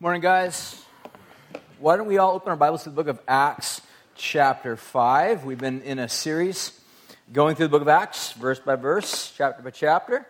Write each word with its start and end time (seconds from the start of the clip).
Morning, 0.00 0.20
guys. 0.20 0.80
Why 1.80 1.96
don't 1.96 2.06
we 2.06 2.18
all 2.18 2.32
open 2.32 2.50
our 2.50 2.56
Bibles 2.56 2.84
to 2.84 2.90
the 2.90 2.94
book 2.94 3.08
of 3.08 3.18
Acts, 3.26 3.80
chapter 4.14 4.76
5? 4.76 5.44
We've 5.44 5.58
been 5.58 5.82
in 5.82 5.98
a 5.98 6.08
series 6.08 6.80
going 7.32 7.56
through 7.56 7.66
the 7.66 7.70
book 7.70 7.82
of 7.82 7.88
Acts, 7.88 8.30
verse 8.34 8.60
by 8.60 8.76
verse, 8.76 9.34
chapter 9.36 9.60
by 9.60 9.70
chapter, 9.70 10.24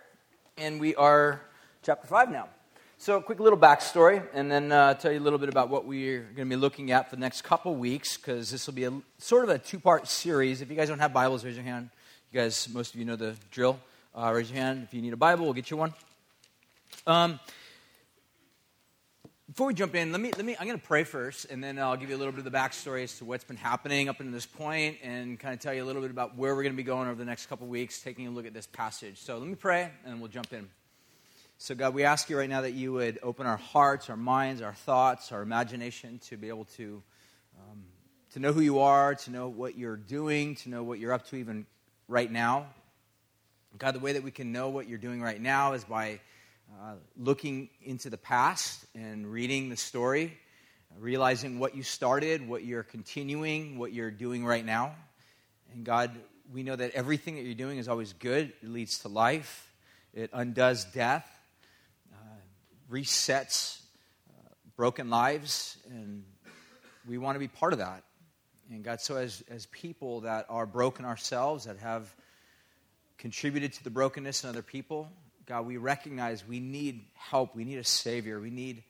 and 0.56 0.80
we 0.80 0.94
are 0.94 1.42
chapter 1.82 2.06
5 2.06 2.30
now. 2.30 2.48
So, 2.96 3.18
a 3.18 3.22
quick 3.22 3.40
little 3.40 3.58
backstory, 3.58 4.26
and 4.32 4.50
then 4.50 4.72
uh, 4.72 4.94
tell 4.94 5.12
you 5.12 5.18
a 5.18 5.20
little 5.20 5.38
bit 5.38 5.51
about 5.51 5.69
what 5.69 5.85
we're 5.85 6.22
going 6.22 6.48
to 6.48 6.56
be 6.56 6.56
looking 6.56 6.90
at 6.90 7.10
for 7.10 7.16
the 7.16 7.21
next 7.21 7.42
couple 7.42 7.74
weeks, 7.74 8.16
because 8.16 8.50
this 8.50 8.66
will 8.66 8.74
be 8.74 8.85
a 8.85 8.92
sort 9.19 9.44
of 9.44 9.50
a 9.50 9.58
two 9.58 9.78
part 9.78 10.08
series. 10.08 10.62
If 10.62 10.71
you 10.71 10.76
guys 10.76 10.88
don't 10.88 10.98
have 10.98 11.12
Bibles, 11.12 11.44
raise 11.44 11.56
your 11.56 11.64
hand. 11.64 11.90
You 12.32 12.40
guys, 12.40 12.71
most 12.72 12.94
of 12.94 13.00
you 13.00 13.04
know 13.04 13.16
the 13.16 13.37
drill. 13.50 13.78
Uh, 14.14 14.32
raise 14.35 14.50
your 14.50 14.62
hand 14.62 14.85
if 14.85 14.94
you 14.94 15.03
need 15.03 15.12
a 15.12 15.19
Bible, 15.19 15.44
we'll 15.44 15.53
get 15.53 15.71
you 15.71 15.76
one. 15.76 15.92
Um, 17.06 17.38
before 19.59 19.66
we 19.66 19.75
jump 19.75 19.97
in, 19.97 20.12
let 20.12 20.20
me, 20.20 20.30
let 20.37 20.45
me, 20.45 20.55
I'm 20.61 20.69
going 20.69 20.79
to 20.79 20.87
pray 20.87 21.02
first, 21.02 21.47
and 21.51 21.65
then 21.65 21.80
I'll 21.80 21.97
give 21.97 22.11
you 22.11 22.15
a 22.15 22.16
little 22.16 22.30
bit 22.30 22.39
of 22.39 22.45
the 22.45 22.57
backstory 22.57 23.03
as 23.03 23.19
to 23.19 23.25
what's 23.25 23.43
been 23.43 23.57
happening 23.57 24.09
up 24.09 24.21
until 24.21 24.33
this 24.33 24.47
point, 24.47 24.99
and 25.03 25.37
kind 25.37 25.53
of 25.53 25.59
tell 25.59 25.75
you 25.75 25.83
a 25.83 25.85
little 25.85 26.01
bit 26.01 26.12
about 26.12 26.37
where 26.37 26.55
we're 26.55 26.62
going 26.62 26.75
to 26.75 26.77
be 26.77 26.85
going 26.85 27.09
over 27.09 27.19
the 27.19 27.25
next 27.25 27.47
couple 27.47 27.66
weeks, 27.66 28.01
taking 28.01 28.29
a 28.29 28.30
look 28.30 28.47
at 28.47 28.55
this 28.55 28.69
passage. 28.69 29.19
So 29.19 29.37
let 29.37 29.49
me 29.49 29.57
pray, 29.57 29.91
and 30.07 30.21
we'll 30.21 30.30
jump 30.30 30.52
in. 30.52 30.69
So, 31.57 31.75
God, 31.75 31.93
we 31.93 32.05
ask 32.05 32.30
you 32.30 32.39
right 32.39 32.49
now 32.49 32.61
that 32.61 32.75
you 32.75 32.93
would 32.93 33.19
open 33.21 33.49
our 33.49 33.57
hearts, 33.57 34.09
our 34.09 34.16
minds, 34.16 34.63
our 34.63 34.75
thoughts, 34.75 35.33
our 35.33 35.43
imagination 35.43 36.21
to 36.29 36.37
be 36.37 36.51
able 36.51 36.66
to, 36.77 37.02
um, 37.59 37.83
to 38.35 38.38
know 38.38 38.52
who 38.52 38.61
you 38.61 38.79
are, 38.79 39.16
to 39.16 39.30
know 39.33 39.49
what 39.49 39.77
you're 39.77 39.97
doing, 39.97 40.55
to 40.55 40.69
know 40.69 40.85
what 40.85 41.01
you're 41.01 41.13
up 41.13 41.27
to 41.30 41.37
even 41.37 41.66
right 42.07 42.30
now. 42.30 42.66
God, 43.77 43.97
the 43.97 43.99
way 43.99 44.13
that 44.13 44.23
we 44.23 44.30
can 44.30 44.52
know 44.52 44.69
what 44.69 44.88
you're 44.88 44.99
doing 44.99 45.21
right 45.21 45.41
now 45.41 45.73
is 45.73 45.83
by 45.83 46.21
uh, 46.71 46.95
looking 47.17 47.69
into 47.83 48.11
the 48.11 48.19
past 48.19 48.85
and 48.95 49.27
reading 49.27 49.69
the 49.69 49.77
story, 49.77 50.37
realizing 50.99 51.59
what 51.59 51.75
you 51.75 51.83
started, 51.83 52.47
what 52.47 52.65
you're 52.65 52.83
continuing, 52.83 53.79
what 53.79 53.93
you're 53.93 54.10
doing 54.10 54.45
right 54.45 54.65
now. 54.65 54.95
And 55.73 55.85
God, 55.85 56.10
we 56.52 56.63
know 56.63 56.77
that 56.77 56.93
everything 56.93 57.37
that 57.37 57.43
you're 57.43 57.55
doing 57.55 57.79
is 57.79 57.88
always 57.88 58.13
good. 58.13 58.52
It 58.63 58.69
leads 58.69 59.01
to 59.01 59.09
life, 59.09 59.71
it 60.15 60.30
undoes 60.33 60.85
death, 60.85 61.29
uh, 62.13 62.16
resets 62.91 63.80
uh, 64.30 64.48
broken 64.77 65.10
lives, 65.10 65.77
and 65.91 66.25
we 67.08 67.19
want 67.19 67.36
to 67.36 67.41
be 67.41 67.48
part 67.48 67.72
of 67.72 67.78
that. 67.80 68.03
And 68.70 68.84
God, 68.84 69.00
so 69.00 69.16
as, 69.16 69.42
as 69.48 69.66
people 69.66 70.20
that 70.20 70.47
are 70.48 70.66
broken 70.66 71.05
ourselves, 71.05 71.64
that 71.64 71.78
have 71.78 72.14
contributed 73.16 73.72
to 73.72 73.84
the 73.84 73.91
brokenness 73.91 74.44
in 74.44 74.50
other 74.50 74.62
people, 74.62 75.08
God, 75.48 75.64
we 75.64 75.78
recognize 75.78 76.46
we 76.46 76.60
need 76.60 77.06
help. 77.14 77.56
We 77.56 77.64
need 77.64 77.78
a 77.78 77.84
Savior. 77.84 78.38
We 78.38 78.50
need 78.50 78.82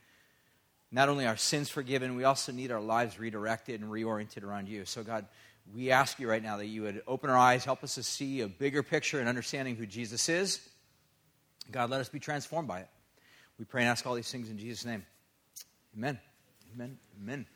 not 0.91 1.09
only 1.09 1.25
our 1.25 1.37
sins 1.37 1.69
forgiven, 1.69 2.17
we 2.17 2.25
also 2.25 2.51
need 2.51 2.73
our 2.73 2.81
lives 2.81 3.17
redirected 3.17 3.81
and 3.81 3.89
reoriented 3.89 4.43
around 4.43 4.69
you. 4.69 4.85
So, 4.85 5.05
God, 5.05 5.27
we 5.73 5.93
ask 5.93 6.19
you 6.19 6.29
right 6.29 6.43
now 6.43 6.57
that 6.57 6.67
you 6.67 6.83
would 6.83 7.01
open 7.07 7.31
our 7.31 7.37
eyes, 7.37 7.65
help 7.65 7.85
us 7.85 7.95
to 7.95 8.03
see 8.03 8.41
a 8.41 8.49
bigger 8.49 8.83
picture 8.83 9.21
and 9.21 9.29
understanding 9.29 9.77
who 9.77 9.87
Jesus 9.87 10.29
is. 10.29 10.61
God, 11.71 11.91
let 11.91 12.01
us 12.01 12.09
be 12.09 12.19
transformed 12.19 12.67
by 12.67 12.81
it. 12.81 12.89
We 13.57 13.65
pray 13.65 13.83
and 13.83 13.91
ask 13.91 14.05
all 14.05 14.15
these 14.15 14.31
things 14.31 14.51
in 14.51 14.59
Jesus' 14.59 14.85
name. 14.85 15.07
Amen. 15.97 16.19
Amen. 16.75 16.99
Amen. 17.23 17.47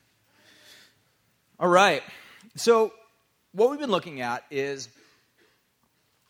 All 1.59 1.69
right. 1.69 2.05
So, 2.55 2.93
what 3.51 3.69
we've 3.69 3.81
been 3.81 3.91
looking 3.91 4.21
at 4.21 4.45
is 4.51 4.89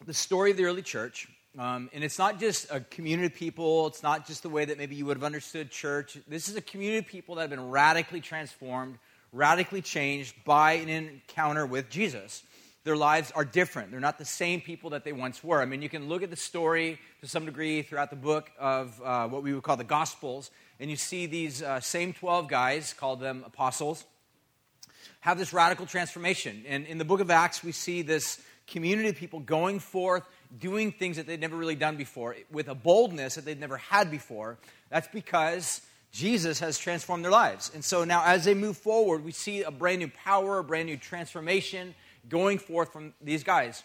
the 0.07 0.15
story 0.15 0.51
of 0.51 0.57
the 0.57 0.65
early 0.65 0.83
church 0.83 1.29
um, 1.59 1.91
and 1.93 2.03
it's 2.03 2.19
not 2.19 2.41
just 2.41 2.71
a 2.71 2.81
community 2.81 3.27
of 3.27 3.35
people, 3.35 3.87
it's 3.87 4.03
not 4.03 4.27
just 4.27 4.43
the 4.43 4.49
way 4.49 4.65
that 4.65 4.79
maybe 4.79 4.95
you 4.95 5.05
would 5.05 5.19
have 5.19 5.25
understood 5.25 5.71
church. 5.71 6.17
This 6.27 6.49
is 6.49 6.57
a 6.57 6.63
community 6.63 6.99
of 6.99 7.07
people 7.07 7.35
that 7.35 7.43
have 7.43 7.51
been 7.51 7.69
radically 7.69 8.23
transformed, 8.23 8.97
radically 9.33 9.83
changed 9.83 10.35
by 10.45 10.73
an 10.75 10.89
encounter 10.89 11.67
with 11.67 11.91
Jesus. 11.91 12.43
Their 12.85 12.97
lives 12.97 13.31
are 13.33 13.45
different. 13.45 13.91
They're 13.91 14.01
not 14.01 14.19
the 14.19 14.25
same 14.25 14.63
people 14.63 14.91
that 14.91 15.05
they 15.05 15.13
once 15.13 15.45
were. 15.45 15.61
I 15.61 15.67
mean, 15.67 15.83
you 15.83 15.91
can 15.91 16.09
look 16.09 16.23
at 16.23 16.31
the 16.31 16.37
story 16.37 16.99
to 17.21 17.29
some 17.29 17.45
degree 17.45 17.83
throughout 17.83 18.11
the 18.11 18.17
book 18.17 18.51
of 18.59 19.01
uh, 19.05 19.29
what 19.29 19.43
we 19.43 19.53
would 19.53 19.63
call 19.63 19.77
the 19.77 19.85
Gospels, 19.85 20.51
and 20.81 20.91
you 20.91 20.97
see 20.97 21.27
these 21.27 21.63
uh, 21.63 21.81
same 21.81 22.15
12 22.15 22.49
guys, 22.49 22.95
called 22.95 23.21
them 23.21 23.45
apostles, 23.47 24.05
have 25.21 25.39
this 25.39 25.53
radical 25.53 25.87
transformation. 25.87 26.65
And 26.67 26.87
in 26.87 26.99
the 26.99 27.05
book 27.05 27.21
of 27.21 27.31
Acts, 27.31 27.63
we 27.63 27.73
see 27.73 28.03
this 28.03 28.41
community 28.67 29.11
of 29.11 29.17
people 29.17 29.39
going 29.39 29.79
forth 29.79 30.25
doing 30.59 30.93
things 30.93 31.17
that 31.17 31.27
they'd 31.27 31.41
never 31.41 31.57
really 31.57 31.75
done 31.75 31.97
before 31.97 32.37
with 32.51 32.69
a 32.69 32.75
boldness 32.75 33.37
that 33.37 33.45
they'd 33.45 33.61
never 33.61 33.79
had 33.79 34.11
before. 34.11 34.59
That's 34.91 35.09
because 35.09 35.81
Jesus 36.13 36.61
has 36.61 36.79
transformed 36.79 37.25
their 37.25 37.33
lives. 37.33 37.71
And 37.75 37.85
so 37.85 38.05
now, 38.05 38.23
as 38.25 38.45
they 38.45 38.55
move 38.55 38.77
forward, 38.77 39.25
we 39.25 39.33
see 39.33 39.63
a 39.63 39.71
brand 39.71 40.01
new 40.01 40.09
power, 40.09 40.59
a 40.59 40.65
brand 40.65 40.87
new 40.87 40.97
transformation 40.97 41.95
going 42.29 42.59
forth 42.59 42.93
from 42.93 43.15
these 43.21 43.43
guys. 43.43 43.83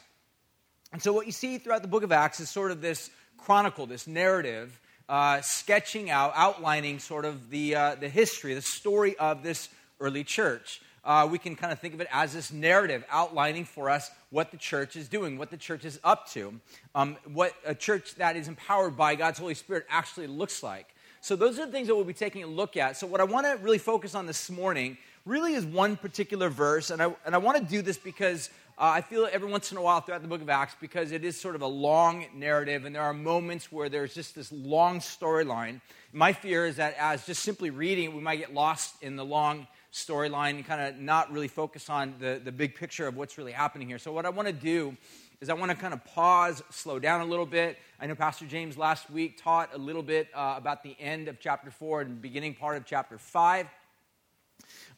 And 0.91 1.01
so, 1.01 1.13
what 1.13 1.25
you 1.25 1.31
see 1.31 1.57
throughout 1.57 1.81
the 1.81 1.87
book 1.87 2.03
of 2.03 2.11
Acts 2.11 2.39
is 2.39 2.49
sort 2.49 2.71
of 2.71 2.81
this 2.81 3.09
chronicle, 3.37 3.85
this 3.85 4.07
narrative, 4.07 4.79
uh, 5.07 5.41
sketching 5.41 6.09
out, 6.09 6.33
outlining 6.35 6.99
sort 6.99 7.23
of 7.25 7.49
the, 7.49 7.75
uh, 7.75 7.95
the 7.95 8.09
history, 8.09 8.53
the 8.53 8.61
story 8.61 9.17
of 9.17 9.43
this 9.43 9.69
early 9.99 10.23
church 10.23 10.81
uh, 11.07 11.25
we 11.25 11.39
can 11.39 11.55
kind 11.55 11.71
of 11.71 11.79
think 11.79 11.93
of 11.93 12.01
it 12.01 12.07
as 12.11 12.33
this 12.33 12.51
narrative 12.51 13.03
outlining 13.09 13.63
for 13.63 13.89
us 13.89 14.11
what 14.29 14.51
the 14.51 14.57
church 14.57 14.97
is 14.97 15.07
doing, 15.07 15.37
what 15.37 15.49
the 15.49 15.57
church 15.57 15.85
is 15.85 15.99
up 16.03 16.29
to, 16.29 16.59
um, 16.93 17.15
what 17.31 17.53
a 17.65 17.73
church 17.73 18.15
that 18.15 18.35
is 18.35 18.49
empowered 18.49 18.97
by 18.97 19.15
God's 19.15 19.39
Holy 19.39 19.53
Spirit 19.53 19.85
actually 19.89 20.27
looks 20.27 20.61
like. 20.61 20.93
So, 21.21 21.35
those 21.35 21.57
are 21.57 21.65
the 21.65 21.71
things 21.71 21.87
that 21.87 21.95
we'll 21.95 22.03
be 22.03 22.13
taking 22.13 22.43
a 22.43 22.47
look 22.47 22.75
at. 22.75 22.97
So, 22.97 23.07
what 23.07 23.21
I 23.21 23.23
want 23.23 23.47
to 23.47 23.53
really 23.63 23.77
focus 23.77 24.15
on 24.15 24.25
this 24.25 24.49
morning 24.49 24.97
really 25.25 25.53
is 25.53 25.65
one 25.65 25.95
particular 25.95 26.49
verse, 26.49 26.89
and 26.89 27.01
I, 27.01 27.15
and 27.25 27.33
I 27.33 27.37
want 27.37 27.57
to 27.57 27.63
do 27.63 27.81
this 27.81 27.97
because 27.97 28.49
uh, 28.79 28.91
I 28.97 29.01
feel 29.01 29.27
every 29.31 29.49
once 29.49 29.71
in 29.71 29.77
a 29.79 29.81
while 29.81 30.01
throughout 30.01 30.21
the 30.21 30.27
book 30.27 30.41
of 30.41 30.49
Acts, 30.49 30.75
because 30.79 31.11
it 31.11 31.25
is 31.25 31.35
sort 31.39 31.55
of 31.55 31.63
a 31.63 31.67
long 31.67 32.27
narrative, 32.35 32.85
and 32.85 32.93
there 32.93 33.01
are 33.01 33.13
moments 33.13 33.71
where 33.71 33.89
there's 33.89 34.13
just 34.13 34.35
this 34.35 34.51
long 34.51 34.99
storyline. 34.99 35.81
My 36.13 36.31
fear 36.31 36.67
is 36.67 36.75
that 36.75 36.95
as 36.99 37.25
just 37.25 37.41
simply 37.41 37.71
reading, 37.71 38.15
we 38.15 38.21
might 38.21 38.35
get 38.35 38.53
lost 38.53 39.01
in 39.01 39.15
the 39.15 39.25
long 39.25 39.65
storyline 39.91 40.51
and 40.51 40.65
kind 40.65 40.81
of 40.81 41.01
not 41.01 41.31
really 41.31 41.47
focus 41.47 41.89
on 41.89 42.13
the, 42.19 42.39
the 42.43 42.51
big 42.51 42.75
picture 42.75 43.07
of 43.07 43.17
what's 43.17 43.39
really 43.39 43.51
happening 43.51 43.87
here. 43.87 43.97
So, 43.97 44.11
what 44.11 44.27
I 44.27 44.29
want 44.29 44.47
to 44.47 44.53
do 44.53 44.95
is 45.41 45.49
I 45.49 45.53
want 45.53 45.71
to 45.71 45.77
kind 45.77 45.93
of 45.93 46.05
pause, 46.05 46.61
slow 46.69 46.99
down 46.99 47.21
a 47.21 47.25
little 47.25 47.47
bit. 47.47 47.79
I 47.99 48.05
know 48.05 48.13
Pastor 48.13 48.45
James 48.45 48.77
last 48.77 49.09
week 49.09 49.41
taught 49.41 49.73
a 49.73 49.77
little 49.79 50.03
bit 50.03 50.27
uh, 50.35 50.53
about 50.55 50.83
the 50.83 50.95
end 50.99 51.27
of 51.27 51.39
chapter 51.39 51.71
4 51.71 52.01
and 52.01 52.21
beginning 52.21 52.53
part 52.53 52.77
of 52.77 52.85
chapter 52.85 53.17
5. 53.17 53.65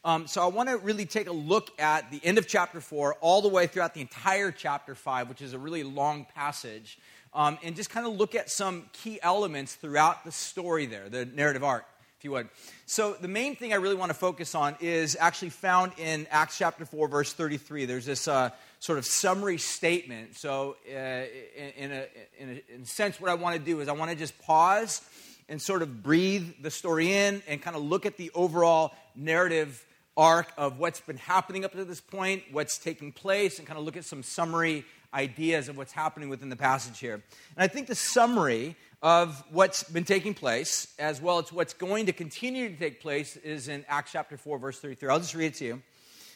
Um, 0.04 0.26
so 0.26 0.42
I 0.42 0.46
want 0.46 0.68
to 0.68 0.76
really 0.78 1.06
take 1.06 1.28
a 1.28 1.32
look 1.32 1.70
at 1.78 2.10
the 2.10 2.20
end 2.24 2.38
of 2.38 2.46
chapter 2.46 2.80
4 2.80 3.16
all 3.20 3.42
the 3.42 3.48
way 3.48 3.66
throughout 3.66 3.94
the 3.94 4.00
entire 4.00 4.50
chapter 4.50 4.94
5, 4.94 5.28
which 5.28 5.42
is 5.42 5.52
a 5.52 5.58
really 5.58 5.82
long 5.82 6.26
passage, 6.34 6.98
um, 7.34 7.58
and 7.62 7.76
just 7.76 7.90
kind 7.90 8.06
of 8.06 8.14
look 8.14 8.34
at 8.34 8.50
some 8.50 8.84
key 8.92 9.18
elements 9.22 9.74
throughout 9.74 10.24
the 10.24 10.32
story 10.32 10.86
there, 10.86 11.08
the 11.08 11.26
narrative 11.26 11.62
arc 11.62 11.84
if 12.20 12.24
you 12.24 12.32
would. 12.32 12.50
So, 12.84 13.14
the 13.14 13.28
main 13.28 13.56
thing 13.56 13.72
I 13.72 13.76
really 13.76 13.94
want 13.94 14.10
to 14.10 14.18
focus 14.18 14.54
on 14.54 14.76
is 14.78 15.16
actually 15.18 15.48
found 15.48 15.92
in 15.96 16.26
Acts 16.30 16.58
chapter 16.58 16.84
4, 16.84 17.08
verse 17.08 17.32
33. 17.32 17.86
There's 17.86 18.04
this 18.04 18.28
uh, 18.28 18.50
sort 18.78 18.98
of 18.98 19.06
summary 19.06 19.56
statement. 19.56 20.36
So, 20.36 20.76
uh, 20.86 20.92
in, 20.92 21.92
a, 21.92 22.06
in, 22.38 22.50
a, 22.50 22.74
in 22.74 22.82
a 22.82 22.86
sense, 22.86 23.18
what 23.18 23.30
I 23.30 23.34
want 23.34 23.56
to 23.56 23.62
do 23.62 23.80
is 23.80 23.88
I 23.88 23.92
want 23.92 24.10
to 24.10 24.16
just 24.18 24.38
pause 24.38 25.00
and 25.48 25.62
sort 25.62 25.80
of 25.80 26.02
breathe 26.02 26.46
the 26.60 26.70
story 26.70 27.10
in 27.10 27.42
and 27.48 27.62
kind 27.62 27.74
of 27.74 27.82
look 27.82 28.04
at 28.04 28.18
the 28.18 28.30
overall 28.34 28.92
narrative 29.14 29.84
arc 30.16 30.52
of 30.56 30.78
what's 30.78 31.00
been 31.00 31.16
happening 31.16 31.64
up 31.64 31.72
to 31.72 31.84
this 31.84 32.00
point, 32.00 32.42
what's 32.52 32.78
taking 32.78 33.12
place, 33.12 33.58
and 33.58 33.66
kind 33.66 33.78
of 33.78 33.84
look 33.84 33.96
at 33.96 34.04
some 34.04 34.22
summary 34.22 34.84
ideas 35.14 35.68
of 35.68 35.76
what's 35.76 35.92
happening 35.92 36.28
within 36.28 36.48
the 36.48 36.56
passage 36.56 36.98
here. 36.98 37.14
And 37.14 37.22
I 37.56 37.68
think 37.68 37.86
the 37.86 37.94
summary 37.94 38.76
of 39.02 39.42
what's 39.50 39.82
been 39.84 40.04
taking 40.04 40.34
place, 40.34 40.94
as 40.98 41.20
well 41.20 41.38
as 41.38 41.52
what's 41.52 41.72
going 41.72 42.06
to 42.06 42.12
continue 42.12 42.68
to 42.68 42.76
take 42.76 43.00
place, 43.00 43.36
is 43.36 43.68
in 43.68 43.84
Acts 43.88 44.12
chapter 44.12 44.36
4, 44.36 44.58
verse 44.58 44.78
33. 44.78 45.08
I'll 45.08 45.18
just 45.18 45.34
read 45.34 45.46
it 45.46 45.54
to 45.54 45.64
you. 45.64 45.74
It 45.74 45.80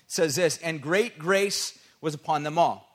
says 0.07 0.35
this 0.35 0.59
And 0.59 0.81
great 0.81 1.19
grace 1.19 1.79
was 2.01 2.15
upon 2.15 2.43
them 2.43 2.59
all. 2.59 2.91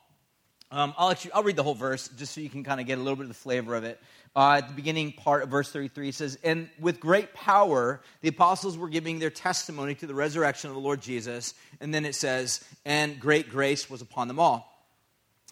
Um, 0.72 0.94
I'll, 0.98 1.10
actually, 1.10 1.32
I'll 1.32 1.44
read 1.44 1.56
the 1.56 1.64
whole 1.64 1.76
verse 1.76 2.10
just 2.10 2.34
so 2.34 2.42
you 2.42 2.50
can 2.50 2.64
kind 2.64 2.80
of 2.80 2.86
get 2.86 3.00
a 3.00 3.02
little 3.02 3.16
bit 3.16 3.24
of 3.24 3.30
the 3.30 3.34
flavor 3.34 3.76
of 3.76 3.84
it. 3.84 4.00
Uh, 4.36 4.58
at 4.60 4.68
the 4.68 4.74
beginning 4.74 5.12
part 5.12 5.44
of 5.44 5.50
verse 5.50 5.72
33 5.72 6.12
says, 6.12 6.38
And 6.44 6.70
with 6.80 7.00
great 7.00 7.34
power, 7.34 8.02
the 8.22 8.30
apostles 8.30 8.78
were 8.78 8.90
giving 8.90 9.20
their 9.20 9.32
testimony 9.32 9.96
to 9.96 10.08
the 10.08 10.14
resurrection 10.14 10.70
of 10.70 10.76
the 10.76 10.82
Lord 10.82 11.02
Jesus. 11.02 11.56
And 11.82 11.94
then 11.94 12.06
it 12.06 12.16
says, 12.16 12.64
And 12.86 13.20
great 13.20 13.50
grace 13.50 13.90
was 13.90 14.02
upon 14.02 14.28
them 14.28 14.40
all. 14.40 14.72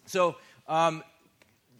So, 0.06 0.36
um, 0.68 1.02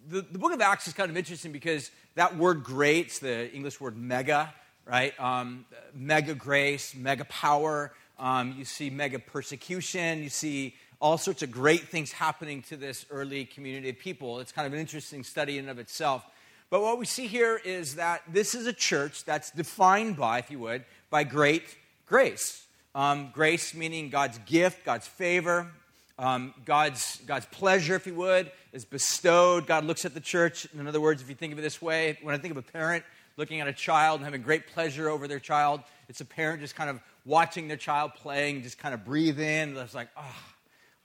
the, 0.07 0.21
the 0.21 0.39
book 0.39 0.53
of 0.53 0.61
Acts 0.61 0.87
is 0.87 0.93
kind 0.93 1.09
of 1.09 1.17
interesting 1.17 1.51
because 1.51 1.91
that 2.15 2.35
word 2.35 2.63
great, 2.63 3.11
the 3.21 3.51
English 3.53 3.79
word 3.79 3.95
mega, 3.95 4.53
right? 4.85 5.17
Um, 5.19 5.65
mega 5.93 6.33
grace, 6.33 6.95
mega 6.95 7.25
power. 7.25 7.93
Um, 8.17 8.55
you 8.57 8.65
see 8.65 8.89
mega 8.89 9.19
persecution. 9.19 10.23
You 10.23 10.29
see 10.29 10.75
all 10.99 11.17
sorts 11.17 11.43
of 11.43 11.51
great 11.51 11.87
things 11.87 12.11
happening 12.11 12.61
to 12.63 12.75
this 12.75 13.05
early 13.09 13.45
community 13.45 13.89
of 13.89 13.99
people. 13.99 14.39
It's 14.39 14.51
kind 14.51 14.67
of 14.67 14.73
an 14.73 14.79
interesting 14.79 15.23
study 15.23 15.57
in 15.57 15.65
and 15.65 15.71
of 15.71 15.79
itself. 15.79 16.25
But 16.69 16.81
what 16.81 16.99
we 16.99 17.05
see 17.05 17.25
here 17.25 17.59
is 17.63 17.95
that 17.95 18.21
this 18.31 18.53
is 18.53 18.67
a 18.67 18.73
church 18.73 19.25
that's 19.25 19.49
defined 19.51 20.17
by, 20.17 20.39
if 20.39 20.51
you 20.51 20.59
would, 20.59 20.85
by 21.09 21.23
great 21.23 21.63
grace. 22.05 22.65
Um, 22.93 23.31
grace 23.33 23.73
meaning 23.73 24.09
God's 24.09 24.37
gift, 24.45 24.85
God's 24.85 25.07
favor, 25.07 25.71
um, 26.19 26.53
God's, 26.65 27.21
God's 27.25 27.47
pleasure, 27.47 27.95
if 27.95 28.05
you 28.05 28.13
would, 28.15 28.51
is 28.71 28.85
bestowed. 28.85 29.65
God 29.65 29.83
looks 29.85 30.05
at 30.05 30.13
the 30.13 30.19
church. 30.19 30.67
In 30.77 30.87
other 30.87 31.01
words, 31.01 31.21
if 31.21 31.29
you 31.29 31.35
think 31.35 31.53
of 31.53 31.59
it 31.59 31.63
this 31.63 31.81
way, 31.81 32.19
when 32.21 32.35
I 32.35 32.37
think 32.37 32.51
of 32.51 32.57
a 32.57 32.61
parent 32.61 33.03
looking 33.37 33.61
at 33.61 33.67
a 33.67 33.73
child 33.73 34.19
and 34.19 34.25
having 34.25 34.41
great 34.41 34.67
pleasure 34.67 35.09
over 35.09 35.27
their 35.27 35.39
child, 35.39 35.81
it's 36.07 36.21
a 36.21 36.25
parent 36.25 36.61
just 36.61 36.75
kind 36.75 36.89
of 36.89 36.99
watching 37.25 37.67
their 37.67 37.77
child 37.77 38.11
playing, 38.15 38.61
just 38.63 38.77
kind 38.77 38.93
of 38.93 39.05
breathe 39.05 39.39
in. 39.39 39.77
It's 39.77 39.95
like, 39.95 40.09
oh, 40.17 40.21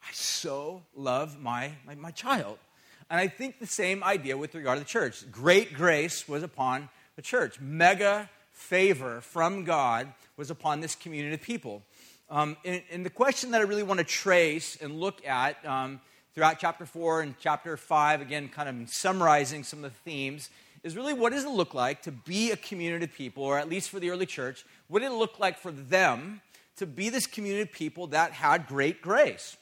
I 0.02 0.12
so 0.12 0.82
love 0.94 1.40
my, 1.40 1.72
my, 1.86 1.94
my 1.94 2.10
child. 2.10 2.58
And 3.14 3.20
I 3.20 3.28
think 3.28 3.60
the 3.60 3.66
same 3.68 4.02
idea 4.02 4.36
with 4.36 4.56
regard 4.56 4.76
to 4.76 4.82
the 4.82 4.90
church. 4.90 5.30
Great 5.30 5.72
grace 5.72 6.28
was 6.28 6.42
upon 6.42 6.88
the 7.14 7.22
church. 7.22 7.60
Mega 7.60 8.28
favor 8.50 9.20
from 9.20 9.62
God 9.62 10.12
was 10.36 10.50
upon 10.50 10.80
this 10.80 10.96
community 10.96 11.32
of 11.32 11.40
people. 11.40 11.84
Um, 12.28 12.56
and, 12.64 12.82
and, 12.90 13.06
the 13.06 13.10
question 13.10 13.52
that 13.52 13.60
I 13.60 13.64
really 13.66 13.84
want 13.84 13.98
to 13.98 14.04
trace 14.04 14.76
and 14.82 14.98
look 14.98 15.24
at 15.24 15.64
um, 15.64 16.00
throughout 16.34 16.58
chapter 16.58 16.86
4 16.86 17.20
and 17.20 17.34
chapter 17.38 17.76
5, 17.76 18.20
again, 18.20 18.48
kind 18.48 18.68
of 18.68 18.90
summarizing 18.90 19.62
some 19.62 19.84
of 19.84 19.92
the 19.92 19.98
themes, 20.10 20.50
is 20.82 20.96
really 20.96 21.14
what 21.14 21.30
does 21.30 21.44
it 21.44 21.50
look 21.50 21.72
like 21.72 22.02
to 22.02 22.10
be 22.10 22.50
a 22.50 22.56
community 22.56 23.04
of 23.04 23.14
people, 23.14 23.44
or 23.44 23.60
at 23.60 23.68
least 23.68 23.90
for 23.90 24.00
the 24.00 24.10
early 24.10 24.26
church, 24.26 24.66
what 24.88 25.02
did 25.02 25.12
it 25.12 25.14
look 25.14 25.38
like 25.38 25.56
for 25.56 25.70
them 25.70 26.40
to 26.78 26.84
be 26.84 27.10
this 27.10 27.28
community 27.28 27.62
of 27.62 27.70
people 27.70 28.08
that 28.08 28.32
had 28.32 28.66
great 28.66 29.00
grace, 29.00 29.56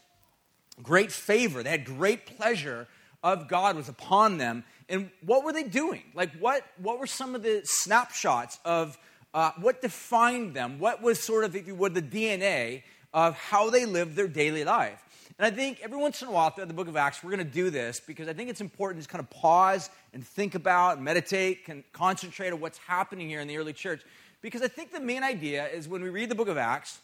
great 0.82 1.12
favor, 1.12 1.62
they 1.62 1.68
had 1.68 1.84
great 1.84 2.24
pleasure 2.24 2.88
of 3.22 3.48
God 3.48 3.76
was 3.76 3.88
upon 3.88 4.38
them. 4.38 4.64
And 4.88 5.10
what 5.24 5.44
were 5.44 5.52
they 5.52 5.62
doing? 5.62 6.02
Like, 6.14 6.30
what, 6.38 6.64
what 6.76 6.98
were 6.98 7.06
some 7.06 7.34
of 7.34 7.42
the 7.42 7.62
snapshots 7.64 8.58
of 8.64 8.98
uh, 9.32 9.52
what 9.60 9.80
defined 9.80 10.54
them? 10.54 10.78
What 10.78 11.02
was 11.02 11.18
sort 11.20 11.44
of, 11.44 11.56
if 11.56 11.66
you 11.66 11.74
would, 11.74 11.94
the 11.94 12.02
DNA 12.02 12.82
of 13.14 13.34
how 13.34 13.70
they 13.70 13.86
lived 13.86 14.16
their 14.16 14.28
daily 14.28 14.64
life? 14.64 15.02
And 15.38 15.46
I 15.46 15.56
think 15.56 15.80
every 15.82 15.96
once 15.96 16.20
in 16.20 16.28
a 16.28 16.30
while 16.30 16.50
throughout 16.50 16.68
the 16.68 16.74
book 16.74 16.88
of 16.88 16.96
Acts, 16.96 17.22
we're 17.24 17.30
going 17.30 17.46
to 17.46 17.52
do 17.52 17.70
this 17.70 18.00
because 18.00 18.28
I 18.28 18.32
think 18.32 18.50
it's 18.50 18.60
important 18.60 18.98
to 18.98 19.00
just 19.00 19.08
kind 19.08 19.20
of 19.20 19.30
pause 19.30 19.88
and 20.12 20.24
think 20.24 20.54
about, 20.54 21.00
meditate, 21.00 21.60
and 21.68 21.84
concentrate 21.92 22.52
on 22.52 22.60
what's 22.60 22.78
happening 22.78 23.28
here 23.28 23.40
in 23.40 23.48
the 23.48 23.56
early 23.56 23.72
church. 23.72 24.02
Because 24.42 24.62
I 24.62 24.68
think 24.68 24.92
the 24.92 25.00
main 25.00 25.22
idea 25.22 25.68
is 25.68 25.88
when 25.88 26.02
we 26.02 26.10
read 26.10 26.28
the 26.28 26.34
book 26.34 26.48
of 26.48 26.58
Acts, 26.58 26.98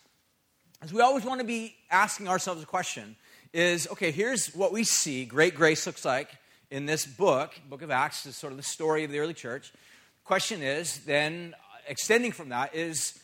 is 0.83 0.93
we 0.93 1.01
always 1.01 1.25
want 1.25 1.41
to 1.41 1.47
be 1.47 1.75
asking 1.91 2.29
ourselves 2.29 2.63
a 2.63 2.67
question 2.67 3.17
is 3.53 3.89
okay, 3.89 4.11
here's 4.11 4.55
what 4.55 4.73
we 4.73 4.85
see 4.85 5.25
great 5.25 5.55
grace 5.55 5.87
looks 5.87 6.05
like 6.05 6.31
in 6.71 6.87
this 6.87 7.07
book, 7.07 7.55
book 7.69 7.83
of 7.83 7.91
Acts, 7.91 8.27
is 8.27 8.37
sort 8.37 8.53
of 8.53 8.57
the 8.57 8.63
story 8.63 9.05
of 9.05 9.11
the 9.11 9.19
early 9.19 9.35
church. 9.35 9.73
Question 10.25 10.63
is 10.63 10.99
then, 11.07 11.55
extending 11.87 12.33
from 12.33 12.51
that, 12.51 12.75
is 12.75 13.19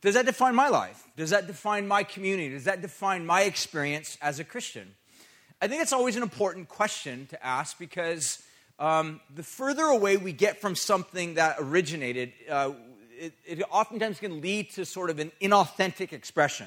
does 0.00 0.14
that 0.14 0.26
define 0.26 0.54
my 0.54 0.68
life? 0.68 1.02
Does 1.16 1.30
that 1.30 1.46
define 1.46 1.86
my 1.86 2.02
community? 2.02 2.50
Does 2.50 2.64
that 2.64 2.82
define 2.82 3.24
my 3.24 3.42
experience 3.42 4.18
as 4.20 4.40
a 4.40 4.44
Christian? 4.44 4.94
I 5.62 5.68
think 5.68 5.82
it's 5.82 5.92
always 5.92 6.16
an 6.16 6.22
important 6.22 6.68
question 6.68 7.26
to 7.30 7.46
ask 7.46 7.78
because 7.78 8.42
um, 8.78 9.20
the 9.34 9.42
further 9.42 9.84
away 9.84 10.16
we 10.16 10.32
get 10.32 10.60
from 10.60 10.74
something 10.74 11.34
that 11.34 11.56
originated, 11.58 12.32
uh, 12.50 12.72
it, 13.18 13.32
it 13.46 13.62
oftentimes 13.70 14.18
can 14.20 14.40
lead 14.40 14.70
to 14.72 14.84
sort 14.84 15.10
of 15.10 15.18
an 15.18 15.32
inauthentic 15.40 16.12
expression. 16.12 16.66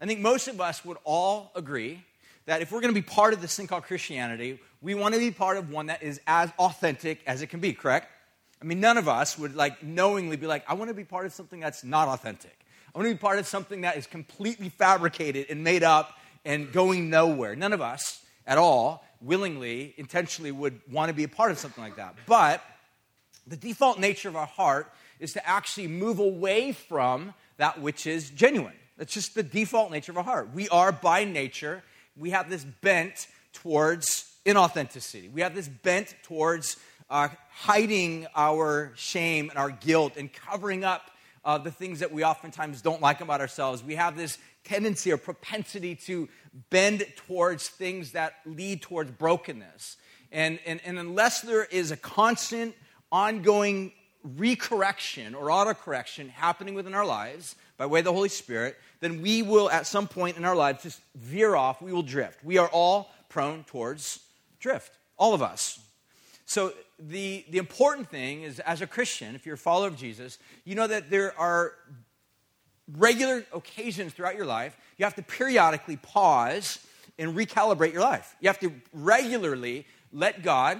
I 0.00 0.06
think 0.06 0.20
most 0.20 0.48
of 0.48 0.60
us 0.60 0.84
would 0.84 0.98
all 1.04 1.52
agree 1.54 2.02
that 2.46 2.62
if 2.62 2.72
we're 2.72 2.80
going 2.80 2.94
to 2.94 3.00
be 3.00 3.06
part 3.06 3.32
of 3.32 3.40
this 3.40 3.56
thing 3.56 3.66
called 3.66 3.84
Christianity, 3.84 4.60
we 4.80 4.94
want 4.94 5.14
to 5.14 5.20
be 5.20 5.30
part 5.30 5.56
of 5.56 5.70
one 5.70 5.86
that 5.86 6.02
is 6.02 6.20
as 6.26 6.50
authentic 6.58 7.20
as 7.26 7.42
it 7.42 7.48
can 7.48 7.60
be, 7.60 7.72
correct? 7.72 8.08
I 8.60 8.64
mean, 8.64 8.80
none 8.80 8.98
of 8.98 9.08
us 9.08 9.38
would 9.38 9.54
like 9.54 9.82
knowingly 9.82 10.36
be 10.36 10.46
like, 10.46 10.64
I 10.68 10.74
want 10.74 10.88
to 10.88 10.94
be 10.94 11.04
part 11.04 11.26
of 11.26 11.32
something 11.32 11.60
that's 11.60 11.84
not 11.84 12.08
authentic. 12.08 12.56
I 12.94 12.98
want 12.98 13.08
to 13.08 13.14
be 13.14 13.18
part 13.18 13.38
of 13.38 13.46
something 13.46 13.82
that 13.82 13.96
is 13.96 14.06
completely 14.06 14.68
fabricated 14.68 15.46
and 15.50 15.64
made 15.64 15.82
up 15.82 16.18
and 16.44 16.72
going 16.72 17.10
nowhere. 17.10 17.56
None 17.56 17.72
of 17.72 17.80
us 17.80 18.22
at 18.46 18.58
all 18.58 19.04
willingly, 19.20 19.94
intentionally 19.96 20.52
would 20.52 20.80
want 20.90 21.08
to 21.08 21.14
be 21.14 21.24
a 21.24 21.28
part 21.28 21.50
of 21.52 21.58
something 21.58 21.82
like 21.82 21.96
that. 21.96 22.14
But 22.26 22.62
the 23.46 23.56
default 23.56 23.98
nature 23.98 24.28
of 24.28 24.36
our 24.36 24.46
heart 24.46 24.92
is 25.20 25.32
to 25.34 25.48
actually 25.48 25.86
move 25.86 26.18
away 26.18 26.72
from 26.72 27.34
that 27.56 27.80
which 27.80 28.06
is 28.06 28.30
genuine. 28.30 28.74
That's 28.98 29.14
just 29.14 29.34
the 29.34 29.42
default 29.42 29.90
nature 29.90 30.12
of 30.12 30.18
our 30.18 30.24
heart. 30.24 30.50
We 30.54 30.68
are 30.68 30.92
by 30.92 31.24
nature 31.24 31.82
we 32.16 32.30
have 32.30 32.50
this 32.50 32.64
bent 32.64 33.26
towards 33.52 34.32
inauthenticity. 34.44 35.30
We 35.32 35.40
have 35.40 35.54
this 35.54 35.68
bent 35.68 36.14
towards 36.22 36.76
uh, 37.10 37.28
hiding 37.50 38.26
our 38.34 38.92
shame 38.96 39.50
and 39.50 39.58
our 39.58 39.70
guilt 39.70 40.16
and 40.16 40.32
covering 40.32 40.84
up 40.84 41.10
uh, 41.44 41.58
the 41.58 41.70
things 41.70 42.00
that 42.00 42.12
we 42.12 42.24
oftentimes 42.24 42.82
don't 42.82 43.00
like 43.00 43.20
about 43.20 43.40
ourselves. 43.40 43.82
We 43.82 43.96
have 43.96 44.16
this 44.16 44.38
tendency 44.64 45.12
or 45.12 45.16
propensity 45.16 45.94
to 45.96 46.28
bend 46.70 47.04
towards 47.16 47.68
things 47.68 48.12
that 48.12 48.34
lead 48.46 48.82
towards 48.82 49.10
brokenness. 49.10 49.96
And, 50.30 50.60
and, 50.64 50.80
and 50.84 50.98
unless 50.98 51.40
there 51.40 51.64
is 51.64 51.90
a 51.90 51.96
constant, 51.96 52.74
ongoing 53.10 53.92
recorrection 54.36 55.34
or 55.34 55.48
autocorrection 55.48 56.30
happening 56.30 56.74
within 56.74 56.94
our 56.94 57.04
lives 57.04 57.56
by 57.76 57.86
way 57.86 57.98
of 57.98 58.04
the 58.04 58.12
Holy 58.12 58.28
Spirit, 58.28 58.76
then 59.02 59.20
we 59.20 59.42
will, 59.42 59.68
at 59.68 59.88
some 59.88 60.06
point 60.06 60.36
in 60.36 60.44
our 60.44 60.54
lives, 60.54 60.84
just 60.84 61.00
veer 61.16 61.56
off. 61.56 61.82
We 61.82 61.92
will 61.92 62.04
drift. 62.04 62.44
We 62.44 62.58
are 62.58 62.68
all 62.68 63.10
prone 63.28 63.64
towards 63.64 64.20
drift, 64.60 64.96
all 65.18 65.34
of 65.34 65.42
us. 65.42 65.80
So, 66.46 66.72
the, 67.00 67.44
the 67.50 67.58
important 67.58 68.08
thing 68.08 68.42
is, 68.42 68.60
as 68.60 68.80
a 68.80 68.86
Christian, 68.86 69.34
if 69.34 69.44
you're 69.44 69.56
a 69.56 69.58
follower 69.58 69.88
of 69.88 69.96
Jesus, 69.96 70.38
you 70.64 70.76
know 70.76 70.86
that 70.86 71.10
there 71.10 71.36
are 71.36 71.72
regular 72.96 73.44
occasions 73.52 74.12
throughout 74.12 74.36
your 74.36 74.46
life, 74.46 74.76
you 74.98 75.04
have 75.04 75.16
to 75.16 75.22
periodically 75.22 75.96
pause 75.96 76.78
and 77.18 77.36
recalibrate 77.36 77.92
your 77.92 78.02
life. 78.02 78.36
You 78.40 78.48
have 78.48 78.60
to 78.60 78.72
regularly 78.92 79.84
let 80.12 80.44
God 80.44 80.78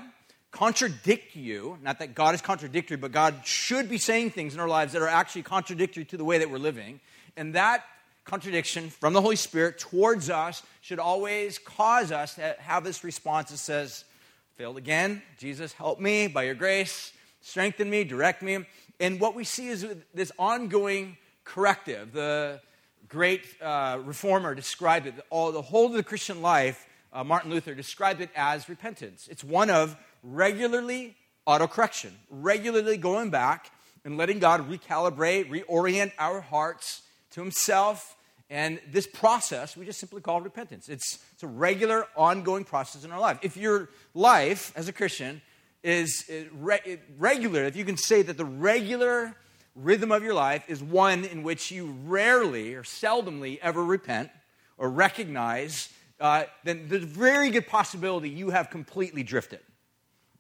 contradict 0.53 1.35
you. 1.35 1.77
Not 1.83 1.99
that 1.99 2.15
God 2.15 2.37
is 2.37 2.41
contradictory, 2.41 2.99
but 2.99 3.11
God 3.11 3.41
should 3.43 3.89
be 3.89 3.99
saying 3.99 4.31
things 4.31 4.55
in 4.55 4.61
our 4.61 4.69
lives 4.69 4.93
that 4.93 5.03
are 5.03 5.09
actually 5.09 5.43
contradictory 5.43 6.05
to 6.05 6.17
the 6.17 6.25
way 6.25 6.39
that 6.39 6.51
we're 6.51 6.59
living. 6.59 7.01
And 7.37 7.57
that 7.57 7.85
contradiction 8.25 8.91
from 8.91 9.13
the 9.13 9.21
Holy 9.21 9.37
Spirit 9.37 9.79
towards 9.79 10.31
us 10.31 10.63
should 10.81 10.99
always 10.99 11.59
cause 11.59 12.13
us 12.13 12.35
to 12.37 12.57
have 12.59 12.85
this 12.85 13.05
response 13.05 13.51
that 13.51 13.59
says, 13.59 14.05
Failed 14.57 14.77
again. 14.77 15.23
Jesus, 15.39 15.73
help 15.73 15.99
me 15.99 16.29
by 16.29 16.43
your 16.43 16.55
grace. 16.55 17.13
Strengthen 17.41 17.89
me, 17.89 18.05
direct 18.05 18.43
me. 18.43 18.67
And 19.01 19.19
what 19.19 19.35
we 19.35 19.45
see 19.45 19.69
is 19.69 19.87
this 20.15 20.31
ongoing 20.39 21.17
corrective. 21.45 22.13
The 22.13 22.61
great 23.09 23.45
uh, 23.61 23.99
reformer 24.05 24.55
described 24.55 25.06
it, 25.06 25.15
all, 25.31 25.53
the 25.53 25.63
whole 25.63 25.87
of 25.87 25.93
the 25.93 26.03
Christian 26.03 26.43
life, 26.43 26.87
uh, 27.13 27.25
Martin 27.25 27.51
Luther 27.51 27.75
described 27.75 28.20
it 28.20 28.31
as 28.37 28.69
repentance. 28.69 29.29
It's 29.31 29.43
one 29.43 29.70
of 29.70 29.96
regularly 30.23 31.17
autocorrection, 31.46 32.13
regularly 32.31 32.96
going 32.96 33.31
back 33.31 33.70
and 34.05 34.17
letting 34.17 34.39
God 34.39 34.70
recalibrate, 34.70 35.51
reorient 35.51 36.13
our 36.19 36.41
hearts 36.41 37.03
to 37.32 37.41
Himself. 37.41 38.17
And 38.53 38.81
this 38.87 39.06
process, 39.06 39.79
we 39.79 39.87
just 39.87 39.99
simply 39.99 40.21
call 40.21 40.43
repentance. 40.43 40.91
It's, 40.91 41.21
it's 41.32 41.43
a 41.43 41.47
regular, 41.47 42.06
ongoing 42.15 42.65
process 42.65 43.03
in 43.03 43.11
our 43.11 43.19
life. 43.19 43.39
If 43.41 43.56
your 43.56 43.89
life 44.13 44.75
as 44.77 44.89
a 44.89 44.93
Christian 44.93 45.41
is 45.82 46.31
re- 46.53 47.01
regular, 47.17 47.65
if 47.65 47.77
you 47.77 47.87
can 47.87 47.97
say 47.97 48.21
that 48.21 48.37
the 48.37 48.44
regular 48.44 49.35
rhythm 49.75 50.13
of 50.13 50.23
your 50.23 50.35
life 50.35 50.69
is 50.69 50.82
one 50.82 51.25
in 51.25 51.43
which 51.43 51.71
you 51.71 51.97
rarely 52.05 52.75
or 52.75 52.82
seldomly 52.82 53.59
ever 53.63 53.82
repent 53.82 54.29
or 54.77 54.91
recognize, 54.91 55.89
uh, 56.21 56.44
then 56.63 56.89
there's 56.89 57.05
a 57.05 57.06
very 57.06 57.49
good 57.49 57.67
possibility 57.67 58.29
you 58.29 58.51
have 58.51 58.69
completely 58.69 59.23
drifted. 59.23 59.61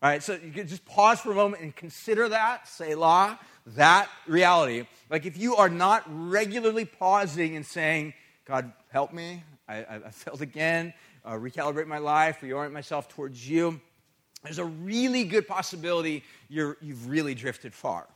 All 0.02 0.10
right, 0.10 0.22
so 0.22 0.34
you 0.34 0.52
can 0.52 0.68
just 0.68 0.84
pause 0.84 1.18
for 1.18 1.32
a 1.32 1.34
moment 1.34 1.62
and 1.62 1.74
consider 1.74 2.28
that, 2.28 2.68
Selah, 2.68 3.40
that 3.66 4.08
reality. 4.26 4.86
Like 5.10 5.26
if 5.26 5.36
you 5.36 5.56
are 5.56 5.68
not 5.68 6.04
regularly 6.08 6.84
pausing 6.84 7.56
and 7.56 7.64
saying, 7.64 8.14
God, 8.44 8.72
help 8.88 9.12
me, 9.12 9.44
I, 9.68 9.76
I, 9.76 9.94
I 10.06 10.10
failed 10.10 10.42
again, 10.42 10.94
uh, 11.24 11.32
recalibrate 11.34 11.86
my 11.86 11.98
life, 11.98 12.40
reorient 12.40 12.72
myself 12.72 13.08
towards 13.08 13.48
you, 13.48 13.80
there's 14.42 14.58
a 14.58 14.64
really 14.64 15.24
good 15.24 15.46
possibility 15.46 16.24
you're, 16.48 16.76
you've 16.80 17.08
really 17.08 17.34
drifted 17.34 17.72
far. 17.72 18.08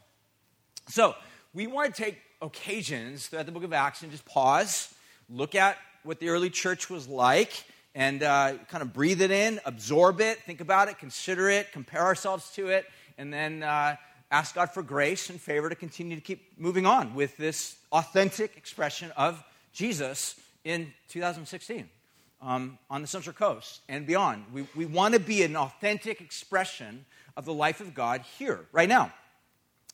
So 0.89 1.15
we 1.55 1.67
want 1.67 1.95
to 1.95 2.03
take 2.03 2.19
occasions 2.43 3.29
throughout 3.29 3.47
the 3.47 3.53
book 3.53 3.63
of 3.63 3.73
Acts 3.73 4.03
and 4.03 4.11
just 4.11 4.25
pause, 4.25 4.93
look 5.31 5.55
at 5.55 5.79
what 6.03 6.19
the 6.19 6.29
early 6.31 6.51
church 6.51 6.91
was 6.91 7.07
like 7.07 7.65
and 7.95 8.23
uh, 8.23 8.55
kind 8.69 8.83
of 8.83 8.93
breathe 8.93 9.23
it 9.23 9.31
in, 9.31 9.61
absorb 9.65 10.21
it, 10.21 10.39
think 10.41 10.61
about 10.61 10.89
it, 10.89 10.99
consider 10.99 11.49
it, 11.49 11.73
compare 11.73 12.03
ourselves 12.03 12.51
to 12.51 12.69
it, 12.69 12.87
and 13.17 13.33
then 13.33 13.63
uh, 13.63 13.97
ask 14.31 14.55
God 14.55 14.71
for 14.71 14.83
grace 14.83 15.31
and 15.31 15.41
favor 15.41 15.69
to 15.69 15.75
continue 15.75 16.17
to 16.17 16.23
keep 16.23 16.59
moving 16.59 16.87
on 16.87 17.15
with 17.15 17.37
this 17.37 17.77
authentic 17.93 18.57
expression 18.57 19.13
of 19.17 19.43
Jesus 19.73 20.37
in 20.65 20.93
2016 21.09 21.89
um, 22.43 22.79
on 22.91 23.03
the 23.03 23.07
Central 23.09 23.35
Coast 23.35 23.81
and 23.89 24.07
beyond. 24.07 24.45
We, 24.53 24.67
we 24.75 24.87
want 24.87 25.15
to 25.15 25.21
be 25.21 25.43
an 25.43 25.57
authentic 25.57 26.21
expression 26.21 27.05
of 27.37 27.45
the 27.45 27.53
life 27.53 27.81
of 27.81 27.95
God 27.95 28.23
here, 28.39 28.67
right 28.73 28.89
now. 28.89 29.13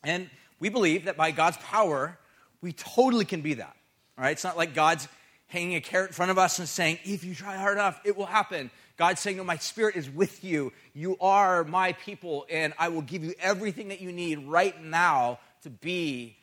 And 0.03 0.31
we 0.61 0.69
believe 0.69 1.05
that 1.05 1.17
by 1.17 1.31
God's 1.31 1.59
power, 1.59 2.19
We 2.63 2.73
totally 2.73 3.25
can 3.25 3.43
be 3.43 3.55
that. 3.55 3.77
All 4.17 4.25
right? 4.25 4.31
It's 4.31 4.45
not 4.45 4.57
like 4.57 4.73
God's 4.73 5.09
hanging 5.49 5.75
a 5.75 5.81
carrot 5.81 6.11
in 6.11 6.15
front 6.15 6.31
of 6.31 6.39
us 6.39 6.59
and 6.61 6.69
saying, 6.69 6.99
if 7.05 7.25
you 7.25 7.35
try 7.35 7.57
hard 7.57 7.77
enough, 7.77 8.01
it 8.05 8.17
will 8.17 8.27
happen. 8.27 8.71
God's 8.97 9.21
saying, 9.21 9.37
No, 9.37 9.45
my 9.45 9.57
spirit 9.57 9.97
is 9.97 10.09
with 10.11 10.45
you. 10.45 10.73
You 10.95 11.17
are 11.21 11.65
my 11.65 11.93
people, 11.93 12.47
and 12.51 12.75
I 12.79 12.89
will 12.89 13.03
give 13.03 13.25
you 13.25 13.35
everything 13.41 13.89
that 13.89 14.01
you 14.01 14.13
need 14.13 14.47
right 14.47 14.81
now 14.83 15.39
to 15.63 15.71
be 15.71 16.37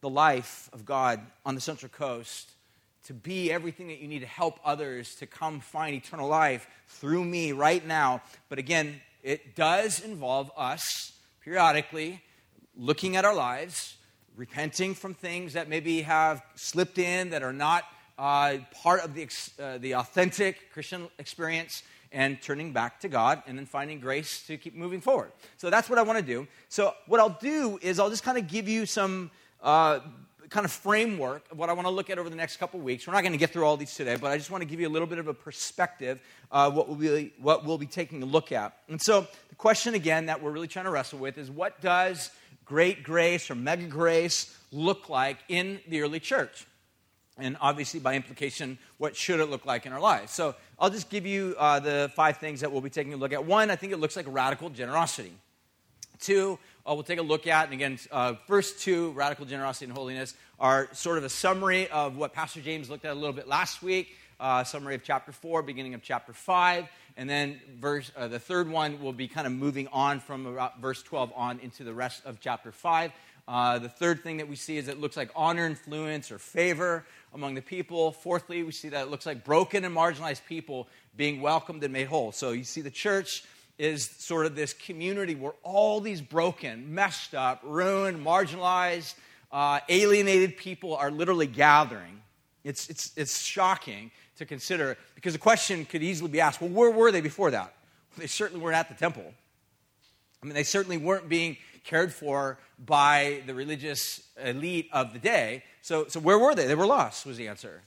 the 0.00 0.10
life 0.10 0.70
of 0.72 0.84
God 0.84 1.20
on 1.44 1.54
the 1.54 1.60
Central 1.60 1.90
Coast, 1.90 2.50
to 3.04 3.14
be 3.14 3.52
everything 3.52 3.88
that 3.88 3.98
you 3.98 4.08
need 4.08 4.20
to 4.20 4.26
help 4.26 4.58
others 4.64 5.14
to 5.16 5.26
come 5.26 5.60
find 5.60 5.94
eternal 5.94 6.28
life 6.28 6.66
through 6.88 7.24
me 7.24 7.52
right 7.52 7.86
now. 7.86 8.22
But 8.48 8.58
again, 8.58 9.00
it 9.22 9.54
does 9.54 10.00
involve 10.00 10.50
us 10.56 11.12
periodically 11.42 12.22
looking 12.76 13.16
at 13.16 13.24
our 13.24 13.34
lives, 13.34 13.96
repenting 14.36 14.94
from 14.94 15.12
things 15.12 15.52
that 15.52 15.68
maybe 15.68 16.02
have 16.02 16.42
slipped 16.54 16.98
in 16.98 17.30
that 17.30 17.42
are 17.42 17.52
not 17.52 17.84
uh, 18.20 18.58
part 18.82 19.02
of 19.02 19.14
the, 19.14 19.26
uh, 19.58 19.78
the 19.78 19.94
authentic 19.94 20.70
Christian 20.72 21.08
experience 21.18 21.82
and 22.12 22.40
turning 22.42 22.70
back 22.72 23.00
to 23.00 23.08
God 23.08 23.42
and 23.46 23.56
then 23.56 23.64
finding 23.64 23.98
grace 23.98 24.44
to 24.46 24.58
keep 24.58 24.74
moving 24.74 25.00
forward. 25.00 25.32
So 25.56 25.70
that's 25.70 25.88
what 25.88 25.98
I 25.98 26.02
want 26.02 26.18
to 26.18 26.24
do. 26.24 26.46
So, 26.68 26.92
what 27.06 27.18
I'll 27.18 27.38
do 27.40 27.78
is 27.80 27.98
I'll 27.98 28.10
just 28.10 28.22
kind 28.22 28.36
of 28.36 28.46
give 28.46 28.68
you 28.68 28.84
some 28.84 29.30
uh, 29.62 30.00
kind 30.50 30.66
of 30.66 30.72
framework 30.72 31.50
of 31.50 31.58
what 31.58 31.70
I 31.70 31.72
want 31.72 31.86
to 31.86 31.92
look 31.92 32.10
at 32.10 32.18
over 32.18 32.28
the 32.28 32.36
next 32.36 32.58
couple 32.58 32.78
weeks. 32.80 33.06
We're 33.06 33.14
not 33.14 33.22
going 33.22 33.32
to 33.32 33.38
get 33.38 33.50
through 33.50 33.64
all 33.64 33.78
these 33.78 33.94
today, 33.94 34.16
but 34.16 34.30
I 34.30 34.36
just 34.36 34.50
want 34.50 34.60
to 34.60 34.68
give 34.68 34.80
you 34.80 34.88
a 34.88 34.90
little 34.90 35.08
bit 35.08 35.18
of 35.18 35.28
a 35.28 35.34
perspective 35.34 36.20
of 36.50 36.74
what 36.74 36.88
we'll 36.88 36.98
be, 36.98 37.32
what 37.40 37.64
we'll 37.64 37.78
be 37.78 37.86
taking 37.86 38.22
a 38.22 38.26
look 38.26 38.52
at. 38.52 38.76
And 38.88 39.00
so, 39.00 39.26
the 39.48 39.54
question 39.54 39.94
again 39.94 40.26
that 40.26 40.42
we're 40.42 40.50
really 40.50 40.68
trying 40.68 40.84
to 40.84 40.90
wrestle 40.90 41.20
with 41.20 41.38
is 41.38 41.50
what 41.50 41.80
does 41.80 42.30
great 42.66 43.02
grace 43.02 43.50
or 43.50 43.54
mega 43.54 43.86
grace 43.86 44.54
look 44.72 45.08
like 45.08 45.38
in 45.48 45.80
the 45.88 46.02
early 46.02 46.20
church? 46.20 46.66
And 47.40 47.56
obviously 47.60 48.00
by 48.00 48.14
implication 48.14 48.78
what 48.98 49.16
should 49.16 49.40
it 49.40 49.46
look 49.46 49.66
like 49.66 49.86
in 49.86 49.92
our 49.92 50.00
lives. 50.00 50.32
So 50.32 50.54
i'll 50.78 50.90
just 50.90 51.10
give 51.10 51.26
you 51.26 51.54
uh, 51.58 51.80
the 51.80 52.10
five 52.14 52.38
things 52.38 52.60
that 52.60 52.70
we'll 52.70 52.80
be 52.80 52.90
taking 52.90 53.12
a 53.12 53.16
look 53.16 53.32
at. 53.32 53.44
One 53.44 53.70
i 53.70 53.76
think 53.76 53.92
it 53.92 53.98
looks 53.98 54.16
like 54.16 54.26
radical 54.28 54.70
generosity. 54.70 55.32
Two 56.20 56.58
uh, 56.86 56.94
we'll 56.94 57.02
take 57.02 57.18
a 57.18 57.22
look 57.22 57.46
at 57.46 57.64
and 57.64 57.74
again 57.74 57.98
uh, 58.10 58.34
first 58.46 58.80
two 58.80 59.12
radical 59.12 59.46
generosity 59.46 59.86
and 59.86 59.94
holiness 59.94 60.34
are 60.58 60.88
sort 60.92 61.18
of 61.18 61.24
a 61.24 61.28
summary 61.28 61.88
of 61.88 62.16
what 62.16 62.32
pastor 62.32 62.60
james 62.60 62.90
looked 62.90 63.04
at 63.04 63.12
a 63.12 63.14
little 63.14 63.32
bit 63.32 63.48
last 63.48 63.82
week 63.82 64.16
uh, 64.38 64.64
summary 64.64 64.94
of 64.94 65.02
chapter 65.02 65.32
4 65.32 65.62
beginning 65.62 65.94
of 65.94 66.02
chapter 66.02 66.32
5 66.32 66.88
and 67.16 67.28
then 67.28 67.60
verse, 67.78 68.10
uh, 68.16 68.28
the 68.28 68.38
third 68.38 68.70
one 68.70 69.02
will 69.02 69.12
be 69.12 69.28
kind 69.28 69.46
of 69.46 69.52
moving 69.52 69.88
on 69.88 70.20
from 70.20 70.58
verse 70.80 71.02
12 71.02 71.32
on 71.36 71.60
into 71.60 71.84
the 71.84 71.92
rest 71.92 72.22
of 72.24 72.40
chapter 72.40 72.72
5 72.72 73.12
uh, 73.48 73.78
the 73.78 73.88
third 73.88 74.22
thing 74.22 74.36
that 74.38 74.48
we 74.48 74.56
see 74.56 74.76
is 74.76 74.88
it 74.88 75.00
looks 75.00 75.16
like 75.16 75.30
honor, 75.34 75.66
influence, 75.66 76.30
or 76.30 76.38
favor 76.38 77.04
among 77.34 77.54
the 77.54 77.62
people. 77.62 78.12
Fourthly, 78.12 78.62
we 78.62 78.72
see 78.72 78.88
that 78.90 79.06
it 79.06 79.10
looks 79.10 79.26
like 79.26 79.44
broken 79.44 79.84
and 79.84 79.94
marginalized 79.94 80.44
people 80.46 80.88
being 81.16 81.40
welcomed 81.40 81.82
and 81.82 81.92
made 81.92 82.06
whole. 82.06 82.32
So 82.32 82.52
you 82.52 82.64
see 82.64 82.80
the 82.80 82.90
church 82.90 83.44
is 83.78 84.04
sort 84.04 84.46
of 84.46 84.54
this 84.54 84.72
community 84.74 85.34
where 85.34 85.54
all 85.62 86.00
these 86.00 86.20
broken, 86.20 86.94
messed 86.94 87.34
up, 87.34 87.60
ruined, 87.64 88.24
marginalized, 88.24 89.14
uh, 89.50 89.80
alienated 89.88 90.56
people 90.56 90.94
are 90.94 91.10
literally 91.10 91.46
gathering. 91.46 92.20
It's, 92.62 92.90
it's, 92.90 93.12
it's 93.16 93.40
shocking 93.40 94.10
to 94.36 94.44
consider 94.44 94.96
because 95.14 95.32
the 95.32 95.38
question 95.38 95.84
could 95.84 96.02
easily 96.02 96.30
be 96.30 96.40
asked 96.40 96.60
well, 96.60 96.70
where 96.70 96.90
were 96.90 97.10
they 97.10 97.20
before 97.20 97.50
that? 97.50 97.74
They 98.18 98.26
certainly 98.26 98.62
weren't 98.62 98.76
at 98.76 98.88
the 98.88 98.94
temple. 98.94 99.32
I 100.42 100.46
mean, 100.46 100.54
they 100.54 100.62
certainly 100.62 100.96
weren't 100.96 101.28
being 101.28 101.56
cared 101.84 102.12
for 102.12 102.58
by 102.78 103.42
the 103.46 103.54
religious 103.54 104.22
elite 104.42 104.88
of 104.92 105.12
the 105.12 105.18
day. 105.18 105.64
So, 105.82 106.06
so 106.08 106.20
where 106.20 106.38
were 106.38 106.54
they? 106.54 106.66
They 106.66 106.74
were 106.74 106.86
lost, 106.86 107.26
was 107.26 107.36
the 107.36 107.48
answer. 107.48 107.82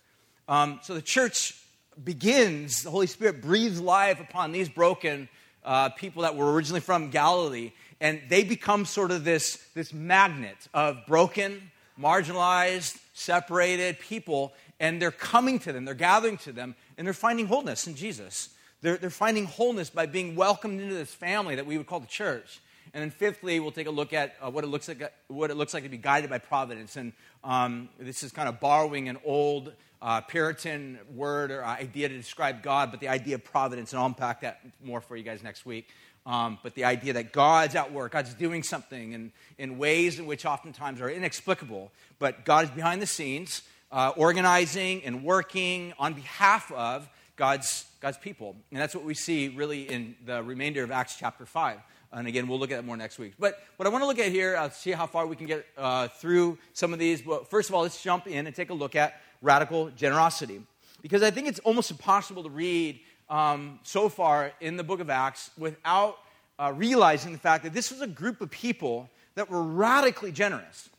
Um, 0.47 0.79
so 0.83 0.93
the 0.93 1.01
church 1.01 1.55
begins, 2.03 2.83
the 2.83 2.89
Holy 2.89 3.07
Spirit 3.07 3.41
breathes 3.41 3.79
life 3.79 4.19
upon 4.19 4.51
these 4.51 4.69
broken 4.69 5.29
uh, 5.63 5.89
people 5.89 6.23
that 6.23 6.35
were 6.35 6.51
originally 6.53 6.81
from 6.81 7.09
Galilee, 7.09 7.71
and 8.01 8.21
they 8.29 8.43
become 8.43 8.85
sort 8.85 9.11
of 9.11 9.23
this, 9.23 9.65
this 9.73 9.93
magnet 9.93 10.57
of 10.73 11.05
broken, 11.07 11.71
marginalized, 11.99 12.97
separated 13.13 13.99
people, 13.99 14.53
and 14.79 15.01
they're 15.01 15.11
coming 15.11 15.59
to 15.59 15.71
them, 15.71 15.85
they're 15.85 15.93
gathering 15.93 16.37
to 16.37 16.51
them, 16.51 16.75
and 16.97 17.07
they're 17.07 17.13
finding 17.13 17.47
wholeness 17.47 17.87
in 17.87 17.95
Jesus. 17.95 18.49
They're, 18.81 18.97
they're 18.97 19.09
finding 19.09 19.45
wholeness 19.45 19.89
by 19.89 20.07
being 20.07 20.35
welcomed 20.35 20.81
into 20.81 20.95
this 20.95 21.13
family 21.13 21.55
that 21.55 21.65
we 21.65 21.77
would 21.77 21.87
call 21.87 22.01
the 22.01 22.07
church. 22.07 22.59
And 22.93 23.01
then 23.01 23.09
fifthly, 23.09 23.59
we'll 23.59 23.71
take 23.71 23.87
a 23.87 23.91
look 23.91 24.13
at 24.13 24.35
uh, 24.39 24.51
what, 24.51 24.63
it 24.63 24.67
looks 24.67 24.87
like, 24.87 25.11
what 25.27 25.49
it 25.49 25.55
looks 25.55 25.73
like 25.73 25.83
to 25.83 25.89
be 25.89 25.97
guided 25.97 26.29
by 26.29 26.37
providence. 26.37 26.95
And 26.95 27.13
um, 27.43 27.89
this 27.99 28.21
is 28.21 28.31
kind 28.31 28.47
of 28.47 28.59
borrowing 28.59 29.09
an 29.09 29.17
old 29.25 29.73
uh, 29.99 30.21
Puritan 30.21 30.99
word 31.15 31.49
or 31.49 31.65
idea 31.65 32.07
to 32.09 32.15
describe 32.15 32.61
God, 32.61 32.91
but 32.91 32.99
the 32.99 33.07
idea 33.07 33.35
of 33.35 33.43
providence. 33.43 33.93
And 33.93 33.99
I'll 33.99 34.05
unpack 34.05 34.41
that 34.41 34.59
more 34.83 35.01
for 35.01 35.15
you 35.15 35.23
guys 35.23 35.41
next 35.41 35.65
week. 35.65 35.87
Um, 36.25 36.59
but 36.61 36.75
the 36.75 36.85
idea 36.85 37.13
that 37.13 37.33
God's 37.33 37.75
at 37.75 37.91
work, 37.91 38.11
God's 38.11 38.33
doing 38.35 38.63
something 38.63 39.13
in, 39.13 39.31
in 39.57 39.77
ways 39.77 40.19
in 40.19 40.25
which 40.25 40.45
oftentimes 40.45 41.01
are 41.01 41.09
inexplicable, 41.09 41.91
but 42.19 42.45
God 42.45 42.65
is 42.65 42.71
behind 42.71 43.01
the 43.01 43.07
scenes, 43.07 43.63
uh, 43.91 44.13
organizing 44.15 45.03
and 45.03 45.23
working 45.23 45.93
on 45.99 46.13
behalf 46.13 46.71
of 46.71 47.09
God's, 47.35 47.85
God's 47.99 48.17
people. 48.17 48.55
And 48.71 48.79
that's 48.79 48.95
what 48.95 49.03
we 49.03 49.15
see 49.15 49.49
really 49.49 49.83
in 49.89 50.15
the 50.25 50.43
remainder 50.43 50.83
of 50.83 50.91
Acts 50.91 51.17
chapter 51.17 51.45
5. 51.45 51.79
And 52.13 52.27
again, 52.27 52.47
we'll 52.47 52.59
look 52.59 52.71
at 52.71 52.75
that 52.75 52.85
more 52.85 52.95
next 52.95 53.17
week. 53.17 53.33
But 53.39 53.59
what 53.77 53.87
I 53.87 53.89
want 53.89 54.03
to 54.03 54.07
look 54.07 54.19
at 54.19 54.31
here, 54.31 54.55
I'll 54.55 54.69
see 54.69 54.91
how 54.91 55.07
far 55.07 55.25
we 55.25 55.35
can 55.35 55.47
get 55.47 55.65
uh, 55.77 56.07
through 56.07 56.59
some 56.73 56.93
of 56.93 56.99
these. 56.99 57.23
But 57.23 57.49
first 57.49 57.69
of 57.69 57.75
all, 57.75 57.81
let's 57.81 58.01
jump 58.01 58.27
in 58.27 58.45
and 58.45 58.55
take 58.55 58.69
a 58.69 58.73
look 58.73 58.95
at 58.95 59.19
radical 59.41 59.89
generosity. 59.89 60.61
Because 61.01 61.23
I 61.23 61.31
think 61.31 61.47
it's 61.47 61.59
almost 61.59 61.89
impossible 61.89 62.43
to 62.43 62.49
read 62.49 62.99
um, 63.29 63.79
so 63.83 64.09
far 64.09 64.51
in 64.61 64.77
the 64.77 64.83
book 64.83 64.99
of 64.99 65.09
Acts 65.09 65.49
without 65.57 66.17
uh, 66.59 66.71
realizing 66.75 67.31
the 67.31 67.39
fact 67.39 67.63
that 67.63 67.73
this 67.73 67.91
was 67.91 68.01
a 68.01 68.07
group 68.07 68.41
of 68.41 68.51
people 68.51 69.09
that 69.35 69.49
were 69.49 69.63
radically 69.63 70.31
generous. 70.31 70.89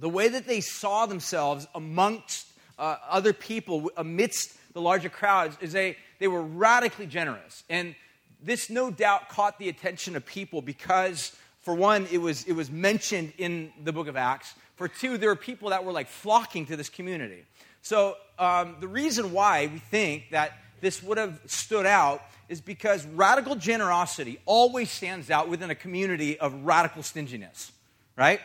The 0.00 0.08
way 0.08 0.26
that 0.28 0.46
they 0.48 0.60
saw 0.60 1.06
themselves 1.06 1.68
amongst 1.76 2.48
uh, 2.76 2.96
other 3.08 3.32
people, 3.32 3.92
amidst 3.96 4.56
the 4.72 4.80
larger 4.80 5.08
crowds, 5.08 5.56
is 5.60 5.72
they, 5.72 5.96
they 6.18 6.26
were 6.26 6.42
radically 6.42 7.06
generous. 7.06 7.62
And 7.70 7.94
this 8.44 8.68
no 8.68 8.90
doubt 8.90 9.28
caught 9.28 9.58
the 9.58 9.68
attention 9.68 10.16
of 10.16 10.26
people 10.26 10.60
because, 10.60 11.34
for 11.60 11.74
one, 11.74 12.06
it 12.12 12.18
was, 12.18 12.44
it 12.44 12.52
was 12.52 12.70
mentioned 12.70 13.32
in 13.38 13.72
the 13.82 13.92
book 13.92 14.06
of 14.06 14.16
Acts. 14.16 14.54
For 14.76 14.88
two, 14.88 15.16
there 15.18 15.28
were 15.30 15.36
people 15.36 15.70
that 15.70 15.84
were 15.84 15.92
like 15.92 16.08
flocking 16.08 16.66
to 16.66 16.76
this 16.76 16.88
community. 16.88 17.44
So, 17.82 18.16
um, 18.38 18.76
the 18.80 18.88
reason 18.88 19.32
why 19.32 19.68
we 19.72 19.78
think 19.78 20.30
that 20.30 20.52
this 20.80 21.02
would 21.02 21.18
have 21.18 21.40
stood 21.46 21.86
out 21.86 22.22
is 22.48 22.60
because 22.60 23.06
radical 23.06 23.54
generosity 23.54 24.38
always 24.44 24.90
stands 24.90 25.30
out 25.30 25.48
within 25.48 25.70
a 25.70 25.74
community 25.74 26.38
of 26.38 26.64
radical 26.64 27.02
stinginess, 27.02 27.72
right? 28.16 28.40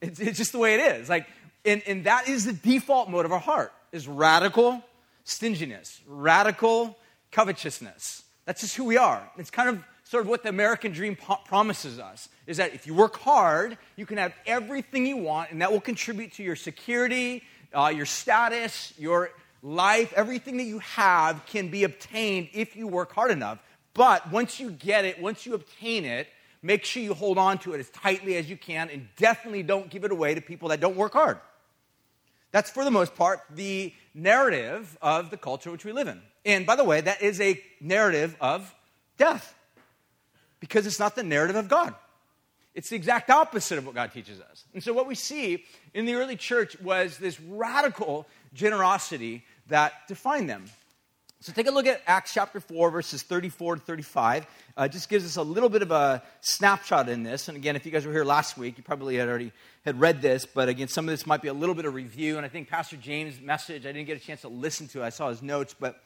It's, 0.00 0.20
it's 0.20 0.38
just 0.38 0.52
the 0.52 0.58
way 0.58 0.74
it 0.74 1.00
is. 1.00 1.08
Like, 1.08 1.26
and, 1.64 1.82
and 1.86 2.04
that 2.04 2.28
is 2.28 2.46
the 2.46 2.52
default 2.52 3.10
mode 3.10 3.26
of 3.26 3.32
our 3.32 3.38
heart 3.40 3.72
is 3.92 4.08
radical 4.08 4.82
stinginess, 5.24 6.00
radical 6.06 6.96
covetousness. 7.30 8.24
That's 8.44 8.60
just 8.62 8.76
who 8.76 8.84
we 8.84 8.96
are. 8.96 9.22
It's 9.38 9.50
kind 9.50 9.68
of 9.68 9.84
sort 10.04 10.22
of 10.22 10.28
what 10.28 10.42
the 10.42 10.48
American 10.48 10.92
dream 10.92 11.14
po- 11.14 11.38
promises 11.46 11.98
us 11.98 12.28
is 12.46 12.56
that 12.56 12.74
if 12.74 12.86
you 12.86 12.94
work 12.94 13.16
hard, 13.18 13.78
you 13.96 14.06
can 14.06 14.18
have 14.18 14.34
everything 14.44 15.06
you 15.06 15.16
want, 15.16 15.52
and 15.52 15.62
that 15.62 15.70
will 15.70 15.80
contribute 15.80 16.32
to 16.32 16.42
your 16.42 16.56
security, 16.56 17.44
uh, 17.72 17.92
your 17.94 18.06
status, 18.06 18.92
your 18.98 19.30
life. 19.62 20.12
Everything 20.16 20.56
that 20.56 20.64
you 20.64 20.80
have 20.80 21.44
can 21.46 21.68
be 21.68 21.84
obtained 21.84 22.48
if 22.52 22.74
you 22.74 22.88
work 22.88 23.12
hard 23.12 23.30
enough. 23.30 23.58
But 23.94 24.30
once 24.32 24.58
you 24.58 24.70
get 24.70 25.04
it, 25.04 25.20
once 25.20 25.46
you 25.46 25.54
obtain 25.54 26.04
it, 26.04 26.26
make 26.62 26.84
sure 26.84 27.02
you 27.02 27.14
hold 27.14 27.38
on 27.38 27.58
to 27.58 27.74
it 27.74 27.78
as 27.78 27.88
tightly 27.90 28.36
as 28.36 28.50
you 28.50 28.56
can, 28.56 28.90
and 28.90 29.08
definitely 29.16 29.62
don't 29.62 29.90
give 29.90 30.04
it 30.04 30.10
away 30.10 30.34
to 30.34 30.40
people 30.40 30.70
that 30.70 30.80
don't 30.80 30.96
work 30.96 31.12
hard. 31.12 31.38
That's, 32.52 32.70
for 32.70 32.84
the 32.84 32.90
most 32.90 33.14
part, 33.14 33.40
the 33.54 33.92
narrative 34.14 34.98
of 35.00 35.30
the 35.30 35.36
culture 35.36 35.70
which 35.70 35.84
we 35.84 35.92
live 35.92 36.08
in. 36.08 36.20
And 36.44 36.66
by 36.66 36.76
the 36.76 36.84
way, 36.84 37.00
that 37.00 37.22
is 37.22 37.40
a 37.40 37.62
narrative 37.80 38.36
of 38.40 38.74
death 39.16 39.54
because 40.58 40.86
it's 40.86 40.98
not 40.98 41.14
the 41.14 41.22
narrative 41.22 41.56
of 41.56 41.68
God. 41.68 41.94
It's 42.74 42.90
the 42.90 42.96
exact 42.96 43.30
opposite 43.30 43.78
of 43.78 43.86
what 43.86 43.94
God 43.94 44.12
teaches 44.12 44.40
us. 44.40 44.64
And 44.72 44.82
so, 44.82 44.92
what 44.92 45.06
we 45.06 45.14
see 45.14 45.64
in 45.92 46.06
the 46.06 46.14
early 46.14 46.36
church 46.36 46.80
was 46.80 47.18
this 47.18 47.40
radical 47.40 48.26
generosity 48.54 49.44
that 49.68 49.92
defined 50.06 50.48
them. 50.48 50.66
So, 51.40 51.52
take 51.52 51.66
a 51.66 51.72
look 51.72 51.86
at 51.86 52.00
Acts 52.06 52.32
chapter 52.32 52.60
4, 52.60 52.90
verses 52.90 53.22
34 53.22 53.76
to 53.76 53.80
35. 53.82 54.46
Uh, 54.80 54.88
just 54.88 55.10
gives 55.10 55.26
us 55.26 55.36
a 55.36 55.42
little 55.42 55.68
bit 55.68 55.82
of 55.82 55.90
a 55.90 56.22
snapshot 56.40 57.06
in 57.10 57.22
this. 57.22 57.48
And 57.48 57.56
again, 57.58 57.76
if 57.76 57.84
you 57.84 57.92
guys 57.92 58.06
were 58.06 58.14
here 58.14 58.24
last 58.24 58.56
week, 58.56 58.78
you 58.78 58.82
probably 58.82 59.16
had 59.16 59.28
already 59.28 59.52
had 59.84 60.00
read 60.00 60.22
this, 60.22 60.46
but 60.46 60.70
again, 60.70 60.88
some 60.88 61.06
of 61.06 61.10
this 61.10 61.26
might 61.26 61.42
be 61.42 61.48
a 61.48 61.52
little 61.52 61.74
bit 61.74 61.84
of 61.84 61.92
review. 61.92 62.38
And 62.38 62.46
I 62.46 62.48
think 62.48 62.70
Pastor 62.70 62.96
James' 62.96 63.38
message, 63.42 63.84
I 63.84 63.92
didn't 63.92 64.06
get 64.06 64.16
a 64.16 64.24
chance 64.24 64.40
to 64.40 64.48
listen 64.48 64.88
to. 64.88 65.02
It. 65.02 65.04
I 65.04 65.10
saw 65.10 65.28
his 65.28 65.42
notes, 65.42 65.76
but 65.78 66.00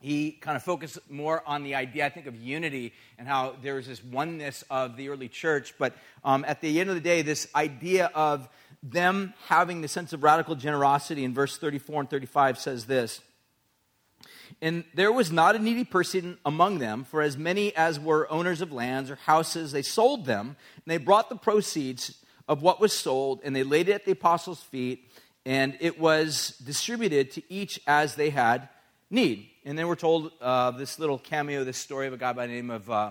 he 0.00 0.32
kind 0.32 0.56
of 0.56 0.64
focused 0.64 0.98
more 1.08 1.44
on 1.46 1.62
the 1.62 1.76
idea, 1.76 2.04
I 2.04 2.08
think, 2.08 2.26
of 2.26 2.34
unity 2.34 2.94
and 3.16 3.28
how 3.28 3.54
there 3.62 3.76
was 3.76 3.86
this 3.86 4.02
oneness 4.02 4.64
of 4.70 4.96
the 4.96 5.08
early 5.08 5.28
church. 5.28 5.74
But 5.78 5.94
um, 6.24 6.44
at 6.48 6.60
the 6.60 6.80
end 6.80 6.88
of 6.90 6.96
the 6.96 7.00
day, 7.00 7.22
this 7.22 7.46
idea 7.54 8.10
of 8.12 8.48
them 8.82 9.34
having 9.46 9.82
the 9.82 9.88
sense 9.88 10.12
of 10.12 10.24
radical 10.24 10.56
generosity 10.56 11.22
in 11.22 11.32
verse 11.32 11.58
34 11.58 12.00
and 12.00 12.10
35 12.10 12.58
says 12.58 12.86
this 12.86 13.20
And 14.60 14.84
there 14.94 15.12
was 15.12 15.30
not 15.30 15.56
a 15.56 15.58
needy 15.58 15.84
person 15.84 16.38
among 16.44 16.78
them, 16.78 17.04
for 17.04 17.22
as 17.22 17.36
many 17.36 17.74
as 17.76 17.98
were 17.98 18.30
owners 18.30 18.60
of 18.60 18.72
lands 18.72 19.10
or 19.10 19.16
houses, 19.16 19.72
they 19.72 19.82
sold 19.82 20.26
them, 20.26 20.56
and 20.76 20.84
they 20.86 20.98
brought 20.98 21.28
the 21.28 21.36
proceeds 21.36 22.18
of 22.48 22.62
what 22.62 22.80
was 22.80 22.92
sold, 22.92 23.40
and 23.44 23.54
they 23.54 23.62
laid 23.62 23.88
it 23.88 23.92
at 23.92 24.04
the 24.04 24.12
apostles' 24.12 24.62
feet, 24.62 25.10
and 25.46 25.76
it 25.80 25.98
was 25.98 26.60
distributed 26.64 27.30
to 27.32 27.42
each 27.52 27.80
as 27.86 28.14
they 28.14 28.30
had 28.30 28.68
need. 29.10 29.48
And 29.64 29.78
then 29.78 29.88
we're 29.88 29.94
told 29.94 30.32
uh, 30.40 30.72
this 30.72 30.98
little 30.98 31.18
cameo, 31.18 31.64
this 31.64 31.78
story 31.78 32.06
of 32.06 32.12
a 32.12 32.16
guy 32.16 32.32
by 32.32 32.46
the 32.46 32.52
name 32.52 32.70
of 32.70 32.90
uh, 32.90 33.10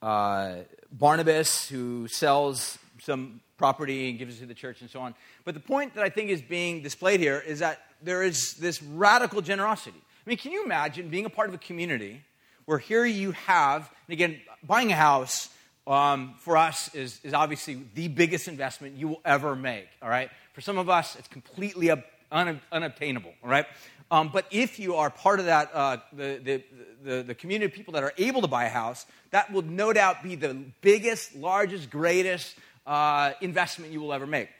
uh, 0.00 0.56
Barnabas 0.92 1.68
who 1.68 2.06
sells 2.08 2.78
some 3.00 3.40
property 3.56 4.10
and 4.10 4.18
gives 4.18 4.36
it 4.36 4.40
to 4.40 4.46
the 4.46 4.54
church 4.54 4.80
and 4.80 4.90
so 4.90 5.00
on. 5.00 5.14
But 5.44 5.54
the 5.54 5.60
point 5.60 5.94
that 5.94 6.04
I 6.04 6.08
think 6.08 6.30
is 6.30 6.42
being 6.42 6.82
displayed 6.82 7.20
here 7.20 7.38
is 7.38 7.60
that 7.60 7.80
there 8.02 8.22
is 8.22 8.54
this 8.54 8.82
radical 8.82 9.40
generosity. 9.40 10.00
I 10.26 10.28
mean, 10.28 10.38
can 10.38 10.52
you 10.52 10.64
imagine 10.64 11.08
being 11.08 11.24
a 11.24 11.30
part 11.30 11.48
of 11.48 11.54
a 11.54 11.58
community 11.58 12.22
where 12.64 12.78
here 12.78 13.04
you 13.04 13.32
have, 13.32 13.90
and 14.06 14.12
again, 14.12 14.40
buying 14.62 14.92
a 14.92 14.96
house 14.96 15.48
um, 15.86 16.34
for 16.38 16.56
us 16.56 16.94
is, 16.94 17.20
is 17.24 17.34
obviously 17.34 17.82
the 17.94 18.08
biggest 18.08 18.46
investment 18.46 18.96
you 18.96 19.08
will 19.08 19.20
ever 19.24 19.56
make, 19.56 19.88
all 20.00 20.08
right? 20.08 20.30
For 20.52 20.60
some 20.60 20.78
of 20.78 20.88
us, 20.88 21.16
it's 21.16 21.28
completely 21.28 21.90
un- 21.90 22.60
unobtainable, 22.70 23.32
all 23.42 23.50
right? 23.50 23.66
Um, 24.10 24.30
but 24.32 24.46
if 24.50 24.78
you 24.78 24.96
are 24.96 25.10
part 25.10 25.40
of 25.40 25.46
that, 25.46 25.70
uh, 25.74 25.96
the, 26.12 26.40
the, 26.44 26.64
the, 27.02 27.22
the, 27.22 27.34
community 27.34 27.64
of 27.64 27.72
people 27.72 27.94
that 27.94 28.04
are 28.04 28.12
able 28.18 28.42
to 28.42 28.46
buy 28.46 28.66
a 28.66 28.68
house, 28.68 29.06
that 29.30 29.50
will 29.50 29.62
no 29.62 29.92
doubt 29.92 30.22
be 30.22 30.34
the 30.34 30.54
biggest, 30.82 31.34
largest, 31.34 31.90
greatest 31.90 32.54
uh, 32.86 33.32
investment 33.40 33.90
you 33.90 34.00
will 34.00 34.12
ever 34.12 34.26
make. 34.26 34.50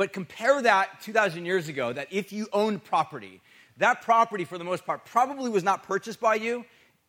But 0.00 0.14
compare 0.14 0.62
that 0.62 1.02
2,000 1.02 1.44
years 1.44 1.68
ago, 1.68 1.92
that 1.92 2.08
if 2.10 2.32
you 2.32 2.48
owned 2.54 2.82
property, 2.82 3.42
that 3.76 4.00
property, 4.00 4.46
for 4.46 4.56
the 4.56 4.64
most 4.64 4.86
part, 4.86 5.04
probably 5.04 5.50
was 5.50 5.62
not 5.62 5.82
purchased 5.82 6.20
by 6.20 6.36
you, 6.36 6.64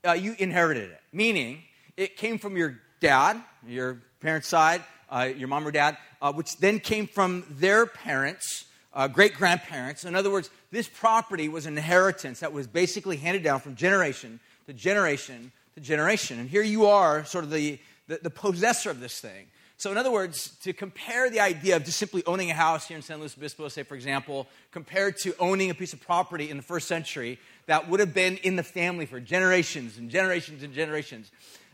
uh, 0.06 0.12
you 0.12 0.36
inherited 0.38 0.92
it. 0.92 1.00
Meaning, 1.14 1.64
it 1.96 2.18
came 2.18 2.38
from 2.38 2.58
your 2.58 2.82
dad, 3.00 3.42
your 3.66 4.02
parents' 4.20 4.50
side, 4.50 4.84
uh, 5.10 5.30
your 5.34 5.48
mom 5.48 5.66
or 5.66 5.72
dad, 5.72 5.96
uh, 6.22 6.34
which 6.34 6.58
then 6.58 6.82
came 6.82 7.08
from 7.08 7.46
their 7.52 7.86
parents, 7.86 8.66
uh, 8.94 9.08
great 9.08 9.36
grandparents. 9.36 10.04
In 10.04 10.14
other 10.14 10.30
words, 10.30 10.50
this 10.70 10.90
property 10.90 11.48
was 11.48 11.66
an 11.66 11.78
inheritance 11.78 12.42
that 12.42 12.52
was 12.52 12.68
basically 12.68 13.16
handed 13.16 13.42
down 13.42 13.62
from 13.62 13.78
generation 13.78 14.42
to 14.66 14.74
generation 14.74 15.54
to 15.76 15.80
generation. 15.80 16.42
And 16.42 16.50
here 16.50 16.62
you 16.62 16.88
are, 16.88 17.24
sort 17.24 17.46
of 17.46 17.52
the, 17.52 17.80
the, 18.10 18.20
the 18.24 18.30
possessor 18.30 18.90
of 18.90 19.00
this 19.00 19.22
thing. 19.22 19.48
So, 19.82 19.90
in 19.92 19.98
other 19.98 20.12
words, 20.12 20.50
to 20.62 20.74
compare 20.74 21.32
the 21.32 21.40
idea 21.40 21.76
of 21.76 21.86
just 21.86 21.98
simply 21.98 22.24
owning 22.28 22.52
a 22.52 22.54
house 22.54 22.88
here 22.88 22.98
in 22.98 23.02
San 23.02 23.18
Luis 23.18 23.36
Obispo, 23.36 23.68
say, 23.68 23.82
for 23.82 23.96
example, 23.96 24.48
compared 24.70 25.18
to 25.22 25.34
owning 25.40 25.72
a 25.72 25.74
piece 25.74 25.92
of 25.92 26.00
property 26.00 26.52
in 26.52 26.58
the 26.58 26.62
first 26.62 26.88
century 26.88 27.40
that 27.66 27.90
would 27.90 28.00
have 28.00 28.14
been 28.14 28.38
in 28.38 28.58
the 28.58 28.62
family 28.62 29.08
for 29.08 29.20
generations 29.20 29.98
and 29.98 30.12
generations 30.12 30.62
and 30.62 30.72
generations. 30.72 31.32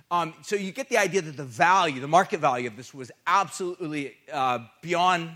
Um, 0.09 0.33
so, 0.41 0.55
you 0.55 0.71
get 0.71 0.87
the 0.87 0.97
idea 0.97 1.21
that 1.21 1.35
the 1.35 1.43
value, 1.43 1.99
the 1.99 2.07
market 2.07 2.39
value 2.39 2.69
of 2.69 2.77
this 2.77 2.93
was 2.93 3.11
absolutely 3.27 4.15
uh, 4.31 4.59
beyond 4.81 5.29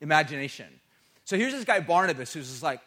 imagination. 0.00 0.68
So, 1.26 1.36
here's 1.36 1.52
this 1.52 1.66
guy, 1.66 1.80
Barnabas, 1.80 2.32
who's 2.32 2.48
just 2.48 2.62
like, 2.62 2.80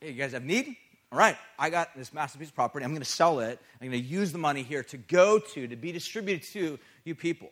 hey, 0.00 0.12
you 0.12 0.22
guys 0.22 0.30
have 0.30 0.44
need? 0.44 0.76
All 1.10 1.18
right, 1.18 1.36
I 1.58 1.70
got 1.70 1.96
this 1.96 2.14
massive 2.14 2.38
piece 2.38 2.50
of 2.50 2.54
property. 2.54 2.84
I'm 2.84 2.92
going 2.92 3.02
to 3.02 3.10
sell 3.10 3.40
it. 3.40 3.58
I'm 3.80 3.88
going 3.88 4.00
to 4.00 4.08
use 4.08 4.30
the 4.30 4.38
money 4.38 4.62
here 4.62 4.84
to 4.84 4.96
go 4.96 5.40
to, 5.40 5.66
to 5.66 5.74
be 5.74 5.90
distributed 5.90 6.46
to 6.52 6.78
you 7.02 7.16
people. 7.16 7.50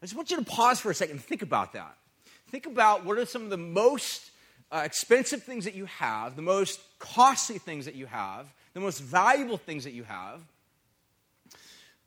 I 0.00 0.06
just 0.06 0.14
want 0.14 0.30
you 0.30 0.36
to 0.36 0.44
pause 0.44 0.80
for 0.80 0.90
a 0.90 0.94
second 0.94 1.16
and 1.16 1.24
think 1.24 1.42
about 1.42 1.72
that. 1.72 1.96
Think 2.50 2.66
about 2.66 3.04
what 3.04 3.18
are 3.18 3.26
some 3.26 3.42
of 3.42 3.50
the 3.50 3.56
most 3.56 4.30
uh, 4.70 4.82
expensive 4.84 5.42
things 5.42 5.64
that 5.64 5.74
you 5.74 5.86
have, 5.86 6.36
the 6.36 6.42
most 6.42 6.80
costly 6.98 7.58
things 7.58 7.84
that 7.86 7.94
you 7.94 8.06
have, 8.06 8.46
the 8.74 8.80
most 8.80 9.00
valuable 9.00 9.56
things 9.56 9.84
that 9.84 9.92
you 9.92 10.04
have. 10.04 10.40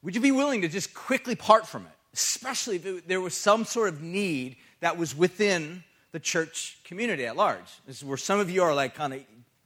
Would 0.03 0.15
you 0.15 0.21
be 0.21 0.31
willing 0.31 0.61
to 0.61 0.67
just 0.67 0.93
quickly 0.93 1.35
part 1.35 1.67
from 1.67 1.85
it, 1.85 1.91
especially 2.13 2.77
if 2.77 3.07
there 3.07 3.21
was 3.21 3.35
some 3.35 3.65
sort 3.65 3.89
of 3.89 4.01
need 4.01 4.55
that 4.79 4.97
was 4.97 5.15
within 5.15 5.83
the 6.11 6.19
church 6.19 6.79
community 6.83 7.25
at 7.25 7.35
large? 7.35 7.59
This 7.85 7.97
is 7.97 8.05
where 8.05 8.17
some 8.17 8.39
of 8.39 8.49
you 8.49 8.63
are 8.63 8.73
like, 8.73 8.95
kind 8.95 9.13
of, 9.13 9.21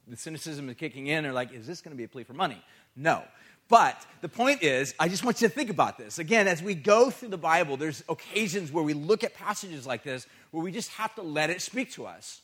the 0.08 0.16
cynicism 0.16 0.68
is 0.68 0.76
kicking 0.76 1.06
in, 1.06 1.26
or 1.26 1.32
like, 1.32 1.52
is 1.52 1.66
this 1.66 1.80
going 1.80 1.92
to 1.92 1.96
be 1.96 2.04
a 2.04 2.08
plea 2.08 2.24
for 2.24 2.34
money? 2.34 2.62
No. 2.94 3.22
But 3.68 4.06
the 4.20 4.28
point 4.28 4.62
is, 4.62 4.94
I 4.98 5.08
just 5.08 5.24
want 5.24 5.40
you 5.40 5.48
to 5.48 5.54
think 5.54 5.70
about 5.70 5.98
this. 5.98 6.18
Again, 6.18 6.46
as 6.46 6.62
we 6.62 6.74
go 6.74 7.10
through 7.10 7.30
the 7.30 7.38
Bible, 7.38 7.76
there's 7.76 8.04
occasions 8.08 8.70
where 8.70 8.84
we 8.84 8.94
look 8.94 9.24
at 9.24 9.34
passages 9.34 9.86
like 9.86 10.04
this 10.04 10.26
where 10.52 10.62
we 10.62 10.70
just 10.70 10.90
have 10.92 11.14
to 11.16 11.22
let 11.22 11.50
it 11.50 11.60
speak 11.60 11.90
to 11.92 12.06
us. 12.06 12.40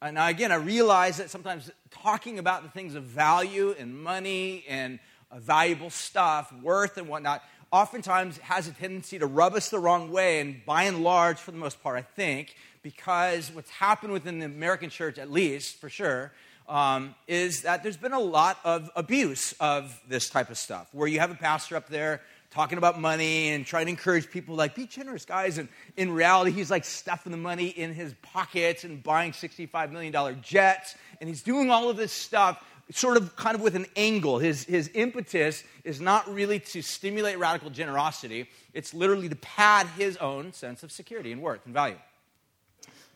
Uh, 0.00 0.10
now, 0.10 0.26
again, 0.28 0.52
I 0.52 0.56
realize 0.56 1.18
that 1.18 1.30
sometimes 1.30 1.70
talking 1.90 2.38
about 2.38 2.62
the 2.62 2.68
things 2.70 2.94
of 2.94 3.04
value 3.04 3.74
and 3.78 3.96
money 3.96 4.64
and 4.68 4.98
valuable 5.34 5.90
stuff, 5.90 6.52
worth 6.62 6.96
and 6.96 7.08
whatnot, 7.08 7.42
oftentimes 7.70 8.38
has 8.38 8.68
a 8.68 8.72
tendency 8.72 9.18
to 9.18 9.26
rub 9.26 9.54
us 9.54 9.68
the 9.68 9.78
wrong 9.78 10.10
way. 10.10 10.40
And 10.40 10.64
by 10.64 10.84
and 10.84 11.02
large, 11.02 11.38
for 11.38 11.50
the 11.50 11.58
most 11.58 11.82
part, 11.82 11.98
I 11.98 12.02
think, 12.02 12.54
because 12.82 13.50
what's 13.52 13.70
happened 13.70 14.12
within 14.12 14.38
the 14.38 14.46
American 14.46 14.90
church, 14.90 15.18
at 15.18 15.30
least 15.30 15.80
for 15.80 15.88
sure, 15.88 16.32
um, 16.68 17.14
is 17.26 17.62
that 17.62 17.82
there's 17.82 17.96
been 17.96 18.12
a 18.12 18.20
lot 18.20 18.58
of 18.64 18.90
abuse 18.96 19.52
of 19.60 20.00
this 20.08 20.28
type 20.28 20.50
of 20.50 20.58
stuff, 20.58 20.88
where 20.92 21.08
you 21.08 21.20
have 21.20 21.30
a 21.30 21.34
pastor 21.34 21.76
up 21.76 21.88
there 21.88 22.20
talking 22.50 22.78
about 22.78 23.00
money 23.00 23.48
and 23.48 23.66
trying 23.66 23.86
to 23.86 23.90
encourage 23.90 24.30
people 24.30 24.54
like 24.54 24.76
be 24.76 24.86
generous 24.86 25.24
guys. 25.24 25.58
And 25.58 25.68
in 25.96 26.12
reality 26.12 26.52
he's 26.52 26.70
like 26.70 26.84
stuffing 26.84 27.32
the 27.32 27.38
money 27.38 27.66
in 27.66 27.92
his 27.92 28.14
pockets 28.22 28.84
and 28.84 29.02
buying 29.02 29.32
$65 29.32 29.90
million 29.90 30.40
jets. 30.40 30.94
And 31.20 31.28
he's 31.28 31.42
doing 31.42 31.70
all 31.70 31.90
of 31.90 31.96
this 31.96 32.12
stuff 32.12 32.64
sort 32.92 33.16
of 33.16 33.34
kind 33.34 33.56
of 33.56 33.60
with 33.60 33.74
an 33.74 33.86
angle. 33.96 34.38
His, 34.38 34.64
his 34.64 34.88
impetus 34.94 35.64
is 35.82 36.00
not 36.00 36.32
really 36.32 36.60
to 36.60 36.80
stimulate 36.80 37.38
radical 37.38 37.70
generosity. 37.70 38.48
It's 38.72 38.94
literally 38.94 39.28
to 39.28 39.36
pad 39.36 39.88
his 39.98 40.16
own 40.18 40.52
sense 40.52 40.84
of 40.84 40.92
security 40.92 41.32
and 41.32 41.42
worth 41.42 41.64
and 41.64 41.74
value. 41.74 41.98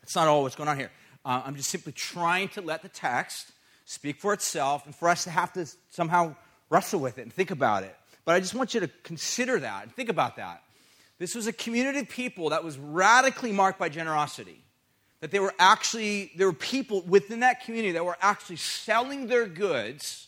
That's 0.01 0.15
not 0.15 0.27
all 0.27 0.43
what's 0.43 0.55
going 0.55 0.69
on 0.69 0.77
here 0.77 0.91
uh, 1.25 1.41
I'm 1.45 1.55
just 1.55 1.69
simply 1.69 1.91
trying 1.91 2.49
to 2.49 2.61
let 2.61 2.81
the 2.81 2.89
text 2.89 3.51
speak 3.85 4.19
for 4.19 4.33
itself 4.33 4.85
and 4.85 4.95
for 4.95 5.09
us 5.09 5.23
to 5.23 5.29
have 5.29 5.51
to 5.53 5.65
somehow 5.89 6.35
wrestle 6.69 6.99
with 6.99 7.17
it 7.17 7.23
and 7.23 7.33
think 7.33 7.51
about 7.51 7.83
it. 7.83 7.95
But 8.25 8.35
I 8.35 8.39
just 8.39 8.53
want 8.53 8.73
you 8.73 8.79
to 8.81 8.87
consider 9.03 9.59
that 9.59 9.83
and 9.83 9.93
think 9.95 10.09
about 10.09 10.35
that. 10.35 10.61
This 11.17 11.35
was 11.35 11.47
a 11.47 11.53
community 11.53 11.99
of 11.99 12.09
people 12.09 12.49
that 12.49 12.63
was 12.63 12.77
radically 12.77 13.51
marked 13.51 13.79
by 13.79 13.89
generosity. 13.89 14.63
That 15.21 15.31
they 15.31 15.39
were 15.39 15.53
actually, 15.59 16.31
there 16.37 16.47
were 16.47 16.53
people 16.53 17.01
within 17.01 17.41
that 17.41 17.65
community 17.65 17.93
that 17.93 18.05
were 18.05 18.17
actually 18.21 18.55
selling 18.55 19.27
their 19.27 19.47
goods, 19.47 20.27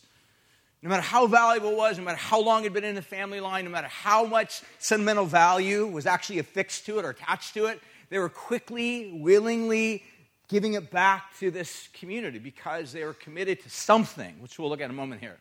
no 0.82 0.90
matter 0.90 1.02
how 1.02 1.26
valuable 1.26 1.70
it 1.70 1.76
was, 1.76 1.96
no 1.96 2.04
matter 2.04 2.18
how 2.18 2.40
long 2.40 2.62
it 2.62 2.64
had 2.64 2.72
been 2.74 2.84
in 2.84 2.94
the 2.94 3.00
family 3.00 3.40
line, 3.40 3.64
no 3.64 3.70
matter 3.70 3.88
how 3.88 4.26
much 4.26 4.60
sentimental 4.78 5.24
value 5.24 5.86
was 5.86 6.04
actually 6.04 6.40
affixed 6.40 6.84
to 6.86 6.98
it 6.98 7.06
or 7.06 7.10
attached 7.10 7.54
to 7.54 7.66
it, 7.66 7.80
they 8.10 8.18
were 8.18 8.28
quickly, 8.28 9.12
willingly 9.14 10.02
giving 10.48 10.74
it 10.74 10.90
back 10.90 11.36
to 11.38 11.50
this 11.50 11.88
community 11.92 12.38
because 12.38 12.92
they 12.92 13.04
were 13.04 13.14
committed 13.14 13.62
to 13.62 13.70
something, 13.70 14.34
which 14.40 14.58
we'll 14.58 14.68
look 14.68 14.80
at 14.80 14.84
in 14.84 14.90
a 14.90 14.94
moment 14.94 15.20
here. 15.20 15.38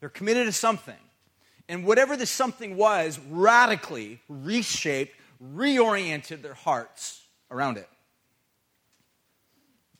They're 0.00 0.08
committed 0.08 0.46
to 0.46 0.52
something. 0.52 0.94
And 1.68 1.84
whatever 1.84 2.16
the 2.16 2.26
something 2.26 2.76
was, 2.76 3.18
radically 3.28 4.20
reshaped, 4.28 5.14
reoriented 5.42 6.42
their 6.42 6.54
hearts 6.54 7.22
around 7.50 7.76
it. 7.76 7.88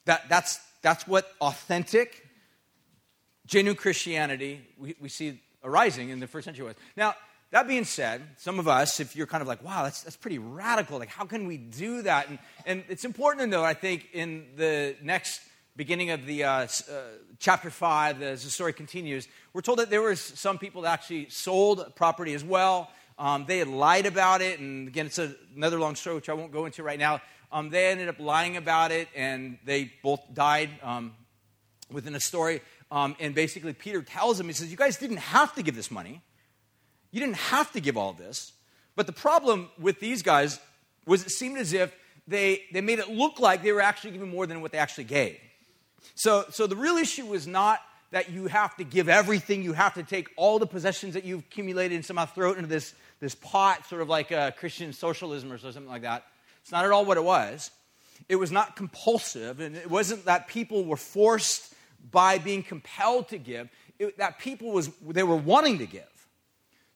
That, 0.06 0.28
that's, 0.28 0.58
that's 0.80 1.06
what 1.06 1.30
authentic, 1.40 2.26
genuine 3.46 3.76
Christianity 3.76 4.62
we, 4.78 4.94
we 4.98 5.08
see 5.10 5.40
arising 5.62 6.08
in 6.08 6.20
the 6.20 6.26
first 6.26 6.46
century 6.46 6.64
was. 6.64 6.76
Now, 6.96 7.14
that 7.50 7.66
being 7.66 7.84
said, 7.84 8.22
some 8.36 8.58
of 8.58 8.68
us, 8.68 9.00
if 9.00 9.16
you're 9.16 9.26
kind 9.26 9.40
of 9.40 9.48
like, 9.48 9.64
wow, 9.64 9.82
that's, 9.82 10.02
that's 10.02 10.16
pretty 10.16 10.38
radical, 10.38 10.98
like, 10.98 11.08
how 11.08 11.24
can 11.24 11.46
we 11.46 11.56
do 11.56 12.02
that? 12.02 12.28
And, 12.28 12.38
and 12.66 12.84
it's 12.88 13.06
important 13.06 13.40
to 13.40 13.46
note, 13.46 13.64
I 13.64 13.72
think, 13.72 14.08
in 14.12 14.46
the 14.56 14.96
next 15.02 15.40
beginning 15.74 16.10
of 16.10 16.26
the 16.26 16.44
uh, 16.44 16.50
uh, 16.50 16.66
chapter 17.38 17.70
5, 17.70 18.20
as 18.20 18.44
the 18.44 18.50
story 18.50 18.74
continues, 18.74 19.28
we're 19.54 19.62
told 19.62 19.78
that 19.78 19.88
there 19.88 20.02
were 20.02 20.14
some 20.16 20.58
people 20.58 20.82
that 20.82 20.92
actually 20.92 21.30
sold 21.30 21.94
property 21.94 22.34
as 22.34 22.44
well. 22.44 22.90
Um, 23.18 23.46
they 23.48 23.58
had 23.58 23.68
lied 23.68 24.04
about 24.04 24.42
it, 24.42 24.60
and 24.60 24.86
again, 24.86 25.06
it's 25.06 25.18
a, 25.18 25.34
another 25.56 25.78
long 25.78 25.94
story, 25.94 26.16
which 26.16 26.28
I 26.28 26.34
won't 26.34 26.52
go 26.52 26.66
into 26.66 26.82
right 26.82 26.98
now. 26.98 27.22
Um, 27.50 27.70
they 27.70 27.86
ended 27.86 28.08
up 28.08 28.20
lying 28.20 28.58
about 28.58 28.92
it, 28.92 29.08
and 29.16 29.58
they 29.64 29.90
both 30.02 30.20
died 30.34 30.68
um, 30.82 31.14
within 31.90 32.14
a 32.14 32.20
story. 32.20 32.60
Um, 32.90 33.16
and 33.18 33.34
basically, 33.34 33.72
Peter 33.72 34.02
tells 34.02 34.36
them, 34.36 34.48
he 34.48 34.52
says, 34.52 34.70
You 34.70 34.76
guys 34.76 34.98
didn't 34.98 35.18
have 35.18 35.54
to 35.54 35.62
give 35.62 35.74
this 35.74 35.90
money. 35.90 36.20
You 37.10 37.20
didn't 37.20 37.36
have 37.36 37.72
to 37.72 37.80
give 37.80 37.96
all 37.96 38.12
this. 38.12 38.52
But 38.96 39.06
the 39.06 39.12
problem 39.12 39.70
with 39.78 40.00
these 40.00 40.22
guys 40.22 40.58
was 41.06 41.24
it 41.24 41.30
seemed 41.30 41.58
as 41.58 41.72
if 41.72 41.94
they, 42.26 42.64
they 42.72 42.80
made 42.80 42.98
it 42.98 43.08
look 43.08 43.40
like 43.40 43.62
they 43.62 43.72
were 43.72 43.80
actually 43.80 44.10
giving 44.10 44.28
more 44.28 44.46
than 44.46 44.60
what 44.60 44.72
they 44.72 44.78
actually 44.78 45.04
gave. 45.04 45.38
So, 46.14 46.44
so 46.50 46.66
the 46.66 46.76
real 46.76 46.96
issue 46.96 47.24
was 47.26 47.46
not 47.46 47.80
that 48.10 48.30
you 48.30 48.46
have 48.46 48.76
to 48.76 48.84
give 48.84 49.08
everything, 49.08 49.62
you 49.62 49.72
have 49.72 49.94
to 49.94 50.02
take 50.02 50.28
all 50.36 50.58
the 50.58 50.66
possessions 50.66 51.14
that 51.14 51.24
you've 51.24 51.40
accumulated 51.40 51.94
and 51.94 52.04
somehow 52.04 52.26
throw 52.26 52.52
it 52.52 52.56
into 52.56 52.68
this, 52.68 52.94
this 53.20 53.34
pot, 53.34 53.86
sort 53.86 54.02
of 54.02 54.08
like 54.08 54.30
a 54.30 54.54
Christian 54.58 54.92
socialism 54.92 55.52
or 55.52 55.58
something 55.58 55.86
like 55.86 56.02
that. 56.02 56.24
It's 56.62 56.72
not 56.72 56.84
at 56.84 56.90
all 56.90 57.04
what 57.04 57.16
it 57.16 57.24
was. 57.24 57.70
it 58.28 58.36
was 58.36 58.50
not 58.50 58.76
compulsive, 58.76 59.60
and 59.60 59.76
it 59.76 59.90
wasn't 59.90 60.24
that 60.24 60.48
people 60.48 60.84
were 60.84 60.96
forced 60.96 61.74
by 62.10 62.38
being 62.38 62.62
compelled 62.62 63.28
to 63.28 63.38
give, 63.38 63.68
it, 63.98 64.18
that 64.18 64.38
people 64.38 64.72
was, 64.72 64.88
they 65.06 65.22
were 65.22 65.36
wanting 65.36 65.78
to 65.78 65.86
give. 65.86 66.17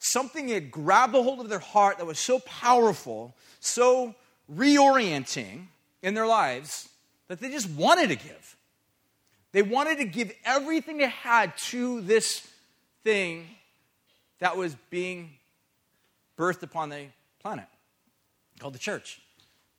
Something 0.04 0.48
had 0.48 0.72
grabbed 0.72 1.14
a 1.14 1.22
hold 1.22 1.38
of 1.38 1.48
their 1.48 1.60
heart 1.60 1.98
that 1.98 2.04
was 2.04 2.18
so 2.18 2.40
powerful, 2.40 3.36
so 3.60 4.16
reorienting 4.52 5.66
in 6.02 6.14
their 6.14 6.26
lives, 6.26 6.88
that 7.28 7.38
they 7.38 7.48
just 7.48 7.70
wanted 7.70 8.08
to 8.08 8.16
give. 8.16 8.56
They 9.52 9.62
wanted 9.62 9.98
to 9.98 10.04
give 10.04 10.32
everything 10.44 10.98
they 10.98 11.08
had 11.08 11.56
to 11.68 12.00
this 12.00 12.44
thing 13.04 13.46
that 14.40 14.56
was 14.56 14.74
being 14.90 15.30
birthed 16.36 16.64
upon 16.64 16.88
the 16.88 17.04
planet 17.40 17.66
called 18.58 18.74
the 18.74 18.80
church. 18.80 19.20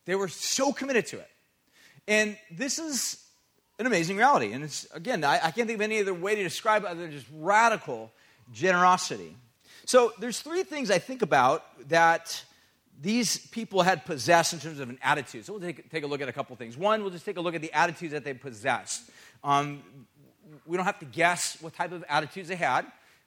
They 0.06 0.16
were 0.16 0.30
so 0.30 0.72
committed 0.72 1.06
to 1.08 1.20
it. 1.20 1.30
And 2.08 2.38
this 2.50 2.80
is 2.80 3.22
an 3.78 3.88
amazing 3.88 4.16
reality. 4.16 4.54
And 4.54 4.64
it's, 4.64 4.88
again, 4.94 5.26
I, 5.26 5.36
I 5.36 5.52
can't 5.52 5.68
think 5.68 5.72
of 5.72 5.82
any 5.82 6.00
other 6.00 6.14
way 6.14 6.36
to 6.36 6.44
describe 6.44 6.86
it 6.86 6.88
other 6.88 7.02
than 7.02 7.12
just 7.12 7.28
radical 7.34 8.10
generosity. 8.54 9.36
So 9.86 10.14
there's 10.20 10.40
three 10.40 10.64
things 10.64 10.90
I 10.90 11.00
think 11.00 11.22
about 11.22 11.64
that 11.90 12.44
these 13.02 13.38
people 13.48 13.82
had 13.82 14.06
possessed 14.06 14.54
in 14.54 14.60
terms 14.60 14.80
of 14.80 14.90
an 14.90 14.98
attitude. 15.04 15.46
So 15.46 15.54
we'll 15.54 15.62
take, 15.62 15.90
take 15.92 16.04
a 16.04 16.08
look 16.08 16.22
at 16.22 16.30
a 16.30 16.34
couple 16.34 16.56
things. 16.56 16.78
One, 16.78 17.02
we'll 17.02 17.12
just 17.12 17.26
take 17.26 17.38
a 17.38 17.42
look 17.42 17.56
at 17.56 17.62
the 17.62 17.74
attitudes 17.74 18.14
that 18.14 18.24
they 18.24 18.34
possessed. 18.34 19.10
Um, 19.44 19.84
we 20.66 20.78
don't 20.78 20.86
have 20.86 21.00
to 21.00 21.06
guess 21.06 21.58
what 21.62 21.74
type 21.74 21.92
of 21.92 22.04
attitudes 22.08 22.48
they 22.48 22.56
had 22.56 22.86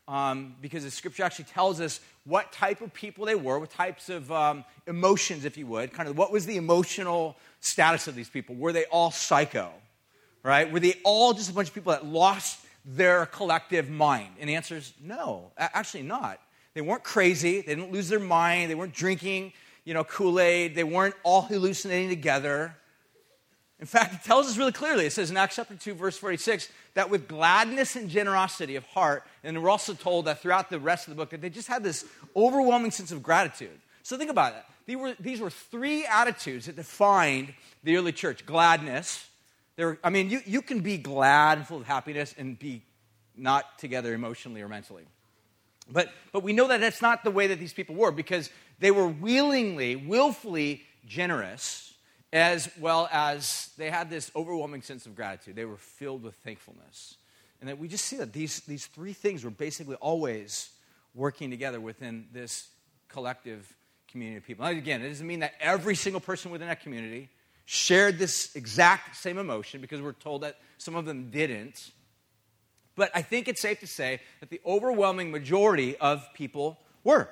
um, 0.09 0.55
because 0.63 0.85
the 0.85 0.91
scripture 0.91 1.25
actually 1.25 1.47
tells 1.47 1.81
us 1.81 2.01
what 2.25 2.53
type 2.53 2.81
of 2.81 2.93
people 2.95 3.27
they 3.27 3.35
were, 3.35 3.59
what 3.59 3.71
types 3.71 4.09
of 4.09 4.31
um, 4.31 4.65
emotions, 4.87 5.45
if 5.45 5.57
you 5.57 5.67
would, 5.67 5.93
kind 5.93 6.09
of 6.09 6.17
what 6.17 6.33
was 6.33 6.47
the 6.47 6.57
emotional 6.57 7.37
status 7.61 8.07
of 8.07 8.15
these 8.15 8.29
people. 8.29 8.55
Were 8.55 8.73
they 8.73 8.85
all 8.85 9.11
psycho? 9.11 9.71
Right? 10.43 10.71
Were 10.71 10.81
they 10.81 10.95
all 11.03 11.33
just 11.33 11.51
a 11.51 11.53
bunch 11.53 11.69
of 11.69 11.75
people 11.75 11.93
that 11.93 12.07
lost 12.07 12.61
their 12.85 13.27
collective 13.27 13.91
mind? 13.91 14.29
And 14.39 14.49
the 14.49 14.55
answer 14.55 14.77
is 14.77 14.93
no, 15.03 15.51
actually 15.59 16.05
not. 16.05 16.41
They 16.77 16.83
weren't 16.83 17.05
crazy. 17.05 17.63
They 17.63 17.75
didn't 17.75 17.91
lose 17.91 18.11
their 18.11 18.21
mind. 18.21 18.71
They 18.71 18.75
weren't 18.75 18.93
drinking, 18.93 19.55
you 19.87 19.95
know, 19.95 20.05
Kool-Aid. 20.05 20.75
They 20.75 20.85
weren't 20.85 21.15
all 21.23 21.41
hallucinating 21.41 22.11
together. 22.11 22.77
In 23.81 23.87
fact, 23.87 24.13
it 24.13 24.25
tells 24.27 24.47
us 24.47 24.59
really 24.59 24.73
clearly. 24.73 25.07
It 25.07 25.13
says 25.15 25.31
in 25.31 25.39
Acts 25.39 25.57
chapter 25.57 25.75
2, 25.75 25.95
verse 25.95 26.19
46, 26.19 26.69
that 26.93 27.09
with 27.09 27.29
gladness 27.29 27.97
and 27.97 28.11
generosity 28.11 28.77
of 28.77 28.85
heart, 28.89 29.25
and 29.43 29.63
we're 29.63 29.71
also 29.71 29.95
told 29.95 30.27
that 30.27 30.43
throughout 30.43 30.69
the 30.69 30.79
rest 30.79 31.09
of 31.09 31.15
the 31.15 31.17
book, 31.17 31.31
that 31.31 31.41
they 31.41 31.49
just 31.49 31.67
had 31.67 31.83
this 31.83 32.05
overwhelming 32.37 32.91
sense 32.91 33.11
of 33.11 33.23
gratitude. 33.23 33.81
So 34.03 34.19
think 34.19 34.31
about 34.31 34.53
it. 34.53 34.63
These 34.85 34.97
were, 34.99 35.15
these 35.19 35.41
were 35.41 35.49
three 35.49 36.05
attitudes 36.05 36.67
that 36.67 36.77
defined 36.77 37.55
the 37.85 37.97
early 37.97 38.13
church 38.13 38.45
gladness. 38.45 39.27
I 40.05 40.11
mean, 40.11 40.29
you, 40.29 40.41
you 40.45 40.61
can 40.61 40.81
be 40.81 40.99
glad 40.99 41.57
and 41.57 41.67
full 41.67 41.79
of 41.79 41.87
happiness 41.87 42.35
and 42.37 42.59
be 42.59 42.83
not 43.35 43.79
together 43.79 44.13
emotionally 44.13 44.61
or 44.61 44.69
mentally. 44.69 45.07
But, 45.91 46.13
but 46.33 46.43
we 46.43 46.53
know 46.53 46.69
that 46.69 46.81
that's 46.81 47.03
not 47.03 47.23
the 47.25 47.31
way 47.31 47.47
that 47.49 47.59
these 47.59 47.73
people 47.73 47.95
were 47.95 48.11
because 48.11 48.51
they 48.79 48.91
were 48.91 49.07
willingly, 49.07 49.97
willfully 49.97 50.83
generous, 51.07 51.95
as 52.33 52.69
well 52.79 53.09
as 53.13 53.71
they 53.79 53.91
had 53.91 54.11
this 54.11 54.31
overwhelming 54.35 54.83
sense 54.83 55.07
of 55.07 55.15
gratitude. 55.15 55.55
They 55.57 55.65
were 55.65 55.77
filled 55.77 56.23
with 56.23 56.35
thankfulness. 56.37 57.17
And 57.61 57.71
that 57.71 57.79
we 57.79 57.89
just 57.89 58.05
see 58.05 58.17
that 58.17 58.33
these, 58.33 58.61
these 58.61 58.87
three 58.87 59.13
things 59.13 59.45
were 59.45 59.51
basically 59.51 59.97
always 59.97 60.71
working 61.15 61.51
together 61.51 61.81
within 61.81 62.27
this 62.33 62.69
collective 63.09 63.73
community 64.09 64.39
of 64.39 64.45
people. 64.45 64.65
Now, 64.65 64.73
again, 64.73 65.03
it 65.03 65.09
doesn't 65.09 65.27
mean 65.27 65.41
that 65.41 65.55
every 65.61 65.95
single 65.95 66.21
person 66.21 66.51
within 66.51 66.69
that 66.69 66.83
community 66.83 67.31
shared 67.65 68.19
this 68.19 68.55
exact 68.55 69.17
same 69.17 69.39
emotion 69.39 69.81
because 69.81 70.01
we're 70.01 70.13
told 70.13 70.43
that 70.43 70.57
some 70.79 70.95
of 70.95 71.05
them 71.05 71.31
didn't. 71.31 71.91
But 72.97 73.11
I 73.15 73.23
think 73.23 73.47
it's 73.47 73.61
safe 73.61 73.81
to 73.81 73.87
say 73.87 74.21
that 74.41 74.51
the 74.51 74.61
overwhelming 74.67 75.31
majority 75.31 75.97
of 75.97 76.27
people 76.35 76.79
were. 77.05 77.29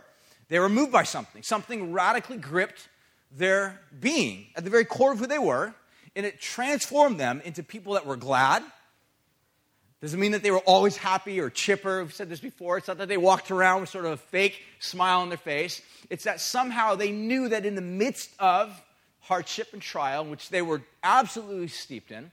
They 0.48 0.58
were 0.58 0.68
moved 0.68 0.92
by 0.92 1.04
something. 1.04 1.42
Something 1.42 1.92
radically 1.92 2.36
gripped 2.36 2.88
their 3.32 3.80
being 3.98 4.48
at 4.56 4.64
the 4.64 4.70
very 4.70 4.84
core 4.84 5.12
of 5.12 5.18
who 5.18 5.26
they 5.26 5.38
were, 5.38 5.74
and 6.14 6.24
it 6.26 6.40
transformed 6.40 7.18
them 7.18 7.40
into 7.44 7.62
people 7.62 7.94
that 7.94 8.06
were 8.06 8.16
glad. 8.16 8.62
Doesn't 10.00 10.20
mean 10.20 10.32
that 10.32 10.42
they 10.42 10.50
were 10.50 10.58
always 10.58 10.98
happy 10.98 11.40
or 11.40 11.48
chipper. 11.48 12.02
We've 12.02 12.12
said 12.12 12.28
this 12.28 12.40
before. 12.40 12.76
It's 12.76 12.88
not 12.88 12.98
that 12.98 13.08
they 13.08 13.16
walked 13.16 13.50
around 13.50 13.80
with 13.80 13.88
sort 13.88 14.04
of 14.04 14.12
a 14.12 14.16
fake 14.18 14.60
smile 14.78 15.20
on 15.20 15.30
their 15.30 15.38
face. 15.38 15.80
It's 16.10 16.24
that 16.24 16.42
somehow 16.42 16.94
they 16.94 17.10
knew 17.10 17.48
that 17.48 17.64
in 17.64 17.74
the 17.74 17.80
midst 17.80 18.30
of 18.38 18.78
hardship 19.20 19.68
and 19.72 19.80
trial, 19.80 20.26
which 20.26 20.50
they 20.50 20.60
were 20.60 20.82
absolutely 21.02 21.68
steeped 21.68 22.10
in, 22.10 22.30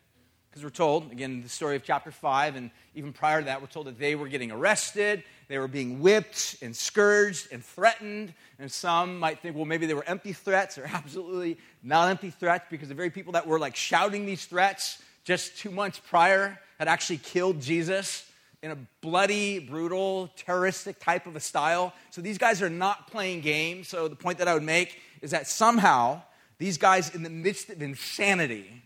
because 0.51 0.65
we're 0.65 0.69
told, 0.69 1.13
again, 1.13 1.41
the 1.41 1.47
story 1.47 1.77
of 1.77 1.83
chapter 1.83 2.11
5, 2.11 2.57
and 2.57 2.71
even 2.93 3.13
prior 3.13 3.39
to 3.39 3.45
that, 3.45 3.61
we're 3.61 3.67
told 3.67 3.87
that 3.87 3.97
they 3.97 4.15
were 4.15 4.27
getting 4.27 4.51
arrested, 4.51 5.23
they 5.47 5.57
were 5.57 5.69
being 5.69 6.01
whipped 6.01 6.57
and 6.61 6.75
scourged 6.75 7.47
and 7.53 7.63
threatened. 7.63 8.33
And 8.59 8.69
some 8.69 9.17
might 9.17 9.39
think, 9.39 9.55
well, 9.55 9.63
maybe 9.63 9.85
they 9.85 9.93
were 9.93 10.03
empty 10.05 10.33
threats. 10.33 10.77
or 10.77 10.85
absolutely 10.93 11.57
not 11.81 12.09
empty 12.09 12.31
threats 12.31 12.65
because 12.69 12.89
the 12.89 12.95
very 12.95 13.09
people 13.09 13.33
that 13.33 13.47
were 13.47 13.59
like 13.59 13.77
shouting 13.77 14.25
these 14.25 14.43
threats 14.43 15.01
just 15.23 15.57
two 15.57 15.71
months 15.71 15.99
prior 15.99 16.59
had 16.79 16.89
actually 16.89 17.17
killed 17.19 17.61
Jesus 17.61 18.25
in 18.61 18.71
a 18.71 18.77
bloody, 18.99 19.57
brutal, 19.59 20.29
terroristic 20.35 20.99
type 20.99 21.27
of 21.27 21.37
a 21.37 21.39
style. 21.39 21.93
So 22.09 22.21
these 22.21 22.37
guys 22.37 22.61
are 22.61 22.69
not 22.69 23.09
playing 23.09 23.39
games. 23.39 23.87
So 23.87 24.09
the 24.09 24.17
point 24.17 24.37
that 24.39 24.49
I 24.49 24.53
would 24.53 24.63
make 24.63 24.99
is 25.21 25.31
that 25.31 25.47
somehow 25.47 26.21
these 26.57 26.77
guys, 26.77 27.15
in 27.15 27.23
the 27.23 27.29
midst 27.29 27.69
of 27.69 27.81
insanity, 27.81 28.83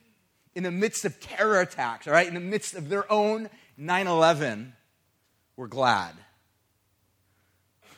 in 0.56 0.64
the 0.64 0.72
midst 0.72 1.06
of 1.06 1.20
terror 1.20 1.60
attacks, 1.60 2.08
all 2.08 2.14
right, 2.14 2.28
in 2.28 2.34
the 2.34 2.40
midst 2.40 2.74
of 2.74 2.90
their 2.90 3.12
own 3.12 3.50
9 3.78 4.08
11, 4.08 4.74
were 5.58 5.68
glad. 5.68 6.14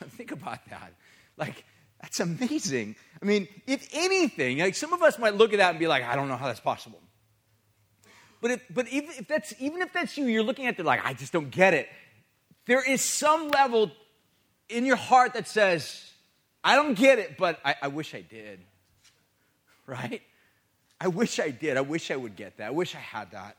Think 0.00 0.32
about 0.32 0.68
that. 0.70 0.92
Like, 1.36 1.64
that's 2.00 2.20
amazing. 2.20 2.96
I 3.22 3.24
mean, 3.24 3.48
if 3.66 3.88
anything, 3.92 4.58
like 4.58 4.74
some 4.74 4.92
of 4.92 5.02
us 5.02 5.18
might 5.18 5.34
look 5.34 5.52
at 5.52 5.58
that 5.58 5.70
and 5.70 5.78
be 5.78 5.86
like, 5.86 6.04
I 6.04 6.16
don't 6.16 6.28
know 6.28 6.36
how 6.36 6.46
that's 6.46 6.60
possible. 6.60 7.00
But 8.40 8.52
if, 8.52 8.62
but 8.70 8.88
even 8.88 9.10
if 9.18 9.26
that's 9.26 9.52
even 9.58 9.82
if 9.82 9.92
that's 9.92 10.16
you, 10.16 10.26
you're 10.26 10.44
looking 10.44 10.66
at 10.66 10.78
it 10.78 10.86
like, 10.86 11.04
I 11.04 11.12
just 11.12 11.32
don't 11.32 11.50
get 11.50 11.74
it. 11.74 11.88
There 12.66 12.88
is 12.88 13.02
some 13.02 13.48
level 13.48 13.90
in 14.68 14.84
your 14.84 14.96
heart 14.96 15.34
that 15.34 15.48
says, 15.48 16.12
I 16.62 16.76
don't 16.76 16.94
get 16.94 17.18
it, 17.18 17.36
but 17.36 17.58
I, 17.64 17.74
I 17.82 17.88
wish 17.88 18.14
I 18.14 18.20
did. 18.20 18.60
Right? 19.86 20.20
I 21.00 21.08
wish 21.08 21.38
I 21.38 21.50
did. 21.50 21.76
I 21.76 21.82
wish 21.82 22.10
I 22.10 22.16
would 22.16 22.36
get 22.36 22.56
that. 22.56 22.68
I 22.68 22.70
wish 22.70 22.94
I 22.94 22.98
had 22.98 23.30
that. 23.30 23.56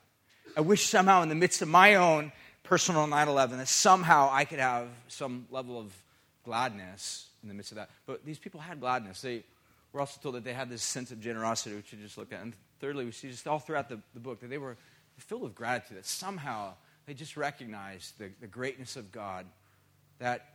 I 0.57 0.61
wish 0.61 0.87
somehow, 0.87 1.21
in 1.21 1.29
the 1.29 1.35
midst 1.35 1.61
of 1.61 1.67
my 1.67 1.95
own 1.95 2.31
personal 2.63 3.07
9 3.07 3.27
11, 3.27 3.57
that 3.59 3.67
somehow 3.67 4.29
I 4.31 4.45
could 4.45 4.59
have 4.59 4.87
some 5.07 5.47
level 5.49 5.79
of 5.79 5.93
gladness 6.43 7.27
in 7.41 7.49
the 7.49 7.55
midst 7.55 7.71
of 7.71 7.77
that. 7.77 7.89
But 8.05 8.25
these 8.25 8.39
people 8.39 8.59
had 8.59 8.79
gladness. 8.79 9.21
They 9.21 9.43
were 9.93 10.01
also 10.01 10.19
told 10.21 10.35
that 10.35 10.43
they 10.43 10.53
had 10.53 10.69
this 10.69 10.83
sense 10.83 11.11
of 11.11 11.21
generosity, 11.21 11.75
which 11.75 11.93
you 11.93 11.99
just 11.99 12.17
looked 12.17 12.33
at. 12.33 12.41
And 12.41 12.53
thirdly, 12.79 13.05
we 13.05 13.11
see 13.11 13.29
just 13.29 13.47
all 13.47 13.59
throughout 13.59 13.89
the, 13.89 13.99
the 14.13 14.19
book 14.19 14.41
that 14.41 14.49
they 14.49 14.57
were 14.57 14.75
filled 15.17 15.43
with 15.43 15.55
gratitude, 15.55 15.97
that 15.97 16.05
somehow 16.05 16.73
they 17.05 17.13
just 17.13 17.37
recognized 17.37 18.17
the, 18.17 18.29
the 18.41 18.47
greatness 18.47 18.95
of 18.95 19.11
God, 19.11 19.45
that 20.19 20.45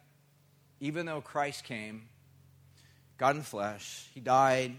even 0.81 1.07
though 1.07 1.21
Christ 1.21 1.65
came, 1.65 2.09
God 3.17 3.37
in 3.37 3.43
flesh, 3.43 4.09
he 4.15 4.21
died, 4.21 4.75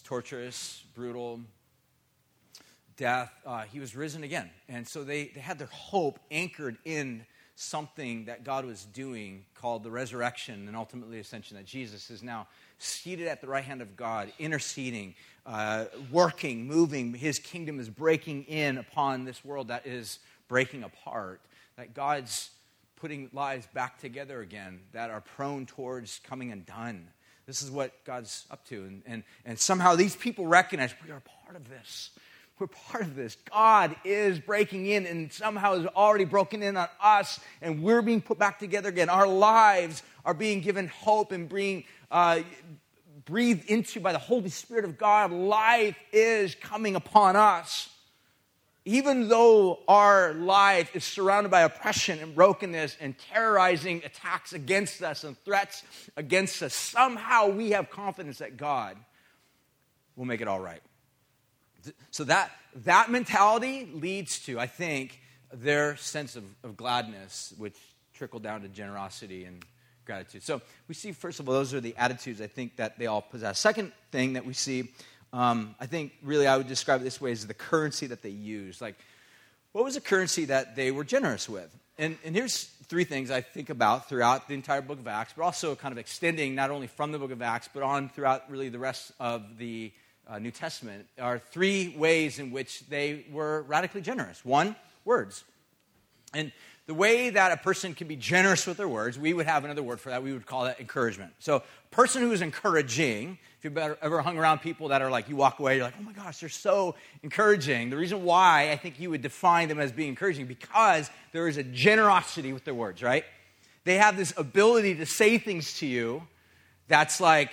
torturous, 0.00 0.84
brutal 0.94 1.40
death, 2.96 3.32
uh, 3.46 3.62
he 3.62 3.80
was 3.80 3.96
risen 3.96 4.22
again. 4.22 4.50
And 4.68 4.86
so 4.86 5.04
they, 5.04 5.24
they 5.34 5.40
had 5.40 5.58
their 5.58 5.68
hope 5.68 6.18
anchored 6.30 6.76
in 6.84 7.24
something 7.54 8.24
that 8.24 8.44
God 8.44 8.64
was 8.64 8.84
doing 8.86 9.44
called 9.54 9.82
the 9.82 9.90
resurrection 9.90 10.66
and 10.66 10.76
ultimately 10.76 11.18
ascension, 11.18 11.56
that 11.56 11.66
Jesus 11.66 12.10
is 12.10 12.22
now 12.22 12.48
seated 12.78 13.28
at 13.28 13.40
the 13.40 13.46
right 13.46 13.64
hand 13.64 13.82
of 13.82 13.96
God, 13.96 14.32
interceding, 14.38 15.14
uh, 15.46 15.84
working, 16.10 16.66
moving. 16.66 17.14
His 17.14 17.38
kingdom 17.38 17.78
is 17.78 17.88
breaking 17.88 18.44
in 18.44 18.78
upon 18.78 19.24
this 19.24 19.44
world 19.44 19.68
that 19.68 19.86
is 19.86 20.18
breaking 20.48 20.82
apart, 20.82 21.40
that 21.76 21.94
God's 21.94 22.50
putting 22.96 23.28
lives 23.32 23.66
back 23.74 23.98
together 23.98 24.40
again 24.40 24.80
that 24.92 25.10
are 25.10 25.20
prone 25.20 25.66
towards 25.66 26.20
coming 26.24 26.52
undone. 26.52 27.08
This 27.52 27.60
is 27.60 27.70
what 27.70 27.92
God's 28.06 28.46
up 28.50 28.66
to. 28.68 28.82
And, 28.84 29.02
and, 29.04 29.22
and 29.44 29.58
somehow 29.58 29.94
these 29.94 30.16
people 30.16 30.46
recognize 30.46 30.94
we 31.04 31.12
are 31.12 31.20
part 31.44 31.54
of 31.54 31.68
this. 31.68 32.08
We're 32.58 32.66
part 32.66 33.02
of 33.02 33.14
this. 33.14 33.36
God 33.50 33.94
is 34.06 34.38
breaking 34.38 34.86
in 34.86 35.04
and 35.04 35.30
somehow 35.30 35.76
has 35.76 35.84
already 35.88 36.24
broken 36.24 36.62
in 36.62 36.78
on 36.78 36.88
us, 36.98 37.38
and 37.60 37.82
we're 37.82 38.00
being 38.00 38.22
put 38.22 38.38
back 38.38 38.58
together 38.58 38.88
again. 38.88 39.10
Our 39.10 39.26
lives 39.26 40.02
are 40.24 40.32
being 40.32 40.62
given 40.62 40.88
hope 40.88 41.30
and 41.30 41.46
being 41.46 41.84
uh, 42.10 42.40
breathed 43.26 43.68
into 43.68 44.00
by 44.00 44.12
the 44.12 44.18
Holy 44.18 44.48
Spirit 44.48 44.86
of 44.86 44.96
God. 44.96 45.30
Life 45.30 45.98
is 46.10 46.54
coming 46.54 46.96
upon 46.96 47.36
us. 47.36 47.90
Even 48.84 49.28
though 49.28 49.78
our 49.86 50.34
life 50.34 50.96
is 50.96 51.04
surrounded 51.04 51.50
by 51.50 51.60
oppression 51.60 52.18
and 52.18 52.34
brokenness 52.34 52.96
and 53.00 53.14
terrorizing 53.32 54.02
attacks 54.04 54.52
against 54.52 55.02
us 55.02 55.22
and 55.22 55.38
threats 55.44 55.84
against 56.16 56.62
us, 56.62 56.74
somehow 56.74 57.48
we 57.48 57.70
have 57.70 57.90
confidence 57.90 58.38
that 58.38 58.56
God 58.56 58.96
will 60.16 60.24
make 60.24 60.40
it 60.40 60.48
all 60.48 60.60
right 60.60 60.82
So 62.10 62.24
that, 62.24 62.50
that 62.84 63.10
mentality 63.10 63.88
leads 63.92 64.40
to, 64.46 64.58
I 64.58 64.66
think, 64.66 65.20
their 65.52 65.96
sense 65.96 66.36
of, 66.36 66.44
of 66.62 66.76
gladness, 66.76 67.54
which 67.58 67.76
trickled 68.14 68.42
down 68.42 68.62
to 68.62 68.68
generosity 68.68 69.44
and 69.44 69.64
gratitude. 70.04 70.42
So 70.42 70.60
we 70.88 70.94
see, 70.94 71.12
first 71.12 71.40
of 71.40 71.48
all, 71.48 71.54
those 71.54 71.74
are 71.74 71.80
the 71.80 71.96
attitudes 71.96 72.40
I 72.40 72.46
think 72.46 72.76
that 72.76 72.98
they 72.98 73.06
all 73.06 73.22
possess. 73.22 73.58
Second 73.58 73.92
thing 74.10 74.34
that 74.34 74.44
we 74.44 74.52
see, 74.52 74.90
um, 75.32 75.74
I 75.80 75.86
think 75.86 76.12
really 76.22 76.46
I 76.46 76.56
would 76.56 76.68
describe 76.68 77.00
it 77.00 77.04
this 77.04 77.20
way 77.20 77.32
as 77.32 77.46
the 77.46 77.54
currency 77.54 78.06
that 78.08 78.22
they 78.22 78.30
use. 78.30 78.80
Like, 78.80 78.96
what 79.72 79.84
was 79.84 79.94
the 79.94 80.00
currency 80.00 80.46
that 80.46 80.76
they 80.76 80.90
were 80.90 81.04
generous 81.04 81.48
with? 81.48 81.74
And, 81.98 82.18
and 82.24 82.34
here's 82.34 82.64
three 82.86 83.04
things 83.04 83.30
I 83.30 83.40
think 83.40 83.70
about 83.70 84.08
throughout 84.08 84.48
the 84.48 84.54
entire 84.54 84.82
book 84.82 84.98
of 84.98 85.06
Acts, 85.06 85.32
but 85.36 85.44
also 85.44 85.74
kind 85.74 85.92
of 85.92 85.98
extending 85.98 86.54
not 86.54 86.70
only 86.70 86.86
from 86.86 87.12
the 87.12 87.18
book 87.18 87.30
of 87.30 87.40
Acts, 87.40 87.68
but 87.72 87.82
on 87.82 88.08
throughout 88.08 88.50
really 88.50 88.68
the 88.68 88.78
rest 88.78 89.12
of 89.18 89.58
the 89.58 89.92
uh, 90.28 90.38
New 90.38 90.50
Testament 90.50 91.06
are 91.18 91.38
three 91.38 91.94
ways 91.96 92.38
in 92.38 92.50
which 92.50 92.86
they 92.88 93.24
were 93.30 93.62
radically 93.62 94.00
generous. 94.00 94.44
One, 94.44 94.76
words. 95.04 95.44
And 96.34 96.52
the 96.86 96.94
way 96.94 97.30
that 97.30 97.52
a 97.52 97.56
person 97.56 97.94
can 97.94 98.08
be 98.08 98.16
generous 98.16 98.66
with 98.66 98.76
their 98.76 98.88
words, 98.88 99.18
we 99.18 99.32
would 99.32 99.46
have 99.46 99.64
another 99.64 99.82
word 99.82 100.00
for 100.00 100.10
that. 100.10 100.22
We 100.22 100.32
would 100.32 100.46
call 100.46 100.64
that 100.64 100.80
encouragement. 100.80 101.32
So, 101.38 101.56
a 101.56 101.94
person 101.94 102.22
who 102.22 102.32
is 102.32 102.42
encouraging, 102.42 103.38
if 103.58 103.64
you've 103.64 103.78
ever 103.78 104.20
hung 104.20 104.36
around 104.36 104.58
people 104.58 104.88
that 104.88 105.00
are 105.00 105.10
like, 105.10 105.28
you 105.28 105.36
walk 105.36 105.60
away, 105.60 105.76
you're 105.76 105.84
like, 105.84 105.94
oh 105.98 106.02
my 106.02 106.12
gosh, 106.12 106.40
they're 106.40 106.48
so 106.48 106.96
encouraging. 107.22 107.90
The 107.90 107.96
reason 107.96 108.24
why 108.24 108.72
I 108.72 108.76
think 108.76 108.98
you 108.98 109.10
would 109.10 109.22
define 109.22 109.68
them 109.68 109.78
as 109.78 109.92
being 109.92 110.08
encouraging, 110.08 110.46
because 110.46 111.08
there 111.32 111.46
is 111.46 111.56
a 111.56 111.62
generosity 111.62 112.52
with 112.52 112.64
their 112.64 112.74
words, 112.74 113.02
right? 113.02 113.24
They 113.84 113.98
have 113.98 114.16
this 114.16 114.34
ability 114.36 114.96
to 114.96 115.06
say 115.06 115.38
things 115.38 115.78
to 115.78 115.86
you 115.86 116.26
that's 116.88 117.20
like, 117.20 117.52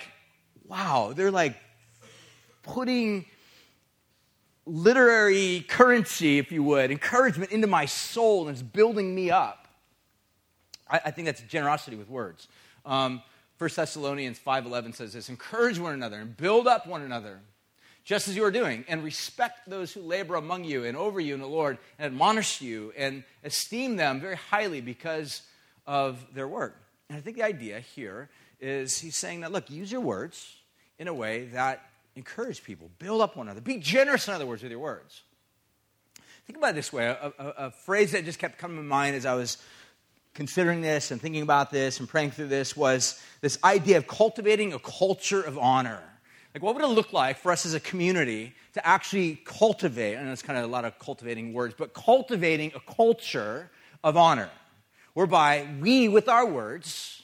wow, 0.66 1.12
they're 1.14 1.30
like 1.30 1.56
putting 2.62 3.26
literary 4.66 5.64
currency, 5.68 6.38
if 6.38 6.52
you 6.52 6.62
would, 6.62 6.90
encouragement 6.90 7.50
into 7.52 7.66
my 7.66 7.86
soul 7.86 8.46
and 8.46 8.50
it's 8.50 8.62
building 8.62 9.14
me 9.14 9.30
up. 9.30 9.68
I, 10.88 11.00
I 11.06 11.10
think 11.10 11.26
that's 11.26 11.40
generosity 11.42 11.96
with 11.96 12.08
words. 12.08 12.48
Um, 12.84 13.22
1 13.58 13.70
Thessalonians 13.76 14.38
5.11 14.38 14.94
says 14.94 15.12
this, 15.12 15.28
encourage 15.28 15.78
one 15.78 15.92
another 15.92 16.18
and 16.18 16.36
build 16.36 16.66
up 16.66 16.86
one 16.86 17.02
another, 17.02 17.40
just 18.04 18.26
as 18.26 18.34
you 18.34 18.44
are 18.44 18.50
doing, 18.50 18.84
and 18.88 19.04
respect 19.04 19.68
those 19.68 19.92
who 19.92 20.00
labor 20.00 20.36
among 20.36 20.64
you 20.64 20.84
and 20.84 20.96
over 20.96 21.20
you 21.20 21.34
in 21.34 21.40
the 21.40 21.46
Lord, 21.46 21.76
and 21.98 22.06
admonish 22.06 22.62
you 22.62 22.92
and 22.96 23.22
esteem 23.44 23.96
them 23.96 24.20
very 24.20 24.36
highly 24.36 24.80
because 24.80 25.42
of 25.86 26.24
their 26.34 26.48
work. 26.48 26.80
And 27.10 27.18
I 27.18 27.20
think 27.20 27.36
the 27.36 27.42
idea 27.42 27.80
here 27.80 28.30
is 28.60 28.98
he's 28.98 29.16
saying 29.16 29.40
that, 29.40 29.52
look, 29.52 29.68
use 29.68 29.92
your 29.92 30.00
words 30.00 30.56
in 30.98 31.08
a 31.08 31.14
way 31.14 31.46
that 31.46 31.89
encourage 32.20 32.62
people, 32.62 32.90
build 32.98 33.22
up 33.22 33.34
one 33.34 33.46
another, 33.46 33.62
be 33.62 33.78
generous, 33.78 34.28
in 34.28 34.34
other 34.34 34.44
words, 34.44 34.62
with 34.62 34.70
your 34.70 34.80
words. 34.80 35.22
Think 36.46 36.58
about 36.58 36.70
it 36.70 36.74
this 36.74 36.92
way 36.92 37.06
a, 37.06 37.32
a, 37.38 37.46
a, 37.66 37.70
phrase 37.70 38.12
that 38.12 38.26
just 38.26 38.38
kept 38.38 38.58
coming 38.58 38.76
to 38.76 38.82
mind 38.82 39.16
as 39.16 39.24
I 39.24 39.34
was 39.34 39.56
considering 40.34 40.82
this 40.82 41.10
and 41.10 41.20
thinking 41.20 41.40
about 41.42 41.70
this 41.70 41.98
and 41.98 42.08
praying 42.08 42.32
through 42.32 42.48
this 42.48 42.76
was 42.76 43.18
this 43.40 43.58
idea 43.64 43.96
of 43.96 44.06
cultivating 44.06 44.74
a 44.74 44.78
culture 44.78 45.40
of 45.40 45.56
honor. 45.56 46.02
Like, 46.54 46.62
what 46.62 46.74
would 46.74 46.84
it 46.84 46.88
look 46.88 47.14
like 47.14 47.38
for 47.38 47.52
us 47.52 47.64
as 47.64 47.72
a 47.72 47.80
community 47.80 48.52
to 48.74 48.86
actually 48.86 49.40
cultivate? 49.44 50.16
I 50.16 50.22
know 50.22 50.32
it's 50.32 50.42
kind 50.42 50.58
of 50.58 50.64
a 50.64 50.72
lot 50.72 50.84
of 50.84 50.98
cultivating 50.98 51.54
words, 51.54 51.74
but 51.78 51.94
cultivating 51.94 52.72
a 52.74 52.92
culture 52.92 53.70
of 54.04 54.16
honor, 54.16 54.50
whereby 55.14 55.66
we, 55.80 56.08
with 56.08 56.28
our 56.28 56.44
words, 56.44 57.22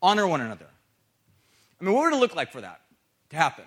honor 0.00 0.26
one 0.26 0.40
another. 0.40 0.68
I 1.80 1.84
mean, 1.84 1.94
what 1.94 2.04
would 2.04 2.14
it 2.14 2.20
look 2.20 2.36
like 2.36 2.52
for 2.52 2.60
that 2.60 2.80
to 3.30 3.36
happen? 3.36 3.64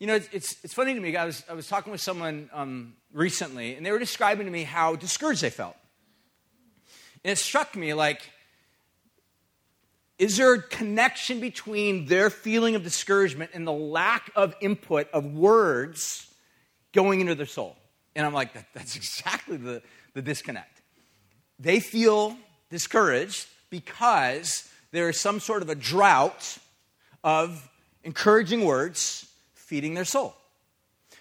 You 0.00 0.06
know, 0.06 0.14
it's, 0.14 0.28
it's, 0.32 0.56
it's, 0.64 0.72
funny 0.72 0.94
to 0.94 1.00
me. 1.00 1.14
I 1.14 1.26
was, 1.26 1.44
I 1.46 1.52
was 1.52 1.68
talking 1.68 1.92
with 1.92 2.00
someone 2.00 2.48
um, 2.54 2.94
recently, 3.12 3.74
and 3.74 3.84
they 3.84 3.92
were 3.92 3.98
describing 3.98 4.46
to 4.46 4.50
me 4.50 4.62
how 4.62 4.96
discouraged 4.96 5.42
they 5.42 5.50
felt. 5.50 5.76
And 7.22 7.30
it 7.30 7.36
struck 7.36 7.76
me 7.76 7.92
like, 7.92 8.22
is 10.18 10.38
there 10.38 10.54
a 10.54 10.62
connection 10.62 11.38
between 11.38 12.06
their 12.06 12.30
feeling 12.30 12.76
of 12.76 12.82
discouragement 12.82 13.50
and 13.52 13.66
the 13.66 13.72
lack 13.72 14.30
of 14.34 14.54
input 14.62 15.10
of 15.12 15.26
words 15.34 16.26
going 16.92 17.20
into 17.20 17.34
their 17.34 17.44
soul? 17.44 17.76
And 18.16 18.24
I'm 18.24 18.32
like, 18.32 18.54
that, 18.54 18.68
that's 18.72 18.96
exactly 18.96 19.58
the, 19.58 19.82
the 20.14 20.22
disconnect. 20.22 20.80
They 21.58 21.78
feel 21.78 22.38
discouraged 22.70 23.48
because 23.68 24.66
there 24.92 25.10
is 25.10 25.20
some 25.20 25.40
sort 25.40 25.60
of 25.60 25.68
a 25.68 25.74
drought 25.74 26.56
of 27.22 27.68
encouraging 28.02 28.64
words 28.64 29.29
feeding 29.70 29.94
their 29.94 30.04
soul. 30.04 30.34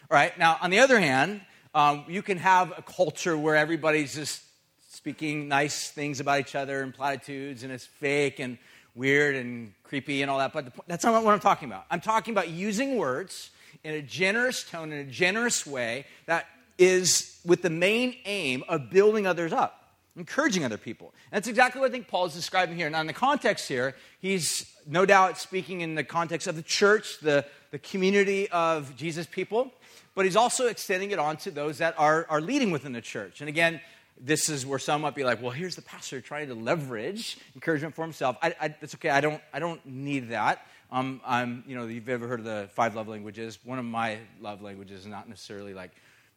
All 0.09 0.17
right, 0.17 0.35
now, 0.39 0.57
on 0.59 0.71
the 0.71 0.79
other 0.79 0.99
hand, 0.99 1.41
um, 1.75 2.03
you 2.07 2.23
can 2.23 2.39
have 2.39 2.73
a 2.75 2.81
culture 2.81 3.37
where 3.37 3.55
everybody's 3.55 4.15
just 4.15 4.41
speaking 4.89 5.47
nice 5.47 5.91
things 5.91 6.19
about 6.19 6.39
each 6.39 6.55
other 6.55 6.81
and 6.81 6.91
platitudes, 6.91 7.61
and 7.61 7.71
it's 7.71 7.85
fake 7.85 8.39
and 8.39 8.57
weird 8.95 9.35
and 9.35 9.71
creepy 9.83 10.23
and 10.23 10.31
all 10.31 10.39
that, 10.39 10.51
but 10.51 10.73
that's 10.87 11.05
not 11.05 11.23
what 11.23 11.31
I'm 11.31 11.39
talking 11.39 11.69
about. 11.69 11.85
I'm 11.91 12.01
talking 12.01 12.33
about 12.33 12.49
using 12.49 12.97
words 12.97 13.51
in 13.83 13.93
a 13.93 14.01
generous 14.01 14.63
tone, 14.63 14.91
in 14.91 14.97
a 14.97 15.11
generous 15.11 15.67
way 15.67 16.07
that 16.25 16.47
is 16.79 17.39
with 17.45 17.61
the 17.61 17.69
main 17.69 18.15
aim 18.25 18.63
of 18.67 18.89
building 18.89 19.27
others 19.27 19.53
up, 19.53 19.78
encouraging 20.19 20.63
other 20.63 20.77
people. 20.77 21.13
And 21.31 21.37
that's 21.37 21.47
exactly 21.47 21.81
what 21.81 21.89
I 21.89 21.91
think 21.91 22.07
Paul 22.07 22.25
is 22.25 22.33
describing 22.33 22.75
here. 22.75 22.89
Now, 22.89 23.01
in 23.01 23.07
the 23.07 23.13
context 23.13 23.67
here, 23.67 23.95
he's 24.19 24.71
no 24.85 25.05
doubt 25.05 25.39
speaking 25.39 25.81
in 25.81 25.95
the 25.95 26.03
context 26.03 26.45
of 26.47 26.55
the 26.55 26.61
church, 26.61 27.19
the 27.21 27.45
the 27.71 27.79
community 27.79 28.49
of 28.49 28.95
Jesus 28.95 29.25
people, 29.27 29.71
but 30.15 30.25
he's 30.25 30.35
also 30.35 30.67
extending 30.67 31.11
it 31.11 31.19
on 31.19 31.37
to 31.37 31.51
those 31.51 31.77
that 31.77 31.95
are, 31.97 32.25
are 32.29 32.41
leading 32.41 32.71
within 32.71 32.93
the 32.93 33.01
church. 33.01 33.41
And 33.41 33.49
again, 33.49 33.79
this 34.19 34.49
is 34.49 34.65
where 34.65 34.79
some 34.79 35.01
might 35.01 35.15
be 35.15 35.23
like, 35.23 35.41
well, 35.41 35.51
here's 35.51 35.75
the 35.75 35.81
pastor 35.81 36.19
trying 36.19 36.47
to 36.47 36.55
leverage 36.55 37.37
encouragement 37.55 37.95
for 37.95 38.03
himself. 38.03 38.37
I, 38.41 38.53
I, 38.59 38.67
that's 38.69 38.95
okay. 38.95 39.09
I 39.09 39.21
don't, 39.21 39.41
I 39.53 39.59
don't 39.59 39.85
need 39.85 40.29
that. 40.29 40.65
Um, 40.91 41.21
I'm, 41.25 41.63
you 41.67 41.75
know, 41.75 41.85
you've 41.85 42.09
ever 42.09 42.27
heard 42.27 42.39
of 42.39 42.45
the 42.45 42.69
five 42.73 42.95
love 42.95 43.07
languages. 43.07 43.59
One 43.63 43.79
of 43.79 43.85
my 43.85 44.17
love 44.41 44.61
languages 44.61 45.01
is 45.01 45.07
not 45.07 45.29
necessarily 45.29 45.73
like, 45.73 45.91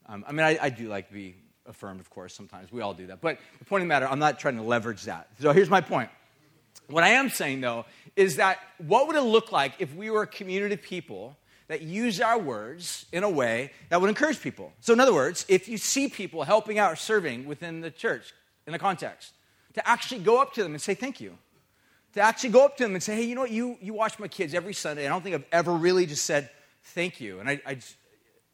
um, 0.07 0.25
I 0.29 0.33
mean, 0.33 0.45
I, 0.45 0.59
I 0.61 0.69
do 0.69 0.89
like 0.89 1.09
to 1.09 1.15
be 1.15 1.35
affirmed, 1.67 2.01
of 2.01 2.11
course, 2.11 2.35
sometimes. 2.35 2.73
We 2.73 2.81
all 2.81 2.95
do 2.95 3.07
that. 3.09 3.21
But 3.21 3.39
the 3.59 3.65
point 3.65 3.83
of 3.83 3.87
the 3.87 3.89
matter, 3.89 4.09
I'm 4.09 4.19
not 4.19 4.39
trying 4.39 4.57
to 4.57 4.63
leverage 4.63 5.05
that. 5.05 5.29
So 5.41 5.53
here's 5.53 5.71
my 5.71 5.81
point. 5.81 6.11
What 6.89 7.05
I 7.05 7.11
am 7.11 7.31
saying, 7.31 7.61
though, 7.61 7.87
is 8.17 8.37
that 8.37 8.59
what 8.79 9.07
would 9.07 9.17
it 9.17 9.23
look 9.23 9.53
like 9.53 9.75
if 9.79 9.95
we 9.95 10.11
were 10.11 10.23
a 10.23 10.27
community 10.27 10.75
of 10.75 10.83
people 10.83 11.37
that 11.69 11.83
use 11.83 12.21
our 12.21 12.39
words 12.39 13.07
in 13.13 13.23
a 13.23 13.31
way 13.31 13.71
that 13.89 14.01
would 14.01 14.09
encourage 14.09 14.41
people? 14.41 14.73
So, 14.81 14.93
in 14.93 15.01
other 15.01 15.15
words, 15.15 15.47
if 15.49 15.69
you 15.69 15.79
see 15.79 16.09
people 16.09 16.43
helping 16.43 16.79
out 16.79 16.93
or 16.93 16.97
serving 16.97 17.47
within 17.47 17.81
the 17.81 17.91
church 17.91 18.33
in 18.67 18.73
the 18.73 18.79
context, 18.79 19.33
to 19.75 19.89
actually 19.89 20.21
go 20.21 20.41
up 20.41 20.53
to 20.55 20.63
them 20.63 20.73
and 20.73 20.83
say 20.83 20.95
thank 20.95 21.21
you. 21.21 21.39
To 22.15 22.21
actually 22.21 22.51
go 22.51 22.65
up 22.65 22.77
to 22.77 22.83
them 22.83 22.93
and 22.93 23.03
say, 23.03 23.17
hey, 23.17 23.23
you 23.23 23.35
know 23.35 23.41
what, 23.43 23.51
you, 23.51 23.79
you 23.81 23.95
watch 23.95 24.19
my 24.19 24.29
kids 24.29 24.53
every 24.53 24.75
Sunday. 24.75 25.07
I 25.07 25.09
don't 25.09 25.23
think 25.23 25.35
I've 25.35 25.47
ever 25.51 25.73
really 25.73 26.05
just 26.05 26.27
said 26.27 26.51
thank 26.85 27.21
you. 27.21 27.41
And 27.41 27.49
I, 27.49 27.61
I, 27.65 27.79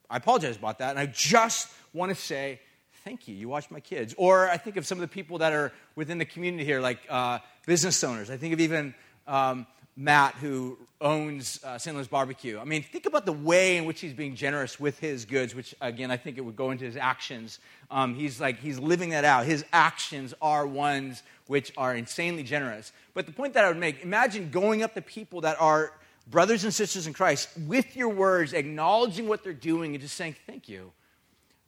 I 0.09 0.17
apologize 0.19 0.57
about 0.57 0.79
that. 0.79 0.91
And 0.91 0.99
I 0.99 1.07
just 1.07 1.69
want 1.93 2.11
to 2.11 2.15
say, 2.15 2.61
thank 3.09 3.27
you. 3.27 3.35
You 3.35 3.49
watch 3.49 3.71
my 3.71 3.81
kids. 3.81 4.15
Or 4.19 4.51
I 4.51 4.59
think 4.59 4.77
of 4.77 4.87
some 4.87 4.99
of 4.99 5.01
the 5.01 5.09
people 5.09 5.39
that 5.39 5.55
are 5.55 5.73
within 5.97 6.19
the 6.19 6.27
community 6.27 6.67
here, 6.67 6.79
like 6.79 6.99
uh, 7.09 7.39
business 7.65 8.05
owners. 8.05 8.29
I 8.29 8.37
think 8.37 8.53
of 8.53 8.61
even 8.61 8.95
um, 9.27 9.67
Matt, 9.97 10.35
who 10.35 10.77
owns 11.01 11.59
uh, 11.65 11.79
St. 11.79 11.97
Louis 11.97 12.07
Barbecue. 12.07 12.59
I 12.59 12.65
mean, 12.65 12.83
think 12.83 13.07
about 13.07 13.25
the 13.25 13.33
way 13.33 13.79
in 13.79 13.87
which 13.87 14.03
he's 14.03 14.13
being 14.13 14.35
generous 14.35 14.79
with 14.79 14.99
his 14.99 15.25
goods, 15.25 15.55
which, 15.55 15.75
again, 15.81 16.11
I 16.11 16.19
think 16.19 16.37
it 16.37 16.43
would 16.43 16.55
go 16.55 16.71
into 16.71 16.85
his 16.85 16.99
actions. 16.99 17.61
Um, 17.91 18.15
he's 18.15 18.43
like, 18.43 18.59
he's 18.59 18.79
living 18.79 19.09
that 19.11 19.25
out. 19.25 19.47
His 19.47 19.65
actions 19.73 20.35
are 20.43 20.67
ones 20.67 21.23
which 21.47 21.73
are 21.79 21.95
insanely 21.95 22.43
generous. 22.43 22.93
But 23.15 23.25
the 23.25 23.33
point 23.33 23.55
that 23.55 23.65
I 23.65 23.69
would 23.69 23.79
make 23.79 24.03
imagine 24.03 24.51
going 24.51 24.83
up 24.83 24.93
to 24.97 25.01
people 25.01 25.41
that 25.41 25.59
are 25.63 25.95
brothers 26.27 26.65
and 26.65 26.75
sisters 26.75 27.07
in 27.07 27.15
Christ 27.15 27.49
with 27.67 27.97
your 27.97 28.11
words, 28.11 28.53
acknowledging 28.53 29.29
what 29.29 29.43
they're 29.43 29.55
doing, 29.55 29.95
and 29.95 30.03
just 30.03 30.15
saying, 30.15 30.37
Thank 30.47 30.69
you. 30.69 30.93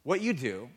What 0.03 0.21
you 0.21 0.35
do 0.35 0.69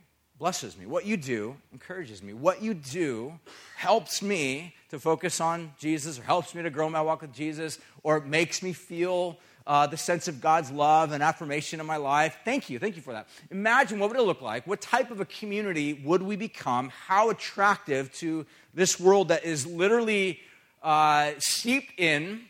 blesses 0.44 0.78
me. 0.78 0.86
What 0.86 1.06
you 1.06 1.16
do 1.16 1.56
encourages 1.72 2.22
me. 2.22 2.34
What 2.34 2.62
you 2.62 2.74
do 2.74 3.40
helps 3.78 4.22
me 4.22 4.76
to 4.90 5.00
focus 5.00 5.40
on 5.40 5.72
Jesus 5.80 6.20
or 6.20 6.24
helps 6.24 6.54
me 6.54 6.62
to 6.64 6.70
grow 6.70 6.90
my 6.90 7.00
walk 7.00 7.22
with 7.22 7.32
Jesus 7.34 7.80
or 8.04 8.20
makes 8.20 8.62
me 8.62 8.74
feel 8.74 9.38
uh, 9.66 9.88
the 9.88 9.96
sense 9.96 10.28
of 10.28 10.42
God's 10.42 10.70
love 10.70 11.14
and 11.14 11.24
affirmation 11.24 11.80
in 11.80 11.86
my 11.86 11.96
life. 11.96 12.40
Thank 12.44 12.70
you. 12.70 12.78
Thank 12.78 12.98
you 12.98 13.02
for 13.02 13.14
that. 13.14 13.30
Imagine 13.52 14.00
what 14.00 14.10
would 14.10 14.20
it 14.20 14.24
look 14.24 14.42
like? 14.42 14.68
What 14.68 14.82
type 14.82 15.12
of 15.12 15.22
a 15.22 15.26
community 15.26 15.94
would 15.94 16.22
we 16.22 16.36
become? 16.36 16.90
How 16.90 17.30
attractive 17.30 18.12
to 18.16 18.46
this 18.74 19.00
world 19.00 19.30
that 19.30 19.46
is 19.46 19.66
literally 19.66 20.42
uh, 20.82 21.32
steeped 21.38 21.98
in 21.98 22.42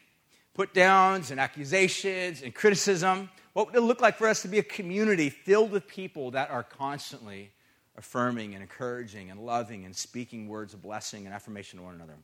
put 0.55 0.73
downs 0.73 1.29
and 1.29 1.39
accusations 1.39 2.41
and 2.41 2.55
criticism? 2.55 3.29
What 3.53 3.67
would 3.67 3.75
it 3.75 3.81
look 3.81 4.01
like 4.01 4.17
for 4.17 4.27
us 4.27 4.41
to 4.41 4.47
be 4.47 4.57
a 4.57 4.63
community 4.63 5.29
filled 5.29 5.69
with 5.69 5.87
people 5.87 6.31
that 6.31 6.49
are 6.49 6.63
constantly 6.63 7.51
affirming 7.97 8.53
and 8.53 8.61
encouraging 8.61 9.29
and 9.31 9.39
loving 9.39 9.85
and 9.85 9.95
speaking 9.95 10.47
words 10.47 10.73
of 10.73 10.81
blessing 10.81 11.25
and 11.25 11.33
affirmation 11.33 11.79
to 11.79 11.85
one 11.85 11.95
another. 11.95 12.15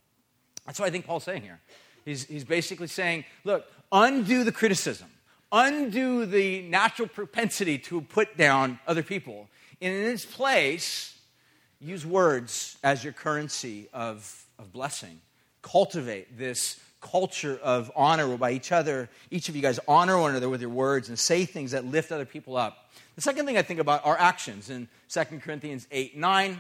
That's 0.65 0.79
what 0.79 0.88
I 0.88 0.89
think 0.89 1.05
Paul's 1.05 1.23
saying 1.23 1.43
here. 1.43 1.60
He's, 2.05 2.25
he's 2.25 2.43
basically 2.43 2.88
saying, 2.88 3.25
look, 3.43 3.65
undo 3.91 4.43
the 4.43 4.51
criticism, 4.51 5.10
undo 5.51 6.25
the 6.25 6.62
natural 6.63 7.08
propensity 7.08 7.77
to 7.79 8.01
put 8.01 8.38
down 8.38 8.79
other 8.88 9.03
people. 9.03 9.47
And 9.82 9.93
in 9.93 10.05
its 10.12 10.25
place, 10.25 11.17
use 11.79 12.05
words 12.05 12.77
as 12.84 13.03
your 13.03 13.13
currency 13.13 13.89
of, 13.93 14.45
of 14.58 14.71
blessing. 14.73 15.21
Cultivate 15.62 16.38
this 16.38 16.79
culture 17.02 17.60
of 17.64 17.92
honor 17.96 18.38
by 18.38 18.52
each 18.52 18.72
other. 18.72 19.10
Each 19.32 19.50
of 19.50 19.56
you 19.56 19.62
guys 19.62 19.80
honor 19.88 20.18
one 20.20 20.32
another 20.32 20.50
with 20.50 20.62
your 20.62 20.70
words 20.70 21.10
and 21.10 21.18
say 21.18 21.46
things 21.46 21.72
that 21.72 21.86
lift 21.86 22.12
other 22.12 22.26
people 22.26 22.58
up. 22.58 22.90
The 23.16 23.22
second 23.22 23.46
thing 23.46 23.58
I 23.58 23.62
think 23.62 23.80
about 23.80 24.06
are 24.06 24.18
actions 24.18 24.70
in 24.70 24.88
2 25.10 25.24
Corinthians 25.40 25.88
8 25.92 26.18
9. 26.18 26.58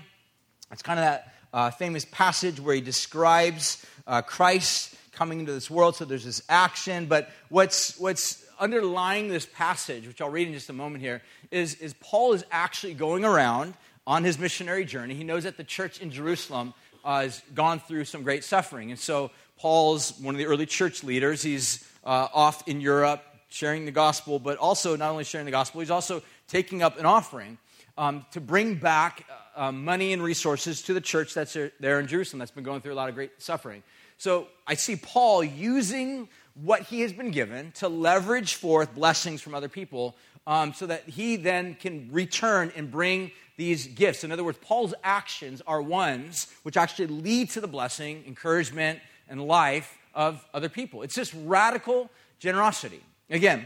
It's 0.71 0.81
kind 0.81 0.99
of 0.99 1.05
that 1.05 1.33
uh, 1.53 1.71
famous 1.71 2.05
passage 2.05 2.59
where 2.59 2.75
he 2.75 2.81
describes 2.81 3.85
uh, 4.05 4.21
Christ 4.21 4.95
coming 5.11 5.41
into 5.41 5.51
this 5.51 5.69
world. 5.69 5.95
So 5.95 6.05
there's 6.05 6.25
this 6.25 6.41
action. 6.47 7.05
But 7.07 7.29
what's, 7.49 7.99
what's 7.99 8.45
underlying 8.59 9.27
this 9.27 9.45
passage, 9.45 10.07
which 10.07 10.21
I'll 10.21 10.29
read 10.29 10.47
in 10.47 10.53
just 10.53 10.69
a 10.69 10.73
moment 10.73 11.03
here, 11.03 11.21
is, 11.51 11.75
is 11.75 11.93
Paul 11.99 12.33
is 12.33 12.45
actually 12.51 12.93
going 12.93 13.25
around 13.25 13.73
on 14.05 14.23
his 14.23 14.39
missionary 14.39 14.85
journey. 14.85 15.15
He 15.15 15.23
knows 15.23 15.43
that 15.43 15.57
the 15.57 15.63
church 15.63 16.01
in 16.01 16.11
Jerusalem 16.11 16.73
uh, 17.03 17.21
has 17.21 17.41
gone 17.53 17.79
through 17.79 18.05
some 18.05 18.23
great 18.23 18.43
suffering. 18.43 18.91
And 18.91 18.99
so 18.99 19.31
Paul's 19.59 20.17
one 20.19 20.33
of 20.33 20.39
the 20.39 20.45
early 20.45 20.65
church 20.65 21.03
leaders. 21.03 21.43
He's 21.43 21.85
uh, 22.05 22.27
off 22.33 22.65
in 22.67 22.79
Europe 22.79 23.21
sharing 23.49 23.85
the 23.85 23.91
gospel, 23.91 24.39
but 24.39 24.57
also 24.57 24.95
not 24.95 25.11
only 25.11 25.25
sharing 25.25 25.45
the 25.45 25.51
gospel, 25.51 25.81
he's 25.81 25.91
also 25.91 26.21
taking 26.47 26.81
up 26.81 26.97
an 26.97 27.05
offering 27.05 27.57
um, 27.97 28.25
to 28.31 28.39
bring 28.39 28.75
back 28.75 29.25
uh, 29.29 29.67
uh 29.67 29.71
money 29.71 30.13
and 30.13 30.23
resources 30.23 30.81
to 30.83 30.93
the 30.93 31.01
church 31.01 31.33
that's 31.33 31.57
there 31.79 31.99
in 31.99 32.07
Jerusalem 32.07 32.39
that's 32.39 32.51
been 32.51 32.63
going 32.63 32.79
through 32.79 32.93
a 32.93 32.95
lot 32.95 33.09
of 33.09 33.15
great 33.15 33.31
suffering. 33.41 33.83
So 34.17 34.47
I 34.65 34.75
see 34.75 34.95
Paul 34.95 35.43
using 35.43 36.29
what 36.55 36.83
he 36.83 37.01
has 37.01 37.11
been 37.11 37.31
given 37.31 37.71
to 37.73 37.89
leverage 37.89 38.55
forth 38.55 38.95
blessings 38.95 39.41
from 39.41 39.55
other 39.55 39.69
people 39.69 40.15
um, 40.47 40.73
so 40.73 40.85
that 40.87 41.07
he 41.07 41.35
then 41.35 41.75
can 41.75 42.09
return 42.11 42.71
and 42.75 42.89
bring 42.89 43.31
these 43.57 43.87
gifts. 43.87 44.23
In 44.23 44.31
other 44.31 44.43
words, 44.43 44.57
Paul's 44.61 44.93
actions 45.03 45.61
are 45.67 45.81
ones 45.81 46.47
which 46.63 46.77
actually 46.77 47.07
lead 47.07 47.49
to 47.51 47.61
the 47.61 47.67
blessing, 47.67 48.23
encouragement, 48.25 48.99
and 49.29 49.45
life 49.45 49.97
of 50.13 50.45
other 50.53 50.69
people. 50.69 51.03
It's 51.03 51.15
just 51.15 51.33
radical 51.45 52.09
generosity. 52.39 53.01
Again, 53.29 53.65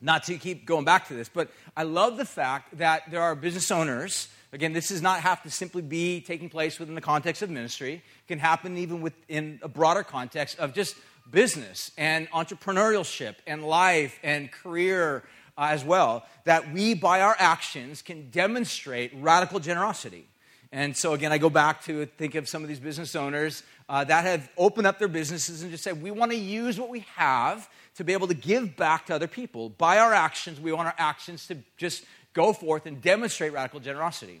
not 0.00 0.24
to 0.24 0.36
keep 0.36 0.66
going 0.66 0.84
back 0.84 1.08
to 1.08 1.14
this, 1.14 1.28
but 1.28 1.50
I 1.76 1.84
love 1.84 2.16
the 2.16 2.24
fact 2.24 2.78
that 2.78 3.10
there 3.10 3.22
are 3.22 3.34
business 3.34 3.70
owners. 3.70 4.28
Again, 4.52 4.72
this 4.72 4.88
does 4.88 5.02
not 5.02 5.20
have 5.20 5.42
to 5.44 5.50
simply 5.50 5.82
be 5.82 6.20
taking 6.20 6.48
place 6.48 6.78
within 6.78 6.94
the 6.94 7.00
context 7.00 7.42
of 7.42 7.50
ministry. 7.50 7.94
It 7.94 8.28
can 8.28 8.38
happen 8.38 8.76
even 8.76 9.00
within 9.00 9.58
a 9.62 9.68
broader 9.68 10.02
context 10.02 10.58
of 10.58 10.74
just 10.74 10.96
business 11.30 11.90
and 11.96 12.30
entrepreneurship 12.30 13.36
and 13.46 13.64
life 13.64 14.18
and 14.22 14.52
career 14.52 15.24
uh, 15.56 15.68
as 15.70 15.84
well. 15.84 16.26
That 16.44 16.72
we, 16.72 16.94
by 16.94 17.22
our 17.22 17.36
actions, 17.38 18.02
can 18.02 18.30
demonstrate 18.30 19.12
radical 19.14 19.60
generosity. 19.60 20.28
And 20.74 20.96
so, 20.96 21.12
again, 21.12 21.30
I 21.30 21.38
go 21.38 21.48
back 21.48 21.84
to 21.84 22.04
think 22.04 22.34
of 22.34 22.48
some 22.48 22.62
of 22.64 22.68
these 22.68 22.80
business 22.80 23.14
owners 23.14 23.62
uh, 23.88 24.02
that 24.02 24.24
have 24.24 24.50
opened 24.58 24.88
up 24.88 24.98
their 24.98 25.06
businesses 25.06 25.62
and 25.62 25.70
just 25.70 25.84
said, 25.84 26.02
we 26.02 26.10
want 26.10 26.32
to 26.32 26.36
use 26.36 26.80
what 26.80 26.90
we 26.90 27.06
have 27.14 27.70
to 27.94 28.02
be 28.02 28.12
able 28.12 28.26
to 28.26 28.34
give 28.34 28.74
back 28.74 29.06
to 29.06 29.14
other 29.14 29.28
people. 29.28 29.68
By 29.68 29.98
our 29.98 30.12
actions, 30.12 30.60
we 30.60 30.72
want 30.72 30.88
our 30.88 30.94
actions 30.98 31.46
to 31.46 31.58
just 31.76 32.04
go 32.32 32.52
forth 32.52 32.86
and 32.86 33.00
demonstrate 33.00 33.52
radical 33.52 33.78
generosity. 33.78 34.40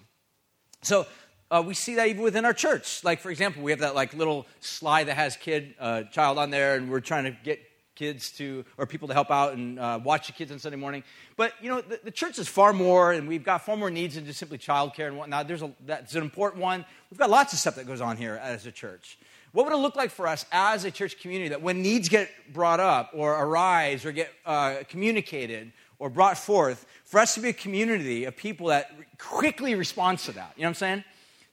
So 0.82 1.06
uh, 1.52 1.62
we 1.64 1.72
see 1.72 1.94
that 1.94 2.08
even 2.08 2.24
within 2.24 2.44
our 2.44 2.52
church. 2.52 3.04
Like, 3.04 3.20
for 3.20 3.30
example, 3.30 3.62
we 3.62 3.70
have 3.70 3.78
that 3.80 3.94
like 3.94 4.12
little 4.12 4.44
slide 4.58 5.04
that 5.04 5.14
has 5.14 5.36
kid, 5.36 5.76
uh, 5.78 6.02
child 6.02 6.38
on 6.38 6.50
there, 6.50 6.74
and 6.74 6.90
we're 6.90 6.98
trying 6.98 7.26
to 7.26 7.36
get 7.44 7.60
kids 7.94 8.30
to, 8.32 8.64
or 8.78 8.86
people 8.86 9.08
to 9.08 9.14
help 9.14 9.30
out 9.30 9.54
and 9.54 9.78
uh, 9.78 10.00
watch 10.02 10.26
the 10.26 10.32
kids 10.32 10.50
on 10.52 10.58
Sunday 10.58 10.76
morning. 10.76 11.04
But, 11.36 11.52
you 11.60 11.68
know, 11.68 11.80
the, 11.80 12.00
the, 12.04 12.10
church 12.10 12.38
is 12.38 12.48
far 12.48 12.72
more, 12.72 13.12
and 13.12 13.28
we've 13.28 13.44
got 13.44 13.64
far 13.64 13.76
more 13.76 13.90
needs 13.90 14.14
than 14.14 14.26
just 14.26 14.38
simply 14.38 14.58
childcare 14.58 15.06
and 15.06 15.16
whatnot. 15.16 15.48
There's 15.48 15.62
a, 15.62 15.72
that's 15.86 16.14
an 16.14 16.22
important 16.22 16.62
one. 16.62 16.84
We've 17.10 17.18
got 17.18 17.30
lots 17.30 17.52
of 17.52 17.58
stuff 17.58 17.76
that 17.76 17.86
goes 17.86 18.00
on 18.00 18.16
here 18.16 18.40
as 18.42 18.66
a 18.66 18.72
church. 18.72 19.18
What 19.52 19.66
would 19.66 19.72
it 19.72 19.78
look 19.78 19.94
like 19.94 20.10
for 20.10 20.26
us 20.26 20.44
as 20.50 20.84
a 20.84 20.90
church 20.90 21.20
community 21.20 21.50
that 21.50 21.62
when 21.62 21.80
needs 21.80 22.08
get 22.08 22.28
brought 22.52 22.80
up 22.80 23.10
or 23.14 23.40
arise 23.40 24.04
or 24.04 24.10
get 24.10 24.30
uh, 24.44 24.78
communicated 24.88 25.72
or 26.00 26.10
brought 26.10 26.36
forth, 26.36 26.84
for 27.04 27.20
us 27.20 27.34
to 27.34 27.40
be 27.40 27.50
a 27.50 27.52
community 27.52 28.24
of 28.24 28.36
people 28.36 28.66
that 28.66 28.90
quickly 29.18 29.76
responds 29.76 30.24
to 30.24 30.32
that? 30.32 30.52
You 30.56 30.62
know 30.62 30.66
what 30.66 30.70
I'm 30.70 30.74
saying? 30.74 31.04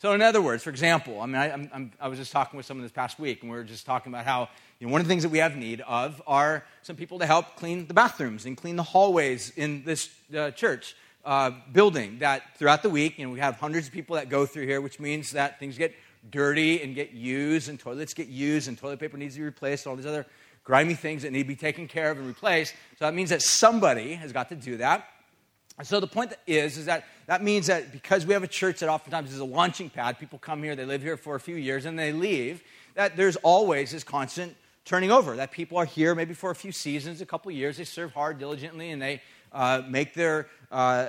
So, 0.02 0.14
in 0.14 0.22
other 0.24 0.42
words, 0.42 0.64
for 0.64 0.72
example, 0.72 1.22
I 1.22 1.28
mean, 1.28 1.36
I, 1.36 1.52
I'm, 1.52 1.92
i 2.00 2.08
was 2.08 2.18
just 2.18 2.32
talking 2.32 2.58
with 2.58 2.66
someone 2.66 2.82
this 2.82 2.92
past 2.92 3.20
week, 3.20 3.44
and 3.44 3.52
we 3.52 3.56
were 3.56 3.64
just 3.64 3.86
talking 3.86 4.12
about 4.12 4.26
how 4.26 4.50
you 4.82 4.88
know, 4.88 4.94
one 4.94 5.00
of 5.00 5.06
the 5.06 5.12
things 5.12 5.22
that 5.22 5.30
we 5.30 5.38
have 5.38 5.56
need 5.56 5.82
of 5.82 6.24
are 6.26 6.66
some 6.82 6.96
people 6.96 7.20
to 7.20 7.28
help 7.28 7.56
clean 7.56 7.86
the 7.86 7.94
bathrooms 7.94 8.48
and 8.48 8.58
clean 8.58 8.78
the 8.78 8.84
hallways 8.84 9.54
in 9.56 9.84
this 9.84 10.10
uh, 10.36 10.50
church 10.50 10.96
uh, 11.24 11.52
building. 11.72 12.18
That 12.18 12.58
throughout 12.58 12.82
the 12.82 12.90
week, 12.90 13.20
you 13.20 13.28
know, 13.28 13.32
we 13.32 13.40
have 13.40 13.58
hundreds 13.58 13.86
of 13.86 13.94
people 13.94 14.16
that 14.16 14.28
go 14.28 14.48
through 14.48 14.66
here, 14.66 14.82
which 14.82 15.00
means 15.00 15.34
that 15.34 15.60
things 15.60 15.78
get 15.78 15.94
dirty 16.32 16.82
and 16.82 16.96
get 16.96 17.12
used, 17.12 17.70
and 17.70 17.80
toilets 17.80 18.16
get 18.16 18.28
used, 18.28 18.68
and 18.68 18.76
toilet 18.76 19.00
paper 19.00 19.18
needs 19.18 19.36
to 19.36 19.42
be 19.42 19.46
replaced, 19.46 19.86
and 19.86 19.92
all 19.92 19.96
these 19.96 20.08
other 20.08 20.26
grimy 20.64 20.96
things 20.96 21.22
that 21.22 21.32
need 21.32 21.44
to 21.44 21.48
be 21.48 21.56
taken 21.56 21.88
care 21.88 22.10
of 22.10 22.18
and 22.18 22.26
replaced. 22.26 22.74
So 22.98 23.06
that 23.06 23.14
means 23.14 23.30
that 23.30 23.44
somebody 23.44 24.16
has 24.16 24.32
got 24.32 24.50
to 24.50 24.56
do 24.56 24.78
that. 24.78 25.08
And 25.78 25.86
so 25.86 26.00
the 26.00 26.08
point 26.08 26.34
is, 26.48 26.80
is 26.80 26.86
that 26.86 27.06
that 27.28 27.44
means 27.44 27.68
that 27.68 27.92
because 27.92 28.26
we 28.26 28.34
have 28.34 28.42
a 28.44 28.48
church 28.48 28.80
that 28.80 28.90
oftentimes 28.90 29.32
is 29.32 29.40
a 29.40 29.46
launching 29.46 29.92
pad, 29.92 30.18
people 30.18 30.40
come 30.40 30.64
here, 30.64 30.76
they 30.76 30.86
live 30.86 31.04
here 31.04 31.18
for 31.18 31.36
a 31.36 31.40
few 31.40 31.56
years, 31.56 31.86
and 31.86 32.00
they 32.00 32.12
leave, 32.12 32.64
that 32.96 33.16
there's 33.16 33.36
always 33.38 33.92
this 33.92 34.04
constant 34.04 34.56
turning 34.86 35.12
over, 35.12 35.36
that 35.36 35.52
people 35.52 35.78
are 35.78 35.86
here 35.86 36.16
maybe 36.16 36.34
for 36.34 36.52
a 36.52 36.56
few 36.56 36.72
seasons, 36.72 37.22
a 37.22 37.26
couple 37.26 37.52
years, 37.52 37.78
they 37.78 37.84
serve 37.84 38.14
hard 38.14 38.40
diligently, 38.40 38.92
and 38.92 39.02
they 39.02 39.22
uh, 39.52 39.82
make 39.88 40.14
their, 40.14 40.48
uh, 40.72 41.08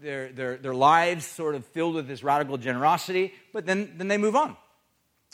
their, 0.00 0.32
their, 0.32 0.56
their 0.56 0.74
lives 0.74 1.26
sort 1.26 1.54
of 1.54 1.66
filled 1.66 1.94
with 1.94 2.08
this 2.08 2.22
radical 2.22 2.56
generosity, 2.56 3.32
but 3.52 3.66
then, 3.66 3.92
then 3.96 4.08
they 4.08 4.18
move 4.18 4.36
on. 4.36 4.56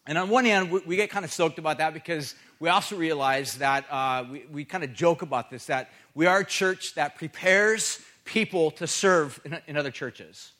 And 0.06 0.16
on 0.16 0.30
one 0.30 0.46
hand, 0.46 0.70
we, 0.70 0.80
we 0.80 0.96
get 0.96 1.10
kind 1.10 1.24
of 1.24 1.32
soaked 1.32 1.58
about 1.58 1.78
that 1.78 1.92
because 1.92 2.34
we 2.60 2.70
also 2.70 2.96
realize 2.96 3.58
that 3.58 3.84
uh, 3.90 4.24
we, 4.30 4.46
we 4.50 4.64
kind 4.64 4.82
of 4.82 4.94
joke 4.94 5.22
about 5.22 5.50
this 5.50 5.66
that 5.66 5.90
we 6.14 6.26
are 6.26 6.40
a 6.40 6.44
church 6.44 6.94
that 6.94 7.16
prepares 7.16 8.00
people 8.24 8.70
to 8.72 8.86
serve 8.86 9.40
in, 9.44 9.58
in 9.66 9.76
other 9.76 9.90
churches. 9.90 10.52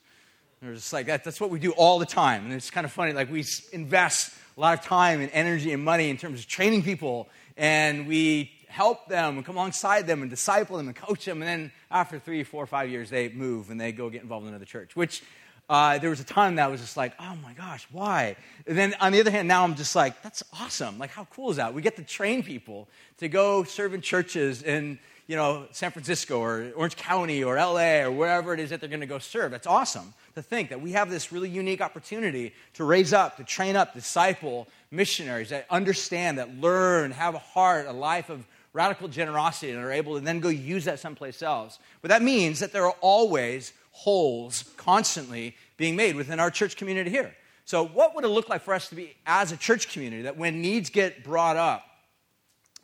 Just 0.63 0.93
like 0.93 1.07
that, 1.07 1.25
that's 1.25 1.41
what 1.41 1.51
we 1.51 1.59
do 1.59 1.71
all 1.73 1.99
the 1.99 2.07
time. 2.07 2.45
And 2.45 2.53
it's 2.53 2.71
kind 2.71 2.85
of 2.85 2.93
funny, 2.93 3.13
like 3.13 3.31
we 3.31 3.45
invest 3.73 4.35
a 4.59 4.61
lot 4.61 4.77
of 4.77 4.85
time 4.85 5.21
and 5.21 5.31
energy 5.33 5.73
and 5.73 5.85
money 5.85 6.11
in 6.11 6.17
terms 6.17 6.41
of 6.41 6.49
training 6.49 6.83
people, 6.83 7.29
and 7.57 8.09
we 8.09 8.51
help 8.67 9.07
them 9.07 9.37
and 9.37 9.47
come 9.47 9.57
alongside 9.57 10.05
them 10.09 10.21
and 10.21 10.31
disciple 10.31 10.77
them 10.77 10.89
and 10.89 10.97
coach 10.97 11.25
them. 11.25 11.41
And 11.41 11.49
then 11.49 11.73
after 11.93 12.19
three, 12.19 12.43
four, 12.43 12.67
five 12.67 12.91
years, 12.91 13.09
they 13.09 13.29
move 13.29 13.71
and 13.71 13.81
they 13.81 13.93
go 13.93 14.11
get 14.11 14.21
involved 14.21 14.45
in 14.45 14.49
another 14.49 14.65
church, 14.65 14.97
which 14.97 15.23
uh, 15.71 15.99
there 15.99 16.11
was 16.11 16.19
a 16.19 16.25
time 16.25 16.57
that 16.57 16.65
I 16.65 16.67
was 16.67 16.81
just 16.81 16.97
like, 16.97 17.13
oh 17.21 17.37
my 17.41 17.53
gosh, 17.53 17.87
why? 17.93 18.37
And 18.67 18.77
then 18.77 18.95
on 19.01 19.13
the 19.13 19.21
other 19.21 19.31
hand, 19.31 19.47
now 19.47 19.63
I'm 19.63 19.77
just 19.77 19.95
like, 19.95 20.23
that's 20.23 20.43
awesome. 20.61 20.99
Like, 20.99 21.11
how 21.11 21.27
cool 21.27 21.51
is 21.51 21.59
that? 21.59 21.73
We 21.73 21.81
get 21.81 21.95
to 21.97 22.03
train 22.03 22.43
people 22.43 22.89
to 23.19 23.29
go 23.29 23.63
serve 23.63 23.95
in 23.95 24.01
churches 24.01 24.65
in, 24.65 24.99
you 25.29 25.37
know, 25.37 25.69
San 25.71 25.93
Francisco 25.93 26.41
or 26.41 26.73
Orange 26.75 26.97
County 26.97 27.45
or 27.45 27.57
LA 27.57 28.01
or 28.01 28.11
wherever 28.11 28.55
it 28.55 28.61
is 28.61 28.71
that 28.71 28.81
they're 28.81 28.89
going 28.89 29.01
to 29.01 29.07
go 29.07 29.21
serve. 29.21 29.53
That's 29.53 29.69
awesome 29.69 30.15
to 30.35 30.43
think 30.43 30.71
that 30.71 30.81
we 30.81 30.93
have 30.93 31.11
this 31.11 31.33
really 31.33 31.49
unique 31.49 31.81
opportunity 31.81 32.55
to 32.75 32.85
raise 32.85 33.13
up, 33.13 33.37
to 33.37 33.45
train 33.45 33.77
up, 33.77 33.95
disciple 33.95 34.69
missionaries 34.91 35.51
that 35.51 35.67
understand, 35.71 36.39
that 36.39 36.57
learn, 36.57 37.11
have 37.11 37.35
a 37.35 37.39
heart, 37.39 37.87
a 37.87 37.93
life 37.93 38.31
of 38.31 38.47
radical 38.73 39.09
generosity, 39.09 39.73
and 39.73 39.81
are 39.83 39.93
able 39.93 40.15
to 40.15 40.21
then 40.25 40.41
go 40.41 40.49
use 40.49 40.85
that 40.85 41.01
someplace 41.01 41.43
else. 41.43 41.79
But 42.03 42.11
that 42.11 42.23
means 42.23 42.61
that 42.61 42.73
there 42.73 42.85
are 42.87 42.97
always 43.01 43.73
holes 43.91 44.65
constantly 44.77 45.57
being 45.77 45.97
made 45.97 46.15
within 46.15 46.39
our 46.39 46.51
church 46.51 46.77
community 46.77 47.11
here. 47.11 47.35
So, 47.65 47.85
what 47.85 48.15
would 48.15 48.25
it 48.25 48.29
look 48.29 48.49
like 48.49 48.63
for 48.63 48.73
us 48.73 48.89
to 48.89 48.95
be 48.95 49.15
as 49.27 49.53
a 49.53 49.57
church 49.57 49.93
community 49.93 50.23
that 50.23 50.37
when 50.37 50.63
needs 50.63 50.89
get 50.89 51.25
brought 51.25 51.57
up, 51.57 51.85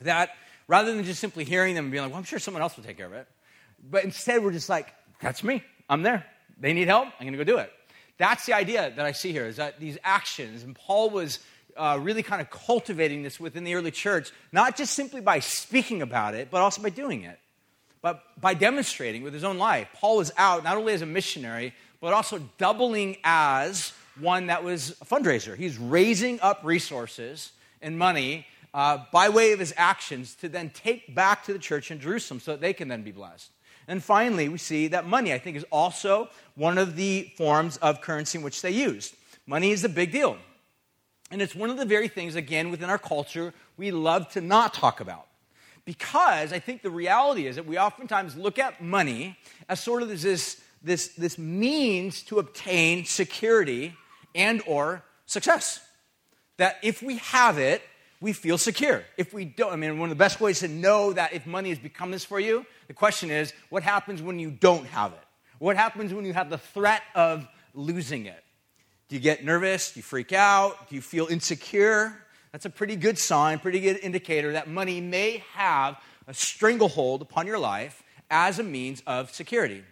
that 0.00 0.30
rather 0.68 0.94
than 0.94 1.04
just 1.04 1.20
simply 1.20 1.44
hearing 1.44 1.74
them 1.74 1.86
and 1.86 1.92
being 1.92 2.02
like, 2.02 2.10
well, 2.10 2.18
I'm 2.18 2.24
sure 2.24 2.38
someone 2.38 2.62
else 2.62 2.76
will 2.76 2.84
take 2.84 2.96
care 2.96 3.06
of 3.06 3.12
it, 3.12 3.26
but 3.90 4.04
instead 4.04 4.42
we're 4.42 4.52
just 4.52 4.68
like, 4.68 4.92
that's 5.20 5.42
me, 5.42 5.62
I'm 5.88 6.02
there. 6.02 6.26
They 6.58 6.72
need 6.72 6.88
help, 6.88 7.08
I'm 7.18 7.26
gonna 7.26 7.36
go 7.36 7.44
do 7.44 7.58
it. 7.58 7.72
That's 8.16 8.46
the 8.46 8.52
idea 8.52 8.92
that 8.94 9.04
I 9.04 9.12
see 9.12 9.32
here 9.32 9.46
is 9.46 9.56
that 9.56 9.80
these 9.80 9.98
actions, 10.04 10.62
and 10.62 10.74
Paul 10.74 11.10
was 11.10 11.40
uh, 11.76 11.98
really 12.00 12.22
kind 12.22 12.40
of 12.40 12.50
cultivating 12.50 13.22
this 13.22 13.40
within 13.40 13.64
the 13.64 13.74
early 13.74 13.90
church, 13.90 14.30
not 14.52 14.76
just 14.76 14.94
simply 14.94 15.20
by 15.20 15.40
speaking 15.40 16.02
about 16.02 16.34
it, 16.34 16.48
but 16.50 16.60
also 16.60 16.80
by 16.80 16.90
doing 16.90 17.22
it, 17.22 17.38
but 18.02 18.22
by 18.40 18.54
demonstrating 18.54 19.22
with 19.22 19.34
his 19.34 19.44
own 19.44 19.58
life. 19.58 19.88
Paul 19.94 20.18
was 20.18 20.32
out 20.36 20.62
not 20.62 20.76
only 20.76 20.92
as 20.92 21.02
a 21.02 21.06
missionary, 21.06 21.74
but 22.00 22.12
also 22.12 22.38
doubling 22.58 23.16
as 23.24 23.92
one 24.20 24.46
that 24.46 24.62
was 24.62 24.90
a 25.00 25.04
fundraiser. 25.04 25.56
He's 25.56 25.78
raising 25.78 26.38
up 26.40 26.60
resources 26.62 27.52
and 27.82 27.98
money 27.98 28.46
uh, 28.72 28.98
by 29.12 29.28
way 29.28 29.52
of 29.52 29.58
his 29.58 29.74
actions 29.76 30.34
to 30.36 30.48
then 30.48 30.70
take 30.70 31.14
back 31.14 31.44
to 31.44 31.52
the 31.52 31.58
church 31.58 31.90
in 31.90 32.00
Jerusalem 32.00 32.40
so 32.40 32.52
that 32.52 32.60
they 32.60 32.72
can 32.72 32.88
then 32.88 33.02
be 33.02 33.12
blessed. 33.12 33.50
And 33.86 34.02
finally, 34.02 34.48
we 34.48 34.58
see 34.58 34.88
that 34.88 35.06
money, 35.06 35.32
I 35.32 35.38
think, 35.38 35.56
is 35.56 35.64
also 35.70 36.28
one 36.54 36.78
of 36.78 36.96
the 36.96 37.32
forms 37.36 37.76
of 37.78 38.00
currency 38.00 38.38
in 38.38 38.44
which 38.44 38.62
they 38.62 38.70
used. 38.70 39.14
Money 39.46 39.72
is 39.72 39.84
a 39.84 39.88
big 39.88 40.10
deal. 40.12 40.38
And 41.30 41.42
it's 41.42 41.54
one 41.54 41.70
of 41.70 41.76
the 41.76 41.84
very 41.84 42.08
things, 42.08 42.34
again, 42.34 42.70
within 42.70 42.88
our 42.90 42.98
culture, 42.98 43.52
we 43.76 43.90
love 43.90 44.28
to 44.30 44.40
not 44.40 44.72
talk 44.74 45.00
about. 45.00 45.26
because 45.84 46.52
I 46.52 46.58
think 46.58 46.82
the 46.82 46.90
reality 46.90 47.46
is 47.46 47.56
that 47.56 47.66
we 47.66 47.78
oftentimes 47.78 48.36
look 48.36 48.58
at 48.58 48.82
money 48.82 49.36
as 49.68 49.80
sort 49.80 50.02
of 50.02 50.08
this, 50.08 50.60
this, 50.82 51.08
this 51.08 51.38
means 51.38 52.22
to 52.24 52.38
obtain 52.38 53.04
security 53.04 53.94
and 54.34 54.62
or 54.66 55.02
success. 55.26 55.80
That 56.56 56.78
if 56.82 57.02
we 57.02 57.16
have 57.18 57.58
it, 57.58 57.82
we 58.24 58.32
feel 58.32 58.56
secure. 58.56 59.04
If 59.18 59.34
we 59.34 59.44
don't, 59.44 59.70
I 59.70 59.76
mean, 59.76 59.98
one 59.98 60.10
of 60.10 60.16
the 60.16 60.18
best 60.18 60.40
ways 60.40 60.60
to 60.60 60.68
know 60.68 61.12
that 61.12 61.34
if 61.34 61.46
money 61.46 61.68
has 61.68 61.78
become 61.78 62.10
this 62.10 62.24
for 62.24 62.40
you, 62.40 62.64
the 62.88 62.94
question 62.94 63.30
is, 63.30 63.52
what 63.68 63.82
happens 63.82 64.22
when 64.22 64.38
you 64.38 64.50
don't 64.50 64.86
have 64.86 65.12
it? 65.12 65.18
What 65.58 65.76
happens 65.76 66.14
when 66.14 66.24
you 66.24 66.32
have 66.32 66.48
the 66.48 66.56
threat 66.56 67.02
of 67.14 67.46
losing 67.74 68.24
it? 68.24 68.42
Do 69.08 69.16
you 69.16 69.20
get 69.20 69.44
nervous? 69.44 69.92
Do 69.92 69.98
you 69.98 70.02
freak 70.02 70.32
out? 70.32 70.88
Do 70.88 70.94
you 70.94 71.02
feel 71.02 71.26
insecure? 71.26 72.16
That's 72.50 72.64
a 72.64 72.70
pretty 72.70 72.96
good 72.96 73.18
sign, 73.18 73.58
pretty 73.58 73.80
good 73.80 73.98
indicator 73.98 74.54
that 74.54 74.68
money 74.68 75.02
may 75.02 75.44
have 75.52 76.00
a 76.26 76.32
stranglehold 76.32 77.20
upon 77.20 77.46
your 77.46 77.58
life 77.58 78.02
as 78.30 78.58
a 78.58 78.62
means 78.62 79.02
of 79.06 79.34
security. 79.34 79.84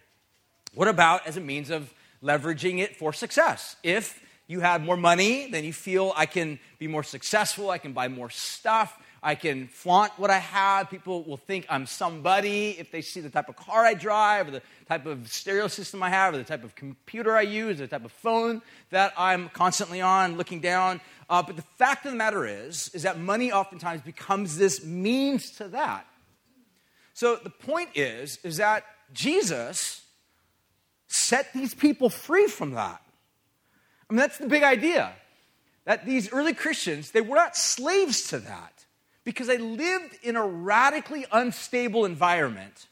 What 0.72 0.88
about 0.88 1.26
as 1.26 1.36
a 1.36 1.40
means 1.40 1.68
of 1.68 1.92
leveraging 2.22 2.78
it 2.78 2.96
for 2.96 3.12
success? 3.12 3.76
If 3.82 4.22
you 4.52 4.60
have 4.60 4.82
more 4.82 4.96
money, 4.96 5.50
then 5.50 5.64
you 5.64 5.72
feel 5.72 6.12
I 6.14 6.26
can 6.26 6.60
be 6.78 6.86
more 6.86 7.02
successful, 7.02 7.70
I 7.70 7.78
can 7.78 7.92
buy 7.94 8.08
more 8.08 8.30
stuff, 8.30 8.96
I 9.22 9.34
can 9.34 9.68
flaunt 9.68 10.12
what 10.18 10.30
I 10.30 10.38
have. 10.38 10.90
People 10.90 11.22
will 11.22 11.36
think 11.36 11.64
I'm 11.70 11.86
somebody 11.86 12.76
if 12.78 12.90
they 12.90 13.00
see 13.00 13.20
the 13.20 13.30
type 13.30 13.48
of 13.48 13.56
car 13.56 13.84
I 13.84 13.94
drive, 13.94 14.48
or 14.48 14.50
the 14.50 14.62
type 14.88 15.06
of 15.06 15.32
stereo 15.32 15.68
system 15.68 16.02
I 16.02 16.10
have, 16.10 16.34
or 16.34 16.36
the 16.36 16.44
type 16.44 16.64
of 16.64 16.74
computer 16.74 17.34
I 17.34 17.42
use, 17.42 17.80
or 17.80 17.84
the 17.84 17.88
type 17.88 18.04
of 18.04 18.12
phone 18.12 18.60
that 18.90 19.14
I'm 19.16 19.48
constantly 19.48 20.00
on, 20.00 20.36
looking 20.36 20.60
down. 20.60 21.00
Uh, 21.30 21.42
but 21.42 21.56
the 21.56 21.62
fact 21.78 22.04
of 22.04 22.12
the 22.12 22.18
matter 22.18 22.46
is, 22.46 22.90
is 22.94 23.04
that 23.04 23.18
money 23.18 23.52
oftentimes 23.52 24.02
becomes 24.02 24.58
this 24.58 24.84
means 24.84 25.52
to 25.52 25.68
that. 25.68 26.06
So 27.14 27.36
the 27.36 27.50
point 27.50 27.90
is, 27.94 28.38
is 28.42 28.58
that 28.58 28.84
Jesus 29.12 30.02
set 31.06 31.52
these 31.52 31.74
people 31.74 32.10
free 32.10 32.48
from 32.48 32.72
that. 32.72 33.00
I 34.12 34.14
mean, 34.14 34.18
that's 34.18 34.36
the 34.36 34.46
big 34.46 34.62
idea. 34.62 35.10
That 35.86 36.04
these 36.04 36.30
early 36.34 36.52
Christians, 36.52 37.12
they 37.12 37.22
were 37.22 37.34
not 37.34 37.56
slaves 37.56 38.28
to 38.28 38.40
that 38.40 38.84
because 39.24 39.46
they 39.46 39.56
lived 39.56 40.18
in 40.22 40.36
a 40.36 40.46
radically 40.46 41.24
unstable 41.32 42.04
environment. 42.04 42.88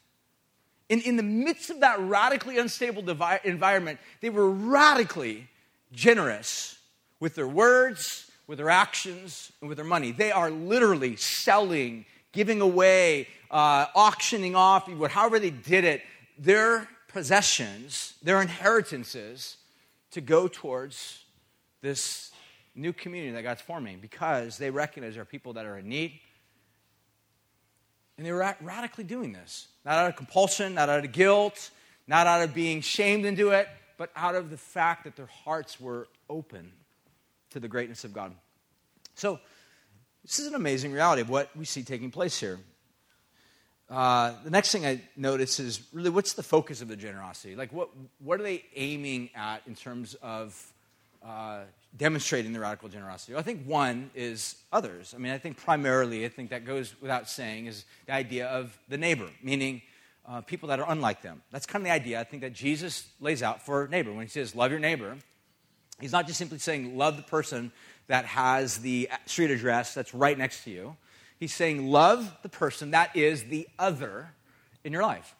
And 0.89 0.99
in 1.03 1.17
the 1.17 1.23
midst 1.23 1.69
of 1.69 1.81
that 1.81 1.99
radically 1.99 2.57
unstable 2.57 3.03
devi- 3.03 3.37
environment, 3.43 3.99
they 4.21 4.31
were 4.31 4.49
radically 4.49 5.47
generous 5.93 6.79
with 7.19 7.35
their 7.35 7.47
words, 7.47 8.31
with 8.47 8.57
their 8.57 8.71
actions, 8.71 9.51
and 9.61 9.69
with 9.69 9.77
their 9.77 9.85
money. 9.85 10.11
They 10.11 10.31
are 10.31 10.49
literally 10.49 11.17
selling, 11.17 12.05
giving 12.31 12.61
away, 12.61 13.27
uh, 13.51 13.85
auctioning 13.93 14.55
off, 14.55 14.91
however 15.11 15.37
they 15.37 15.51
did 15.51 15.83
it, 15.83 16.01
their 16.39 16.89
possessions, 17.09 18.15
their 18.23 18.41
inheritances, 18.41 19.57
to 20.11 20.21
go 20.21 20.47
towards 20.47 21.23
this 21.81 22.31
new 22.75 22.93
community 22.93 23.31
that 23.33 23.43
God's 23.43 23.61
forming 23.61 23.99
because 23.99 24.57
they 24.57 24.69
recognize 24.69 25.13
there 25.13 25.23
are 25.23 25.25
people 25.25 25.53
that 25.53 25.65
are 25.65 25.77
in 25.77 25.89
need. 25.89 26.19
And 28.17 28.25
they 28.25 28.31
were 28.31 28.55
radically 28.61 29.03
doing 29.03 29.33
this. 29.33 29.67
Not 29.83 29.95
out 29.95 30.09
of 30.09 30.15
compulsion, 30.15 30.75
not 30.75 30.89
out 30.89 31.03
of 31.03 31.11
guilt, 31.11 31.71
not 32.07 32.27
out 32.27 32.41
of 32.41 32.53
being 32.53 32.81
shamed 32.81 33.25
into 33.25 33.49
it, 33.51 33.67
but 33.97 34.11
out 34.15 34.35
of 34.35 34.49
the 34.49 34.57
fact 34.57 35.05
that 35.05 35.15
their 35.15 35.27
hearts 35.27 35.79
were 35.79 36.07
open 36.29 36.71
to 37.51 37.59
the 37.59 37.67
greatness 37.67 38.03
of 38.03 38.13
God. 38.13 38.33
So, 39.15 39.39
this 40.23 40.37
is 40.37 40.47
an 40.47 40.55
amazing 40.55 40.91
reality 40.91 41.21
of 41.21 41.29
what 41.29 41.49
we 41.55 41.65
see 41.65 41.83
taking 41.83 42.11
place 42.11 42.39
here. 42.39 42.59
Uh, 43.91 44.31
the 44.45 44.49
next 44.49 44.71
thing 44.71 44.85
I 44.85 45.01
notice 45.17 45.59
is 45.59 45.81
really 45.91 46.09
what's 46.09 46.33
the 46.33 46.43
focus 46.43 46.81
of 46.81 46.87
the 46.87 46.95
generosity? 46.95 47.57
Like, 47.57 47.73
what, 47.73 47.89
what 48.19 48.39
are 48.39 48.43
they 48.43 48.63
aiming 48.73 49.31
at 49.35 49.63
in 49.67 49.75
terms 49.75 50.15
of 50.21 50.73
uh, 51.21 51.63
demonstrating 51.97 52.53
the 52.53 52.61
radical 52.61 52.87
generosity? 52.87 53.35
I 53.35 53.41
think 53.41 53.65
one 53.65 54.09
is 54.15 54.55
others. 54.71 55.13
I 55.13 55.17
mean, 55.17 55.33
I 55.33 55.37
think 55.37 55.57
primarily, 55.57 56.25
I 56.25 56.29
think 56.29 56.51
that 56.51 56.63
goes 56.63 56.95
without 57.01 57.29
saying, 57.29 57.65
is 57.65 57.83
the 58.05 58.13
idea 58.13 58.47
of 58.47 58.79
the 58.87 58.97
neighbor, 58.97 59.27
meaning 59.43 59.81
uh, 60.25 60.39
people 60.39 60.69
that 60.69 60.79
are 60.79 60.89
unlike 60.89 61.21
them. 61.21 61.41
That's 61.51 61.65
kind 61.65 61.81
of 61.81 61.85
the 61.85 61.93
idea 61.93 62.21
I 62.21 62.23
think 62.23 62.43
that 62.43 62.53
Jesus 62.53 63.09
lays 63.19 63.43
out 63.43 63.61
for 63.65 63.89
neighbor. 63.89 64.13
When 64.13 64.25
he 64.25 64.29
says, 64.29 64.55
love 64.55 64.71
your 64.71 64.79
neighbor, 64.79 65.17
he's 65.99 66.13
not 66.13 66.27
just 66.27 66.37
simply 66.39 66.59
saying, 66.59 66.97
love 66.97 67.17
the 67.17 67.23
person 67.23 67.73
that 68.07 68.23
has 68.23 68.77
the 68.77 69.09
street 69.25 69.51
address 69.51 69.93
that's 69.93 70.13
right 70.13 70.37
next 70.37 70.63
to 70.63 70.69
you. 70.71 70.95
He's 71.41 71.55
saying, 71.55 71.87
love 71.87 72.37
the 72.43 72.49
person 72.49 72.91
that 72.91 73.15
is 73.15 73.45
the 73.45 73.67
other 73.79 74.29
in 74.83 74.93
your 74.93 75.01
life. 75.01 75.35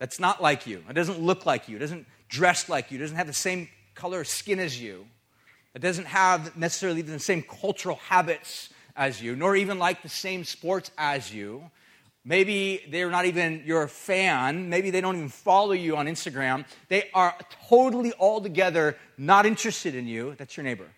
That's 0.00 0.18
not 0.18 0.42
like 0.42 0.66
you. 0.66 0.82
It 0.90 0.94
doesn't 0.94 1.20
look 1.20 1.46
like 1.46 1.68
you. 1.68 1.76
It 1.76 1.78
doesn't 1.78 2.08
dress 2.28 2.68
like 2.68 2.90
you. 2.90 2.98
It 2.98 3.02
doesn't 3.02 3.16
have 3.16 3.28
the 3.28 3.32
same 3.32 3.68
color 3.94 4.24
skin 4.24 4.58
as 4.58 4.82
you. 4.82 5.06
It 5.76 5.78
doesn't 5.78 6.06
have 6.06 6.56
necessarily 6.56 7.02
the 7.02 7.20
same 7.20 7.42
cultural 7.42 8.00
habits 8.08 8.70
as 8.96 9.22
you, 9.22 9.36
nor 9.36 9.54
even 9.54 9.78
like 9.78 10.02
the 10.02 10.08
same 10.08 10.42
sports 10.42 10.90
as 10.98 11.32
you. 11.32 11.70
Maybe 12.24 12.84
they're 12.90 13.08
not 13.08 13.24
even 13.24 13.62
your 13.64 13.86
fan. 13.86 14.68
Maybe 14.68 14.90
they 14.90 15.00
don't 15.00 15.14
even 15.14 15.28
follow 15.28 15.70
you 15.70 15.96
on 15.96 16.06
Instagram. 16.06 16.66
They 16.88 17.10
are 17.14 17.36
totally 17.68 18.12
altogether 18.18 18.96
not 19.16 19.46
interested 19.46 19.94
in 19.94 20.08
you. 20.08 20.34
That's 20.36 20.56
your 20.56 20.64
neighbor. 20.64 20.88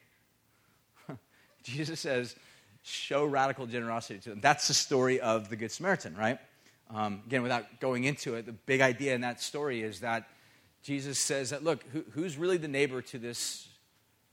Jesus 1.62 2.00
says, 2.00 2.36
show 2.82 3.24
radical 3.24 3.66
generosity 3.66 4.18
to 4.20 4.30
them. 4.30 4.40
That's 4.40 4.68
the 4.68 4.74
story 4.74 5.20
of 5.20 5.48
the 5.48 5.56
Good 5.56 5.70
Samaritan, 5.70 6.16
right? 6.16 6.38
Um, 6.92 7.22
again, 7.26 7.42
without 7.42 7.80
going 7.80 8.04
into 8.04 8.34
it, 8.34 8.46
the 8.46 8.52
big 8.52 8.80
idea 8.80 9.14
in 9.14 9.20
that 9.20 9.40
story 9.40 9.82
is 9.82 10.00
that 10.00 10.28
Jesus 10.82 11.18
says 11.18 11.50
that, 11.50 11.62
look, 11.62 11.84
who, 11.92 12.04
who's 12.12 12.36
really 12.36 12.56
the 12.56 12.68
neighbor 12.68 13.02
to 13.02 13.18
this, 13.18 13.68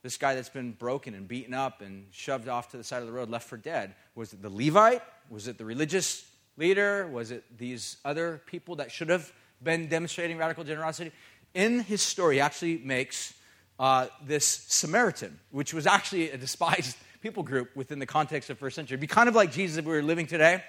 this 0.01 0.17
guy 0.17 0.33
that's 0.33 0.49
been 0.49 0.71
broken 0.71 1.13
and 1.13 1.27
beaten 1.27 1.53
up 1.53 1.81
and 1.81 2.07
shoved 2.11 2.47
off 2.47 2.71
to 2.71 2.77
the 2.77 2.83
side 2.83 3.01
of 3.01 3.07
the 3.07 3.13
road, 3.13 3.29
left 3.29 3.47
for 3.47 3.57
dead? 3.57 3.93
Was 4.15 4.33
it 4.33 4.41
the 4.41 4.49
Levite? 4.49 5.01
Was 5.29 5.47
it 5.47 5.57
the 5.57 5.65
religious 5.65 6.25
leader? 6.55 7.07
Was 7.07 7.31
it 7.31 7.43
these 7.57 7.97
other 8.05 8.41
people 8.45 8.77
that 8.77 8.91
should 8.91 9.09
have 9.09 9.31
been 9.61 9.87
demonstrating 9.87 10.37
radical 10.37 10.63
generosity? 10.63 11.11
In 11.53 11.81
his 11.81 12.01
story, 12.01 12.35
he 12.35 12.41
actually 12.41 12.77
makes 12.77 13.33
uh, 13.79 14.07
this 14.25 14.45
Samaritan, 14.47 15.39
which 15.51 15.73
was 15.73 15.85
actually 15.85 16.31
a 16.31 16.37
despised 16.37 16.97
people 17.21 17.43
group 17.43 17.75
within 17.75 17.99
the 17.99 18.05
context 18.05 18.49
of 18.49 18.57
first 18.57 18.75
century. 18.75 18.95
It'd 18.95 19.01
be 19.01 19.07
kind 19.07 19.29
of 19.29 19.35
like 19.35 19.51
Jesus 19.51 19.77
if 19.77 19.85
we 19.85 19.91
were 19.91 20.03
living 20.03 20.27
today, 20.27 20.63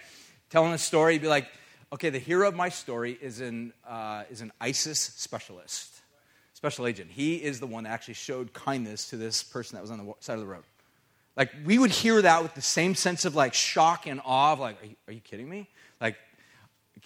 telling 0.50 0.72
a 0.72 0.78
story. 0.78 1.14
He'd 1.14 1.22
be 1.22 1.28
like, 1.28 1.48
okay, 1.92 2.10
the 2.10 2.18
hero 2.18 2.48
of 2.48 2.54
my 2.54 2.68
story 2.68 3.18
is 3.20 3.40
an, 3.40 3.72
uh, 3.86 4.24
is 4.30 4.40
an 4.40 4.52
ISIS 4.60 5.00
specialist, 5.00 6.00
special 6.54 6.86
agent. 6.86 7.10
He 7.10 7.36
is 7.36 7.60
the 7.60 7.66
one 7.66 7.84
that 7.84 7.90
actually 7.90 8.14
showed 8.14 8.52
kindness 8.52 9.10
to 9.10 9.16
this 9.16 9.42
person 9.42 9.76
that 9.76 9.82
was 9.82 9.90
on 9.90 9.98
the 9.98 10.12
side 10.20 10.34
of 10.34 10.40
the 10.40 10.46
road. 10.46 10.64
Like, 11.36 11.50
we 11.64 11.78
would 11.78 11.92
hear 11.92 12.20
that 12.20 12.42
with 12.42 12.54
the 12.54 12.60
same 12.60 12.94
sense 12.94 13.24
of 13.24 13.36
like 13.36 13.54
shock 13.54 14.06
and 14.06 14.20
awe 14.24 14.52
of 14.52 14.60
like, 14.60 14.82
are 14.82 14.86
you, 14.86 14.96
are 15.06 15.12
you 15.12 15.20
kidding 15.20 15.48
me? 15.48 15.68
Like, 16.00 16.16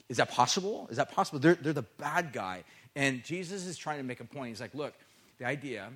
is 0.09 0.16
that 0.16 0.30
possible? 0.30 0.88
Is 0.90 0.97
that 0.97 1.12
possible? 1.12 1.38
They're, 1.38 1.55
they're 1.55 1.74
the 1.74 1.82
bad 1.82 2.32
guy. 2.32 2.64
And 2.97 3.22
Jesus 3.24 3.66
is 3.66 3.76
trying 3.76 3.99
to 3.99 4.05
make 4.05 4.20
a 4.20 4.24
point. 4.24 4.49
He's 4.49 4.61
like, 4.61 4.74
look, 4.74 4.95
the 5.38 5.45
idea 5.45 5.90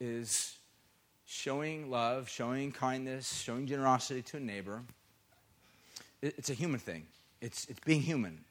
is 0.00 0.57
showing 1.30 1.90
love, 1.90 2.26
showing 2.26 2.72
kindness, 2.72 3.30
showing 3.36 3.66
generosity 3.66 4.22
to 4.22 4.38
a 4.38 4.40
neighbor. 4.40 4.80
It's 6.22 6.48
a 6.48 6.54
human 6.54 6.80
thing. 6.80 7.06
It's, 7.42 7.66
it's 7.66 7.80
being 7.80 8.00
human. 8.00 8.44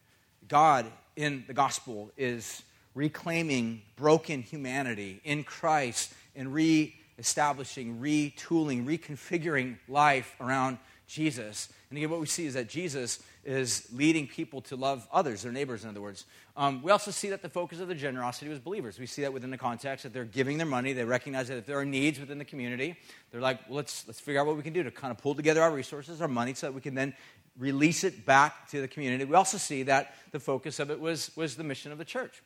God 0.47 0.85
in 1.15 1.43
the 1.47 1.55
gospel 1.55 2.11
is 2.15 2.61
reclaiming 2.93 3.81
broken 3.95 4.43
humanity 4.43 5.19
in 5.23 5.43
Christ 5.43 6.13
and 6.35 6.53
re-establishing, 6.53 7.97
retooling, 7.99 8.85
reconfiguring 8.85 9.77
life 9.87 10.35
around 10.39 10.77
Jesus. 11.07 11.69
And 11.89 11.97
again, 11.97 12.09
what 12.09 12.19
we 12.19 12.25
see 12.25 12.45
is 12.45 12.53
that 12.55 12.67
Jesus 12.67 13.23
is 13.45 13.87
leading 13.93 14.27
people 14.27 14.61
to 14.63 14.75
love 14.75 15.07
others, 15.11 15.43
their 15.43 15.53
neighbors, 15.53 15.83
in 15.83 15.89
other 15.89 16.01
words. 16.01 16.25
Um, 16.57 16.83
we 16.83 16.91
also 16.91 17.11
see 17.11 17.29
that 17.29 17.41
the 17.41 17.49
focus 17.49 17.79
of 17.79 17.87
the 17.87 17.95
generosity 17.95 18.49
was 18.49 18.59
believers. 18.59 18.99
We 18.99 19.05
see 19.05 19.21
that 19.21 19.31
within 19.31 19.49
the 19.49 19.57
context 19.57 20.03
that 20.03 20.13
they're 20.13 20.25
giving 20.25 20.57
their 20.57 20.67
money. 20.67 20.91
They 20.91 21.05
recognize 21.05 21.47
that 21.47 21.57
if 21.57 21.65
there 21.65 21.79
are 21.79 21.85
needs 21.85 22.19
within 22.19 22.39
the 22.39 22.45
community, 22.45 22.97
they're 23.31 23.39
like, 23.39 23.67
well, 23.69 23.77
let's, 23.77 24.05
let's 24.05 24.19
figure 24.19 24.41
out 24.41 24.47
what 24.47 24.57
we 24.57 24.63
can 24.63 24.73
do 24.73 24.83
to 24.83 24.91
kind 24.91 25.11
of 25.11 25.17
pull 25.17 25.33
together 25.33 25.61
our 25.61 25.71
resources, 25.71 26.21
our 26.21 26.27
money, 26.27 26.53
so 26.53 26.67
that 26.67 26.73
we 26.73 26.81
can 26.81 26.93
then 26.93 27.13
release 27.57 28.03
it 28.03 28.25
back 28.25 28.69
to 28.69 28.81
the 28.81 28.87
community. 28.87 29.23
We 29.23 29.35
also 29.35 29.57
see 29.57 29.83
that 29.83 30.13
the 30.31 30.39
focus 30.39 30.79
of 30.79 30.91
it 30.91 30.99
was, 30.99 31.31
was 31.37 31.55
the 31.55 31.63
mission 31.63 31.91
of 31.91 31.97
the 31.97 32.05
church. 32.05 32.43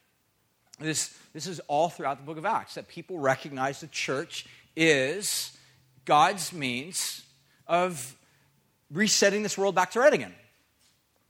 This, 0.79 1.17
this 1.33 1.47
is 1.47 1.59
all 1.61 1.89
throughout 1.89 2.17
the 2.17 2.25
book 2.25 2.37
of 2.37 2.45
Acts, 2.45 2.75
that 2.75 2.87
people 2.87 3.17
recognize 3.17 3.81
the 3.81 3.87
church 3.87 4.45
is 4.75 5.57
God's 6.05 6.53
means 6.53 7.23
of 7.67 8.15
resetting 8.91 9.43
this 9.43 9.57
world 9.57 9.75
back 9.75 9.91
to 9.91 9.99
right 9.99 10.13
again. 10.13 10.33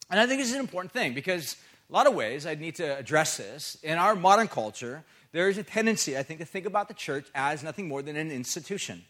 And 0.10 0.20
I 0.20 0.28
think 0.28 0.42
this 0.42 0.50
is 0.50 0.56
an 0.56 0.62
important 0.62 0.92
thing 0.92 1.14
because 1.14 1.56
a 1.90 1.94
lot 1.94 2.08
of 2.08 2.14
ways 2.14 2.46
I 2.46 2.56
need 2.56 2.76
to 2.76 2.98
address 2.98 3.38
this. 3.38 3.78
In 3.84 3.98
our 3.98 4.16
modern 4.16 4.48
culture, 4.48 5.04
there 5.32 5.48
is 5.48 5.58
a 5.58 5.64
tendency, 5.64 6.18
I 6.18 6.24
think, 6.24 6.40
to 6.40 6.46
think 6.46 6.66
about 6.66 6.88
the 6.88 6.94
church 6.94 7.28
as 7.34 7.64
nothing 7.64 7.88
more 7.88 8.02
than 8.02 8.16
an 8.16 8.32
institution. 8.32 9.04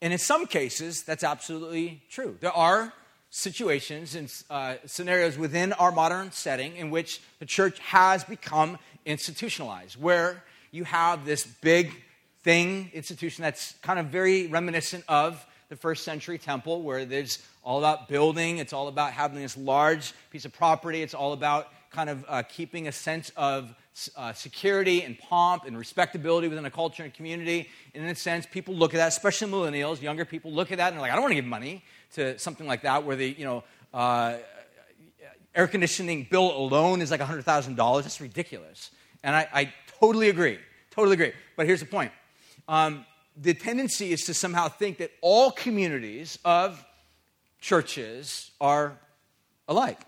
And 0.00 0.12
in 0.12 0.18
some 0.18 0.46
cases, 0.46 1.02
that's 1.02 1.22
absolutely 1.22 2.02
true. 2.10 2.36
There 2.40 2.52
are 2.52 2.92
situations 3.30 4.14
and 4.14 4.32
uh, 4.50 4.74
scenarios 4.84 5.38
within 5.38 5.72
our 5.74 5.92
modern 5.92 6.32
setting 6.32 6.76
in 6.76 6.90
which 6.90 7.20
the 7.38 7.46
church 7.46 7.78
has 7.78 8.24
become 8.24 8.78
institutionalized, 9.06 10.00
where 10.00 10.42
you 10.70 10.84
have 10.84 11.24
this 11.24 11.46
big 11.46 12.02
thing, 12.42 12.90
institution 12.92 13.42
that's 13.42 13.74
kind 13.82 13.98
of 13.98 14.06
very 14.06 14.48
reminiscent 14.48 15.04
of 15.08 15.46
the 15.72 15.76
first 15.76 16.04
century 16.04 16.36
temple, 16.36 16.82
where 16.82 17.06
there's 17.06 17.38
all 17.64 17.78
about 17.78 18.06
building, 18.06 18.58
it's 18.58 18.74
all 18.74 18.88
about 18.88 19.10
having 19.10 19.40
this 19.40 19.56
large 19.56 20.12
piece 20.30 20.44
of 20.44 20.52
property, 20.52 21.00
it's 21.00 21.14
all 21.14 21.32
about 21.32 21.68
kind 21.90 22.10
of 22.10 22.26
uh, 22.28 22.42
keeping 22.42 22.88
a 22.88 22.92
sense 22.92 23.32
of 23.38 23.74
uh, 24.14 24.34
security 24.34 25.02
and 25.02 25.18
pomp 25.18 25.64
and 25.64 25.78
respectability 25.78 26.46
within 26.46 26.66
a 26.66 26.70
culture 26.70 27.04
and 27.04 27.14
community. 27.14 27.70
And 27.94 28.04
in 28.04 28.10
a 28.10 28.14
sense, 28.14 28.44
people 28.44 28.74
look 28.74 28.92
at 28.92 28.98
that, 28.98 29.08
especially 29.08 29.50
millennials, 29.50 30.02
younger 30.02 30.26
people 30.26 30.52
look 30.52 30.72
at 30.72 30.76
that 30.76 30.88
and 30.88 30.96
they're 30.96 31.00
like, 31.00 31.12
I 31.12 31.14
don't 31.14 31.22
want 31.22 31.32
to 31.32 31.36
give 31.36 31.46
money 31.46 31.82
to 32.16 32.38
something 32.38 32.66
like 32.66 32.82
that 32.82 33.06
where 33.06 33.16
the, 33.16 33.30
you 33.30 33.46
know, 33.46 33.64
uh, 33.94 34.36
air 35.54 35.66
conditioning 35.68 36.26
bill 36.30 36.54
alone 36.54 37.00
is 37.00 37.10
like 37.10 37.20
$100,000. 37.20 38.02
That's 38.02 38.20
ridiculous. 38.20 38.90
And 39.22 39.34
I, 39.34 39.48
I, 39.54 39.72
totally 40.00 40.28
agree. 40.28 40.58
Totally 40.90 41.14
agree. 41.14 41.32
But 41.56 41.64
here's 41.64 41.80
the 41.80 41.86
point. 41.86 42.12
Um, 42.68 43.06
the 43.36 43.54
tendency 43.54 44.12
is 44.12 44.24
to 44.26 44.34
somehow 44.34 44.68
think 44.68 44.98
that 44.98 45.10
all 45.20 45.50
communities 45.50 46.38
of 46.44 46.84
churches 47.60 48.50
are 48.60 48.98
alike, 49.68 50.00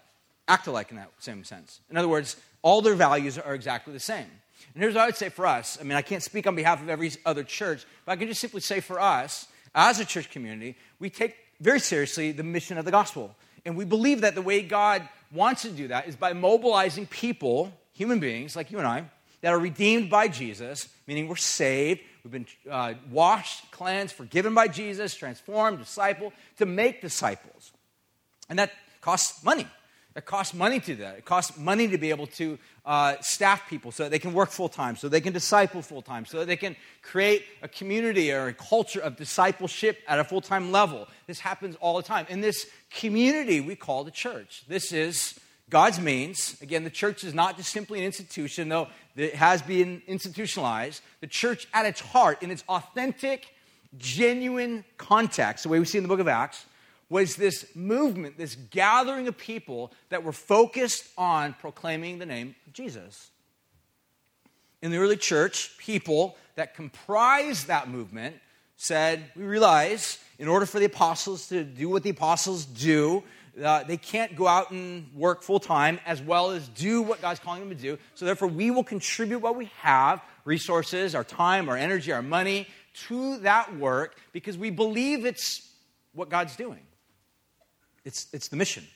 act 0.48 0.66
alike 0.66 0.90
in 0.90 0.96
that 0.96 1.10
same 1.20 1.44
sense. 1.44 1.80
In 1.90 1.96
other 1.96 2.08
words, 2.08 2.36
all 2.62 2.82
their 2.82 2.94
values 2.94 3.38
are 3.38 3.54
exactly 3.54 3.92
the 3.92 4.00
same. 4.00 4.26
And 4.74 4.82
here's 4.82 4.94
what 4.94 5.02
I 5.02 5.06
would 5.06 5.16
say 5.16 5.28
for 5.28 5.46
us. 5.46 5.78
I 5.80 5.84
mean, 5.84 5.96
I 5.96 6.02
can't 6.02 6.22
speak 6.22 6.46
on 6.46 6.54
behalf 6.54 6.82
of 6.82 6.88
every 6.88 7.12
other 7.24 7.44
church, 7.44 7.84
but 8.04 8.12
I 8.12 8.16
can 8.16 8.28
just 8.28 8.40
simply 8.40 8.60
say 8.60 8.80
for 8.80 9.00
us, 9.00 9.46
as 9.74 10.00
a 10.00 10.04
church 10.04 10.30
community, 10.30 10.76
we 10.98 11.10
take 11.10 11.36
very 11.60 11.80
seriously 11.80 12.32
the 12.32 12.42
mission 12.42 12.78
of 12.78 12.84
the 12.84 12.90
gospel. 12.90 13.34
And 13.64 13.76
we 13.76 13.84
believe 13.84 14.20
that 14.22 14.34
the 14.34 14.42
way 14.42 14.62
God 14.62 15.08
wants 15.32 15.62
to 15.62 15.70
do 15.70 15.88
that 15.88 16.06
is 16.08 16.16
by 16.16 16.32
mobilizing 16.32 17.06
people, 17.06 17.72
human 17.92 18.20
beings 18.20 18.56
like 18.56 18.70
you 18.70 18.78
and 18.78 18.86
I, 18.86 19.04
that 19.40 19.52
are 19.52 19.58
redeemed 19.58 20.10
by 20.10 20.28
Jesus, 20.28 20.88
meaning 21.06 21.28
we're 21.28 21.36
saved, 21.36 22.00
we've 22.24 22.32
been 22.32 22.46
uh, 22.70 22.94
washed, 23.10 23.70
cleansed, 23.70 24.14
forgiven 24.14 24.54
by 24.54 24.66
Jesus, 24.66 25.14
transformed, 25.14 25.78
disciple, 25.78 26.32
to 26.56 26.66
make 26.66 27.00
disciples. 27.00 27.72
And 28.48 28.58
that 28.58 28.72
costs 29.00 29.44
money. 29.44 29.66
It 30.16 30.26
costs 30.26 30.54
money 30.54 30.78
to 30.78 30.86
do 30.86 30.94
that. 30.96 31.18
It 31.18 31.24
costs 31.24 31.58
money 31.58 31.88
to 31.88 31.98
be 31.98 32.10
able 32.10 32.28
to 32.28 32.56
uh, 32.86 33.16
staff 33.20 33.68
people 33.68 33.90
so 33.90 34.04
that 34.04 34.10
they 34.10 34.20
can 34.20 34.32
work 34.32 34.50
full 34.50 34.68
time, 34.68 34.94
so 34.94 35.08
they 35.08 35.20
can 35.20 35.32
disciple 35.32 35.82
full 35.82 36.02
time, 36.02 36.24
so 36.24 36.38
that 36.38 36.46
they 36.46 36.56
can 36.56 36.76
create 37.02 37.44
a 37.62 37.68
community 37.68 38.32
or 38.32 38.46
a 38.46 38.54
culture 38.54 39.00
of 39.00 39.16
discipleship 39.16 39.98
at 40.06 40.20
a 40.20 40.24
full 40.24 40.40
time 40.40 40.70
level. 40.70 41.08
This 41.26 41.40
happens 41.40 41.76
all 41.80 41.96
the 41.96 42.02
time. 42.04 42.26
In 42.28 42.40
this 42.40 42.66
community 42.90 43.60
we 43.60 43.74
call 43.74 44.04
the 44.04 44.12
church, 44.12 44.64
this 44.68 44.92
is 44.92 45.38
God's 45.74 45.98
means. 45.98 46.56
Again, 46.62 46.84
the 46.84 46.88
church 46.88 47.24
is 47.24 47.34
not 47.34 47.56
just 47.56 47.72
simply 47.72 47.98
an 47.98 48.04
institution, 48.04 48.68
though 48.68 48.86
it 49.16 49.34
has 49.34 49.60
been 49.60 50.02
institutionalized. 50.06 51.02
The 51.20 51.26
church, 51.26 51.66
at 51.74 51.84
its 51.84 52.00
heart, 52.00 52.44
in 52.44 52.52
its 52.52 52.62
authentic, 52.68 53.48
genuine 53.98 54.84
context, 54.98 55.64
the 55.64 55.70
way 55.70 55.80
we 55.80 55.84
see 55.84 55.98
in 55.98 56.04
the 56.04 56.08
book 56.08 56.20
of 56.20 56.28
Acts, 56.28 56.64
was 57.10 57.34
this 57.34 57.74
movement, 57.74 58.38
this 58.38 58.54
gathering 58.54 59.26
of 59.26 59.36
people 59.36 59.90
that 60.10 60.22
were 60.22 60.30
focused 60.30 61.08
on 61.18 61.54
proclaiming 61.54 62.20
the 62.20 62.26
name 62.26 62.54
of 62.68 62.72
Jesus. 62.72 63.32
In 64.80 64.92
the 64.92 64.98
early 64.98 65.16
church, 65.16 65.76
people 65.76 66.36
that 66.54 66.76
comprised 66.76 67.66
that 67.66 67.88
movement 67.88 68.36
said, 68.76 69.24
We 69.34 69.42
realize 69.42 70.20
in 70.38 70.46
order 70.46 70.66
for 70.66 70.78
the 70.78 70.84
apostles 70.84 71.48
to 71.48 71.64
do 71.64 71.88
what 71.88 72.04
the 72.04 72.10
apostles 72.10 72.64
do, 72.64 73.24
uh, 73.62 73.84
they 73.84 73.96
can't 73.96 74.34
go 74.34 74.46
out 74.46 74.70
and 74.70 75.06
work 75.14 75.42
full 75.42 75.60
time 75.60 76.00
as 76.06 76.20
well 76.20 76.50
as 76.50 76.68
do 76.68 77.02
what 77.02 77.22
God's 77.22 77.40
calling 77.40 77.60
them 77.60 77.70
to 77.70 77.74
do. 77.74 77.98
So, 78.14 78.24
therefore, 78.24 78.48
we 78.48 78.70
will 78.70 78.84
contribute 78.84 79.38
what 79.38 79.56
we 79.56 79.70
have 79.78 80.22
resources, 80.44 81.14
our 81.14 81.24
time, 81.24 81.68
our 81.68 81.76
energy, 81.76 82.12
our 82.12 82.22
money 82.22 82.66
to 83.08 83.38
that 83.38 83.76
work 83.76 84.16
because 84.32 84.56
we 84.56 84.70
believe 84.70 85.24
it's 85.24 85.68
what 86.12 86.28
God's 86.28 86.56
doing. 86.56 86.80
It's, 88.04 88.26
it's 88.32 88.48
the 88.48 88.56
mission. 88.56 88.86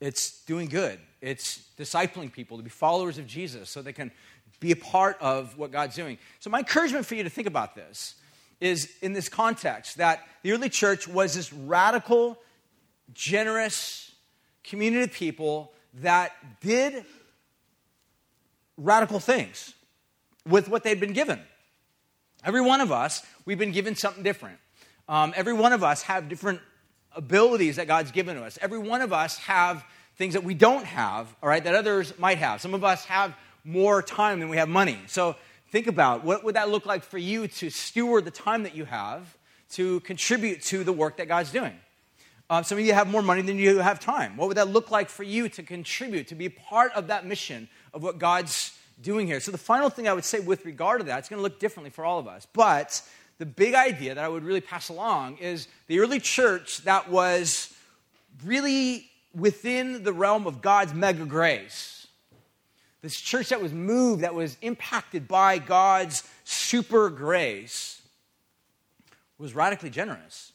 It's 0.00 0.44
doing 0.44 0.68
good. 0.68 0.98
It's 1.20 1.62
discipling 1.78 2.32
people 2.32 2.58
to 2.58 2.62
be 2.62 2.70
followers 2.70 3.18
of 3.18 3.26
Jesus 3.26 3.70
so 3.70 3.80
they 3.80 3.92
can 3.92 4.10
be 4.60 4.72
a 4.72 4.76
part 4.76 5.16
of 5.20 5.56
what 5.56 5.72
God's 5.72 5.96
doing. 5.96 6.18
So, 6.40 6.50
my 6.50 6.58
encouragement 6.58 7.06
for 7.06 7.14
you 7.14 7.22
to 7.22 7.30
think 7.30 7.46
about 7.46 7.74
this 7.74 8.16
is 8.60 8.90
in 9.02 9.12
this 9.12 9.28
context 9.28 9.98
that 9.98 10.26
the 10.42 10.52
early 10.52 10.68
church 10.68 11.08
was 11.08 11.34
this 11.34 11.52
radical, 11.52 12.38
generous 13.12 14.12
community 14.62 15.04
of 15.04 15.12
people 15.12 15.72
that 16.00 16.32
did 16.60 17.04
radical 18.76 19.20
things 19.20 19.74
with 20.46 20.68
what 20.68 20.82
they'd 20.82 21.00
been 21.00 21.12
given. 21.12 21.40
Every 22.44 22.60
one 22.60 22.80
of 22.80 22.92
us, 22.92 23.24
we've 23.44 23.58
been 23.58 23.72
given 23.72 23.94
something 23.94 24.22
different. 24.22 24.58
Um, 25.08 25.32
every 25.36 25.52
one 25.52 25.72
of 25.72 25.82
us 25.82 26.02
have 26.02 26.28
different 26.28 26.60
abilities 27.14 27.76
that 27.76 27.86
God's 27.86 28.10
given 28.10 28.36
to 28.36 28.42
us. 28.42 28.58
Every 28.60 28.78
one 28.78 29.00
of 29.00 29.12
us 29.12 29.38
have 29.38 29.84
things 30.16 30.34
that 30.34 30.44
we 30.44 30.54
don't 30.54 30.84
have, 30.84 31.34
all 31.42 31.48
right, 31.48 31.62
that 31.62 31.74
others 31.74 32.18
might 32.18 32.38
have. 32.38 32.60
Some 32.60 32.74
of 32.74 32.84
us 32.84 33.04
have 33.06 33.34
more 33.64 34.02
time 34.02 34.40
than 34.40 34.48
we 34.48 34.56
have 34.58 34.68
money. 34.68 34.98
So 35.06 35.36
think 35.70 35.86
about 35.86 36.24
what 36.24 36.44
would 36.44 36.56
that 36.56 36.68
look 36.68 36.86
like 36.86 37.02
for 37.02 37.18
you 37.18 37.48
to 37.48 37.70
steward 37.70 38.24
the 38.24 38.30
time 38.30 38.64
that 38.64 38.74
you 38.74 38.84
have 38.84 39.36
to 39.70 40.00
contribute 40.00 40.62
to 40.62 40.84
the 40.84 40.92
work 40.92 41.16
that 41.16 41.28
God's 41.28 41.50
doing. 41.50 41.72
Uh, 42.54 42.62
some 42.62 42.78
of 42.78 42.84
you 42.84 42.94
have 42.94 43.08
more 43.08 43.20
money 43.20 43.42
than 43.42 43.58
you 43.58 43.78
have 43.78 43.98
time. 43.98 44.36
What 44.36 44.46
would 44.46 44.58
that 44.58 44.68
look 44.68 44.92
like 44.92 45.08
for 45.08 45.24
you 45.24 45.48
to 45.48 45.62
contribute, 45.64 46.28
to 46.28 46.36
be 46.36 46.48
part 46.48 46.92
of 46.92 47.08
that 47.08 47.26
mission 47.26 47.68
of 47.92 48.04
what 48.04 48.20
God's 48.20 48.78
doing 49.02 49.26
here? 49.26 49.40
So, 49.40 49.50
the 49.50 49.58
final 49.58 49.90
thing 49.90 50.06
I 50.06 50.12
would 50.12 50.24
say 50.24 50.38
with 50.38 50.64
regard 50.64 51.00
to 51.00 51.06
that, 51.06 51.18
it's 51.18 51.28
going 51.28 51.38
to 51.38 51.42
look 51.42 51.58
differently 51.58 51.90
for 51.90 52.04
all 52.04 52.20
of 52.20 52.28
us. 52.28 52.46
But 52.52 53.02
the 53.38 53.44
big 53.44 53.74
idea 53.74 54.14
that 54.14 54.22
I 54.22 54.28
would 54.28 54.44
really 54.44 54.60
pass 54.60 54.88
along 54.88 55.38
is 55.38 55.66
the 55.88 55.98
early 55.98 56.20
church 56.20 56.82
that 56.84 57.10
was 57.10 57.74
really 58.44 59.10
within 59.34 60.04
the 60.04 60.12
realm 60.12 60.46
of 60.46 60.62
God's 60.62 60.94
mega 60.94 61.24
grace. 61.24 62.06
This 63.02 63.20
church 63.20 63.48
that 63.48 63.60
was 63.60 63.72
moved, 63.72 64.22
that 64.22 64.36
was 64.36 64.56
impacted 64.62 65.26
by 65.26 65.58
God's 65.58 66.22
super 66.44 67.10
grace, 67.10 68.00
was 69.38 69.56
radically 69.56 69.90
generous. 69.90 70.52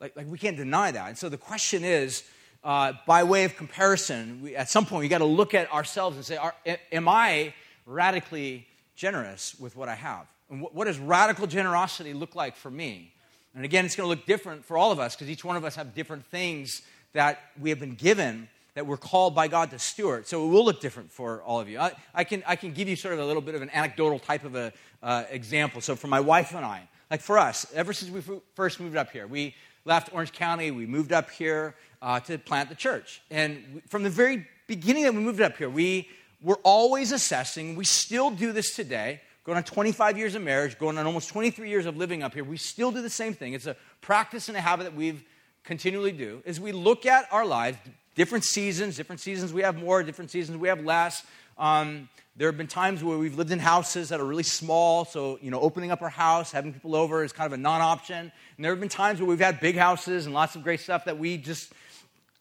Like, 0.00 0.16
like 0.16 0.26
we 0.26 0.38
can't 0.38 0.56
deny 0.56 0.90
that. 0.90 1.08
And 1.08 1.18
so 1.18 1.28
the 1.28 1.38
question 1.38 1.84
is, 1.84 2.24
uh, 2.64 2.92
by 3.06 3.22
way 3.24 3.44
of 3.44 3.56
comparison, 3.56 4.40
we, 4.42 4.56
at 4.56 4.68
some 4.68 4.86
point 4.86 5.00
we 5.00 5.08
got 5.08 5.18
to 5.18 5.24
look 5.24 5.54
at 5.54 5.72
ourselves 5.72 6.16
and 6.16 6.24
say, 6.24 6.36
are, 6.36 6.54
am 6.92 7.08
I 7.08 7.54
radically 7.86 8.66
generous 8.94 9.54
with 9.58 9.76
what 9.76 9.88
I 9.88 9.94
have? 9.94 10.26
And 10.50 10.60
what, 10.60 10.74
what 10.74 10.84
does 10.86 10.98
radical 10.98 11.46
generosity 11.46 12.12
look 12.12 12.34
like 12.34 12.56
for 12.56 12.70
me? 12.70 13.12
And 13.54 13.64
again, 13.64 13.84
it's 13.84 13.96
going 13.96 14.04
to 14.04 14.08
look 14.08 14.26
different 14.26 14.64
for 14.64 14.76
all 14.76 14.92
of 14.92 14.98
us 14.98 15.14
because 15.14 15.30
each 15.30 15.44
one 15.44 15.56
of 15.56 15.64
us 15.64 15.76
have 15.76 15.94
different 15.94 16.26
things 16.26 16.82
that 17.12 17.40
we 17.58 17.70
have 17.70 17.80
been 17.80 17.94
given 17.94 18.48
that 18.74 18.86
we're 18.86 18.98
called 18.98 19.34
by 19.34 19.48
God 19.48 19.70
to 19.70 19.78
steward. 19.78 20.26
So 20.26 20.44
it 20.44 20.48
will 20.50 20.64
look 20.64 20.82
different 20.82 21.10
for 21.10 21.40
all 21.42 21.58
of 21.58 21.68
you. 21.68 21.78
I, 21.78 21.92
I 22.14 22.24
can, 22.24 22.42
I 22.46 22.56
can 22.56 22.72
give 22.72 22.88
you 22.88 22.96
sort 22.96 23.14
of 23.14 23.20
a 23.20 23.24
little 23.24 23.40
bit 23.40 23.54
of 23.54 23.62
an 23.62 23.70
anecdotal 23.70 24.18
type 24.18 24.44
of 24.44 24.54
a 24.54 24.72
uh, 25.02 25.24
example. 25.30 25.80
So 25.80 25.96
for 25.96 26.08
my 26.08 26.20
wife 26.20 26.54
and 26.54 26.64
I, 26.64 26.86
like 27.10 27.22
for 27.22 27.38
us, 27.38 27.66
ever 27.74 27.94
since 27.94 28.10
we 28.10 28.38
first 28.54 28.78
moved 28.78 28.96
up 28.96 29.10
here, 29.10 29.26
we 29.26 29.54
left 29.86 30.12
Orange 30.12 30.32
County, 30.32 30.70
we 30.70 30.84
moved 30.84 31.12
up 31.12 31.30
here 31.30 31.74
uh, 32.02 32.20
to 32.20 32.36
plant 32.36 32.68
the 32.68 32.74
church. 32.74 33.22
And 33.30 33.80
from 33.88 34.02
the 34.02 34.10
very 34.10 34.46
beginning 34.66 35.04
that 35.04 35.14
we 35.14 35.20
moved 35.20 35.40
up 35.40 35.56
here, 35.56 35.70
we 35.70 36.08
were 36.42 36.58
always 36.64 37.12
assessing, 37.12 37.76
we 37.76 37.84
still 37.84 38.30
do 38.30 38.52
this 38.52 38.74
today, 38.74 39.20
going 39.44 39.56
on 39.56 39.64
25 39.64 40.18
years 40.18 40.34
of 40.34 40.42
marriage, 40.42 40.78
going 40.78 40.98
on 40.98 41.06
almost 41.06 41.30
23 41.30 41.70
years 41.70 41.86
of 41.86 41.96
living 41.96 42.22
up 42.22 42.34
here, 42.34 42.44
we 42.44 42.56
still 42.56 42.90
do 42.90 43.00
the 43.00 43.08
same 43.08 43.32
thing. 43.32 43.54
It's 43.54 43.66
a 43.66 43.76
practice 44.00 44.48
and 44.48 44.56
a 44.56 44.60
habit 44.60 44.84
that 44.84 44.94
we've 44.94 45.24
continually 45.64 46.12
do 46.12 46.42
is 46.44 46.60
we 46.60 46.72
look 46.72 47.06
at 47.06 47.26
our 47.32 47.44
lives, 47.44 47.78
different 48.14 48.44
seasons, 48.44 48.96
different 48.96 49.20
seasons 49.20 49.52
we 49.52 49.62
have 49.62 49.76
more, 49.76 50.02
different 50.02 50.30
seasons 50.30 50.58
we 50.58 50.68
have 50.68 50.84
less. 50.84 51.24
Um, 51.58 52.08
there 52.36 52.48
have 52.48 52.58
been 52.58 52.66
times 52.66 53.02
where 53.02 53.16
we've 53.16 53.36
lived 53.36 53.50
in 53.50 53.58
houses 53.58 54.10
that 54.10 54.20
are 54.20 54.24
really 54.24 54.42
small, 54.42 55.06
so 55.06 55.38
you 55.40 55.50
know, 55.50 55.60
opening 55.60 55.90
up 55.90 56.02
our 56.02 56.10
house, 56.10 56.52
having 56.52 56.72
people 56.72 56.94
over 56.94 57.24
is 57.24 57.32
kind 57.32 57.46
of 57.46 57.58
a 57.58 57.62
non-option. 57.62 58.30
And 58.56 58.64
there 58.64 58.72
have 58.72 58.80
been 58.80 58.90
times 58.90 59.20
where 59.20 59.28
we've 59.28 59.40
had 59.40 59.58
big 59.58 59.76
houses 59.76 60.26
and 60.26 60.34
lots 60.34 60.54
of 60.54 60.62
great 60.62 60.80
stuff 60.80 61.06
that 61.06 61.18
we 61.18 61.38
just 61.38 61.72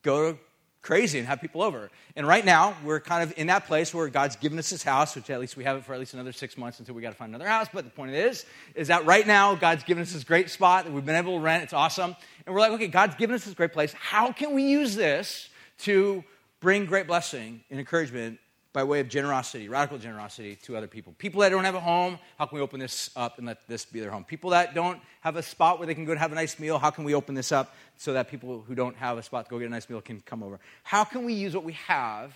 go 0.03 0.38
crazy 0.82 1.18
and 1.18 1.28
have 1.28 1.41
people 1.41 1.63
over. 1.63 1.89
And 2.16 2.28
right 2.28 2.45
now, 2.45 2.76
we're 2.84 2.99
kind 2.99 3.24
of 3.24 3.38
in 3.38 3.47
that 3.47 3.66
place 3.66 3.93
where 3.93 4.07
God's 4.09 4.36
given 4.36 4.59
us 4.59 4.70
His 4.70 4.84
house, 4.84 5.16
which 5.16 5.30
at 5.30 5.39
least 5.39 5.57
we 5.57 5.63
have 5.63 5.78
it 5.78 5.86
for 5.86 5.93
at 5.93 5.99
least 5.99 6.13
another 6.13 6.32
six 6.32 6.57
months 6.57 6.80
until 6.80 6.93
we 6.93 7.01
got 7.01 7.09
to 7.09 7.16
find 7.16 7.34
another 7.34 7.49
house. 7.49 7.68
But 7.74 7.86
the 7.86 7.91
point 7.91 8.11
is, 8.11 8.45
is 8.76 8.89
that 8.89 9.05
right 9.05 9.26
now, 9.26 9.55
God's 9.55 9.84
given 9.84 10.03
us 10.03 10.11
this 10.11 10.24
great 10.24 10.49
spot 10.49 10.86
that 10.86 10.93
we've 10.93 11.05
been 11.05 11.16
able 11.16 11.38
to 11.38 11.43
rent. 11.43 11.63
It's 11.63 11.74
awesome. 11.74 12.16
And 12.45 12.53
we're 12.53 12.61
like, 12.61 12.72
okay, 12.74 12.88
God's 12.88 13.16
given 13.16 13.34
us 13.34 13.45
this 13.45 13.53
great 13.53 13.74
place. 13.74 13.93
How 13.93 14.32
can 14.32 14.53
we 14.53 14.63
use 14.63 14.95
this 14.95 15.49
to 15.80 16.24
bring 16.59 16.86
great 16.86 17.07
blessing 17.07 17.61
and 17.70 17.80
encouragement 17.80 18.39
by 18.76 18.84
way 18.84 18.99
of 18.99 19.07
generosity, 19.07 19.69
radical 19.69 19.97
generosity 19.97 20.57
to 20.57 20.76
other 20.76 20.86
people. 20.86 21.15
People 21.17 21.39
that 21.39 21.49
don't 21.49 21.63
have 21.63 21.76
a 21.76 21.80
home, 21.80 22.19
how 22.38 22.45
can 22.45 22.57
we 22.57 22.61
open 22.61 22.78
this 22.78 23.09
up 23.15 23.38
and 23.38 23.47
let 23.47 23.65
this 23.69 23.86
be 23.86 24.01
their 24.01 24.11
home? 24.11 24.26
People 24.26 24.49
that 24.49 24.76
don't 24.76 24.99
have 25.21 25.38
a 25.38 25.41
spot 25.41 25.80
where 25.80 25.88
they 25.88 25.95
can 25.95 26.03
go 26.03 26.11
and 26.11 26.19
have 26.19 26.34
a 26.34 26.36
nice 26.36 26.59
meal, 26.59 26.78
how 26.78 26.89
can 26.89 27.05
we 27.05 27.15
open 27.15 27.36
this 27.36 27.53
up 27.53 27.73
so 27.97 28.11
that 28.11 28.30
people 28.30 28.65
who 28.67 28.76
don't 28.76 28.97
have 28.97 29.17
a 29.17 29.23
spot 29.23 29.45
to 29.45 29.49
go 29.49 29.57
get 29.59 29.67
a 29.67 29.71
nice 29.71 29.89
meal 29.89 30.01
can 30.01 30.19
come 30.19 30.43
over? 30.43 30.59
How 30.84 31.05
can 31.05 31.23
we 31.23 31.34
use 31.34 31.55
what 31.55 31.63
we 31.63 31.71
have, 31.88 32.34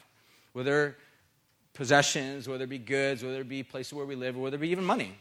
whether 0.54 0.96
possessions, 1.74 2.48
whether 2.48 2.64
it 2.64 2.70
be 2.70 2.78
goods, 2.80 3.22
whether 3.22 3.42
it 3.42 3.50
be 3.50 3.62
places 3.62 3.92
where 3.94 4.06
we 4.06 4.16
live, 4.16 4.38
or 4.38 4.40
whether 4.40 4.56
it 4.56 4.62
be 4.62 4.70
even 4.70 4.86
money, 4.86 5.16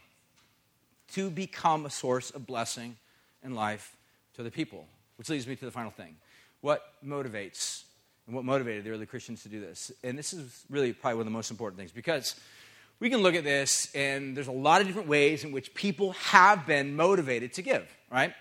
to 1.15 1.31
become 1.31 1.85
a 1.85 1.91
source 1.91 2.31
of 2.31 2.47
blessing 2.47 2.97
and 3.43 3.57
life 3.57 3.97
to 4.35 4.45
the 4.45 4.53
people? 4.53 4.87
Which 5.17 5.29
leads 5.31 5.49
me 5.49 5.57
to 5.57 5.65
the 5.65 5.73
final 5.73 5.91
thing. 5.91 6.15
What 6.61 6.93
motivates 7.05 7.83
and 8.29 8.37
what 8.37 8.45
motivated 8.45 8.85
the 8.85 8.91
early 8.91 9.07
Christians 9.07 9.43
to 9.43 9.49
do 9.49 9.59
this. 9.59 9.91
And 10.05 10.17
this 10.17 10.35
is 10.35 10.65
really 10.69 10.93
probably 10.93 11.17
one 11.17 11.21
of 11.23 11.27
the 11.27 11.37
most 11.37 11.51
important 11.51 11.79
things 11.79 11.91
because 11.91 12.37
we 13.01 13.09
can 13.09 13.21
look 13.21 13.35
at 13.35 13.43
this 13.43 13.91
and 13.95 14.37
there's 14.37 14.49
a 14.49 14.53
lot 14.53 14.83
of 14.83 14.87
different 14.87 15.09
ways 15.09 15.45
in 15.45 15.51
which 15.51 15.73
people 15.73 16.13
have 16.13 16.67
been 16.67 16.95
motivated 16.95 17.55
to 17.55 17.63
give, 17.63 17.89
right? 18.13 18.35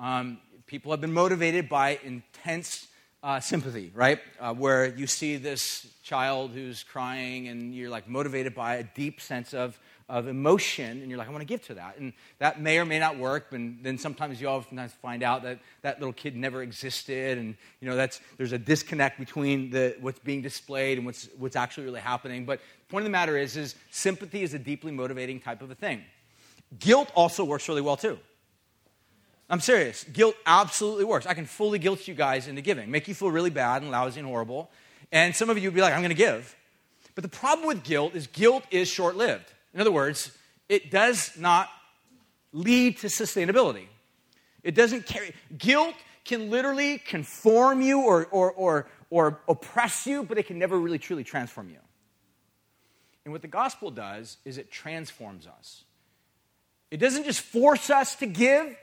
Um, 0.00 0.40
people 0.66 0.90
have 0.90 1.00
been 1.00 1.12
motivated 1.12 1.68
by 1.68 2.00
intense 2.02 2.88
uh, 3.22 3.38
sympathy, 3.38 3.92
right? 3.94 4.18
Uh, 4.40 4.52
where 4.52 4.86
you 4.86 5.06
see 5.06 5.36
this 5.36 5.86
child 6.02 6.50
who's 6.50 6.82
crying 6.82 7.46
and 7.46 7.72
you're 7.72 7.90
like 7.90 8.08
motivated 8.08 8.54
by 8.54 8.76
a 8.76 8.82
deep 8.82 9.20
sense 9.20 9.54
of 9.54 9.78
of 10.10 10.26
emotion, 10.26 11.00
and 11.00 11.08
you're 11.08 11.18
like, 11.18 11.28
I 11.28 11.30
want 11.30 11.42
to 11.42 11.46
give 11.46 11.64
to 11.68 11.74
that. 11.74 11.96
And 11.98 12.12
that 12.40 12.60
may 12.60 12.78
or 12.78 12.84
may 12.84 12.98
not 12.98 13.16
work, 13.16 13.52
and 13.52 13.78
then 13.82 13.96
sometimes 13.96 14.40
you 14.40 14.48
oftentimes 14.48 14.92
find 14.92 15.22
out 15.22 15.44
that 15.44 15.60
that 15.82 16.00
little 16.00 16.12
kid 16.12 16.36
never 16.36 16.62
existed, 16.62 17.38
and 17.38 17.56
you 17.80 17.88
know 17.88 17.94
that's 17.94 18.20
there's 18.36 18.52
a 18.52 18.58
disconnect 18.58 19.18
between 19.18 19.70
the, 19.70 19.96
what's 20.00 20.18
being 20.18 20.42
displayed 20.42 20.98
and 20.98 21.06
what's 21.06 21.28
what's 21.38 21.56
actually 21.56 21.84
really 21.84 22.00
happening. 22.00 22.44
But 22.44 22.58
the 22.58 22.90
point 22.90 23.02
of 23.02 23.06
the 23.06 23.12
matter 23.12 23.38
is, 23.38 23.56
is 23.56 23.76
sympathy 23.90 24.42
is 24.42 24.52
a 24.52 24.58
deeply 24.58 24.90
motivating 24.90 25.40
type 25.40 25.62
of 25.62 25.70
a 25.70 25.76
thing. 25.76 26.02
Guilt 26.78 27.10
also 27.14 27.44
works 27.44 27.68
really 27.68 27.80
well 27.80 27.96
too. 27.96 28.18
I'm 29.48 29.60
serious. 29.60 30.04
Guilt 30.04 30.36
absolutely 30.44 31.04
works. 31.04 31.26
I 31.26 31.34
can 31.34 31.46
fully 31.46 31.78
guilt 31.78 32.06
you 32.06 32.14
guys 32.14 32.48
into 32.48 32.62
giving, 32.62 32.90
make 32.90 33.08
you 33.08 33.14
feel 33.14 33.30
really 33.30 33.50
bad 33.50 33.82
and 33.82 33.90
lousy 33.90 34.20
and 34.20 34.28
horrible. 34.28 34.70
And 35.12 35.34
some 35.34 35.50
of 35.50 35.58
you 35.58 35.68
would 35.68 35.74
be 35.74 35.80
like, 35.80 35.92
I'm 35.92 36.00
going 36.00 36.10
to 36.10 36.14
give. 36.14 36.56
But 37.16 37.22
the 37.22 37.28
problem 37.28 37.66
with 37.66 37.82
guilt 37.82 38.14
is 38.14 38.28
guilt 38.28 38.64
is 38.70 38.88
short 38.88 39.16
lived. 39.16 39.52
In 39.74 39.80
other 39.80 39.92
words, 39.92 40.36
it 40.68 40.90
does 40.90 41.36
not 41.38 41.68
lead 42.52 42.98
to 42.98 43.06
sustainability. 43.06 43.86
It 44.62 44.74
doesn't 44.74 45.06
carry. 45.06 45.34
Guilt 45.56 45.94
can 46.24 46.50
literally 46.50 46.98
conform 46.98 47.80
you 47.80 48.02
or, 48.02 48.26
or, 48.26 48.52
or, 48.52 48.86
or 49.08 49.40
oppress 49.48 50.06
you, 50.06 50.22
but 50.22 50.38
it 50.38 50.46
can 50.46 50.58
never 50.58 50.78
really 50.78 50.98
truly 50.98 51.24
transform 51.24 51.70
you. 51.70 51.78
And 53.24 53.32
what 53.32 53.42
the 53.42 53.48
gospel 53.48 53.90
does 53.90 54.38
is 54.44 54.58
it 54.58 54.70
transforms 54.70 55.46
us. 55.46 55.84
It 56.90 56.98
doesn't 56.98 57.24
just 57.24 57.40
force 57.40 57.90
us 57.90 58.16
to 58.16 58.26
give, 58.26 58.76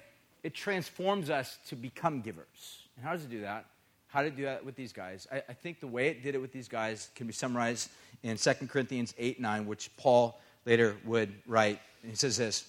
it 0.44 0.54
transforms 0.54 1.30
us 1.30 1.58
to 1.68 1.76
become 1.76 2.22
givers. 2.22 2.88
And 2.96 3.06
how 3.06 3.12
does 3.14 3.26
it 3.26 3.30
do 3.30 3.42
that? 3.42 3.66
How 4.08 4.24
did 4.24 4.34
it 4.34 4.36
do 4.38 4.44
that 4.44 4.64
with 4.64 4.76
these 4.76 4.94
guys? 4.94 5.28
I, 5.32 5.44
I 5.50 5.54
think 5.54 5.80
the 5.80 5.88
way 5.88 6.08
it 6.08 6.24
did 6.24 6.34
it 6.34 6.38
with 6.40 6.54
these 6.54 6.70
guys 6.70 7.10
can 7.16 7.28
be 7.28 7.34
summarized 7.34 7.90
in 8.24 8.38
2 8.38 8.54
Corinthians 8.68 9.14
8 9.18 9.40
9, 9.42 9.66
which 9.66 9.96
Paul 9.98 10.40
later 10.68 10.98
would 11.06 11.34
write. 11.48 11.80
And 12.04 12.12
he 12.12 12.18
says 12.18 12.38
this 12.38 12.66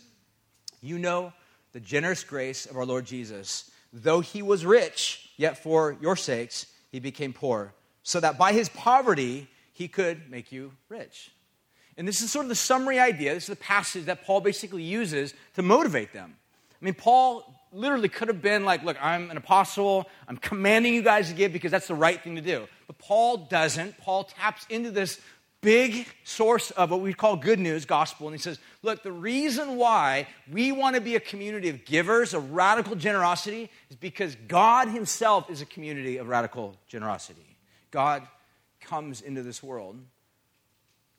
You 0.81 0.99
know 0.99 1.33
the 1.73 1.81
generous 1.81 2.25
grace 2.25 2.65
of 2.65 2.77
our 2.77 2.87
Lord 2.87 3.05
Jesus. 3.05 3.71
Though 3.93 4.21
he 4.21 4.43
was 4.43 4.65
rich, 4.65 5.31
yet 5.37 5.63
for 5.63 5.97
your 6.01 6.17
sakes 6.17 6.67
he 6.91 7.01
became 7.01 7.33
poor, 7.33 7.75
so 8.03 8.21
that 8.21 8.39
by 8.39 8.53
his 8.53 8.69
poverty 8.71 9.49
he 9.73 9.89
could 9.89 10.31
make 10.31 10.53
you 10.53 10.73
rich. 10.89 11.31
And 11.97 12.07
this 12.07 12.21
is 12.21 12.31
sort 12.31 12.45
of 12.45 12.49
the 12.49 12.55
summary 12.55 13.01
idea. 13.01 13.35
This 13.35 13.45
is 13.45 13.49
the 13.49 13.57
passage 13.57 14.05
that 14.05 14.25
Paul 14.25 14.41
basically 14.41 14.85
uses 14.85 15.35
to 15.57 15.63
motivate 15.63 16.13
them. 16.13 16.37
I 16.81 16.85
mean, 16.85 16.95
Paul 16.95 17.55
literally 17.73 18.09
could 18.09 18.29
have 18.29 18.41
been 18.41 18.65
like, 18.65 18.85
Look, 18.85 18.97
I'm 19.01 19.31
an 19.31 19.37
apostle. 19.37 20.09
I'm 20.29 20.37
commanding 20.37 20.95
you 20.95 21.03
guys 21.03 21.29
to 21.29 21.35
give 21.35 21.53
because 21.53 21.73
that's 21.73 21.89
the 21.89 21.95
right 21.95 22.23
thing 22.23 22.37
to 22.37 22.41
do. 22.43 22.69
But 22.87 22.99
Paul 22.99 23.49
doesn't. 23.51 23.99
Paul 23.99 24.25
taps 24.25 24.67
into 24.71 24.91
this 24.91 25.21
big 25.61 26.07
source 26.25 26.71
of 26.73 26.91
what 26.91 27.01
we 27.01 27.13
call 27.13 27.37
good 27.37 27.59
news 27.59 27.85
gospel. 27.85 28.29
And 28.29 28.35
he 28.35 28.41
says, 28.41 28.59
Look, 28.83 29.03
the 29.03 29.13
reason 29.13 29.77
why 29.77 30.29
we 30.51 30.73
want 30.73 30.95
to 30.95 31.01
be 31.01 31.17
a 31.17 31.21
community 31.21 31.69
of 31.69 31.85
givers, 31.85 32.35
of 32.35 32.53
radical 32.53 32.95
generosity, 32.95 33.71
is 33.91 33.97
because 33.97 34.37
God 34.47 34.89
Himself 34.89 35.51
is 35.51 35.61
a 35.61 35.67
community 35.67 36.19
of 36.19 36.29
radical 36.29 36.77
generosity. 36.87 37.57
God 37.91 38.27
comes 38.81 39.21
into 39.21 39.43
this 39.43 39.63
world 39.63 39.97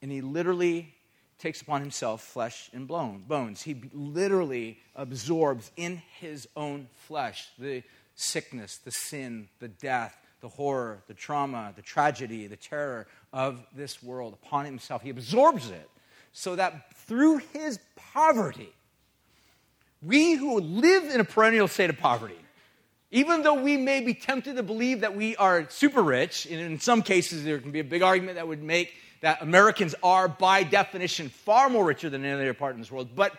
and 0.02 0.12
He 0.12 0.22
literally 0.22 0.94
takes 1.38 1.62
upon 1.62 1.82
Himself 1.82 2.22
flesh 2.22 2.70
and 2.74 2.88
bones. 2.88 3.62
He 3.62 3.82
literally 3.94 4.80
absorbs 4.96 5.72
in 5.76 6.02
His 6.20 6.48
own 6.56 6.88
flesh 6.96 7.50
the 7.58 7.84
sickness, 8.16 8.78
the 8.78 8.92
sin, 8.92 9.48
the 9.60 9.70
death, 9.70 10.18
the 10.42 10.48
horror, 10.48 11.02
the 11.08 11.14
trauma, 11.14 11.74
the 11.76 11.82
tragedy, 11.82 12.48
the 12.48 12.56
terror 12.56 13.08
of 13.34 13.60
this 13.76 14.02
world 14.02 14.34
upon 14.34 14.66
himself. 14.66 15.02
He 15.02 15.10
absorbs 15.10 15.70
it 15.70 15.90
so 16.32 16.56
that 16.56 16.94
through 16.94 17.38
his 17.54 17.80
poverty, 18.14 18.74
we 20.02 20.36
who 20.36 20.60
live 20.60 21.04
in 21.14 21.20
a 21.20 21.26
perennial 21.26 21.68
state 21.68 21.90
of 21.90 21.98
poverty, 21.98 22.40
even 23.12 23.42
though 23.42 23.56
we 23.56 23.76
may 23.76 24.02
be 24.02 24.14
tempted 24.14 24.56
to 24.56 24.64
believe 24.64 25.02
that 25.02 25.16
we 25.16 25.36
are 25.36 25.68
super 25.70 26.02
rich, 26.02 26.46
and 26.46 26.60
in 26.60 26.80
some 26.80 27.02
cases 27.02 27.44
there 27.44 27.60
can 27.60 27.72
be 27.72 27.80
a 27.80 27.84
big 27.84 28.02
argument 28.02 28.36
that 28.36 28.48
would 28.48 28.64
make 28.64 28.94
that 29.22 29.42
Americans 29.42 29.96
are, 30.02 30.30
by 30.30 30.64
definition, 30.64 31.28
far 31.28 31.70
more 31.70 31.84
richer 31.84 32.10
than 32.10 32.24
any 32.24 32.34
other 32.34 32.54
part 32.54 32.76
in 32.76 32.80
this 32.80 32.92
world, 32.92 33.10
but 33.16 33.34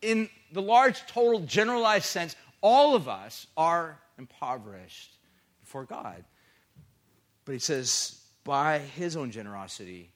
in 0.00 0.28
the 0.52 0.62
large, 0.62 1.04
total, 1.06 1.40
generalized 1.40 2.04
sense, 2.04 2.36
all 2.60 2.94
of 2.94 3.08
us 3.08 3.48
are 3.56 3.98
impoverished 4.18 5.17
before 5.68 5.84
God. 5.84 6.24
But 7.44 7.52
he 7.52 7.58
says, 7.58 8.22
by 8.42 8.78
his 8.78 9.18
own 9.18 9.30
generosity, 9.30 10.10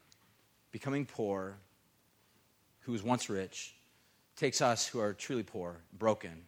becoming 0.71 1.05
poor, 1.05 1.59
who 2.81 2.93
was 2.93 3.03
once 3.03 3.29
rich, 3.29 3.75
takes 4.35 4.63
us 4.63 4.87
who 4.87 4.99
are 4.99 5.13
truly 5.13 5.43
poor, 5.43 5.77
broken, 5.99 6.43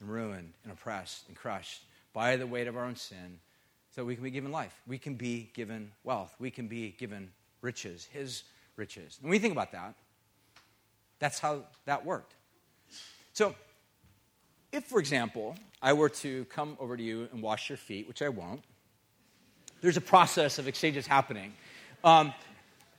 and 0.00 0.10
ruined, 0.10 0.52
and 0.64 0.72
oppressed, 0.72 1.26
and 1.28 1.36
crushed 1.36 1.84
by 2.12 2.36
the 2.36 2.46
weight 2.46 2.68
of 2.68 2.76
our 2.76 2.84
own 2.84 2.94
sin, 2.94 3.38
so 3.88 4.04
we 4.04 4.16
can 4.16 4.24
be 4.24 4.30
given 4.30 4.52
life. 4.52 4.82
We 4.86 4.98
can 4.98 5.14
be 5.14 5.50
given 5.54 5.90
wealth. 6.04 6.34
We 6.38 6.50
can 6.50 6.68
be 6.68 6.90
given 6.98 7.30
riches, 7.62 8.06
his 8.12 8.42
riches. 8.76 9.16
When 9.22 9.30
we 9.30 9.38
think 9.38 9.52
about 9.52 9.72
that, 9.72 9.94
that's 11.18 11.38
how 11.38 11.62
that 11.86 12.04
worked. 12.04 12.34
So, 13.32 13.54
if, 14.72 14.84
for 14.84 14.98
example, 14.98 15.56
I 15.80 15.92
were 15.92 16.08
to 16.08 16.44
come 16.46 16.76
over 16.80 16.96
to 16.96 17.02
you 17.02 17.28
and 17.32 17.42
wash 17.42 17.68
your 17.68 17.76
feet, 17.76 18.08
which 18.08 18.22
I 18.22 18.28
won't, 18.30 18.62
there's 19.82 19.96
a 19.96 20.02
process 20.02 20.58
of 20.58 20.66
exchanges 20.66 21.06
happening. 21.06 21.52
Um, 22.02 22.32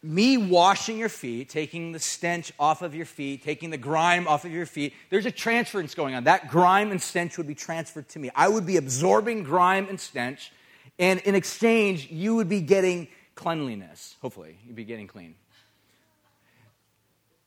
me 0.04 0.38
washing 0.38 0.98
your 0.98 1.10
feet, 1.10 1.50
taking 1.50 1.94
the 1.94 2.00
stench 2.00 2.52
off 2.60 2.82
of 2.82 2.94
your 2.94 3.06
feet, 3.06 3.42
taking 3.42 3.70
the 3.70 3.78
grime 3.78 4.28
off 4.28 4.44
of 4.44 4.52
your 4.52 4.66
feet, 4.66 4.94
there's 5.10 5.26
a 5.26 5.32
transference 5.32 5.96
going 5.96 6.14
on. 6.14 6.26
That 6.26 6.50
grime 6.50 6.92
and 6.92 7.02
stench 7.02 7.38
would 7.38 7.48
be 7.48 7.56
transferred 7.56 8.10
to 8.10 8.20
me. 8.20 8.30
I 8.36 8.50
would 8.50 8.66
be 8.66 8.76
absorbing 8.76 9.44
grime 9.44 9.88
and 9.90 9.98
stench, 9.98 10.52
and 11.00 11.22
in 11.22 11.36
exchange, 11.36 12.12
you 12.12 12.36
would 12.36 12.50
be 12.50 12.60
getting 12.60 13.08
cleanliness. 13.36 14.18
Hopefully, 14.22 14.60
you'd 14.66 14.76
be 14.76 14.84
getting 14.84 15.08
clean. 15.08 15.36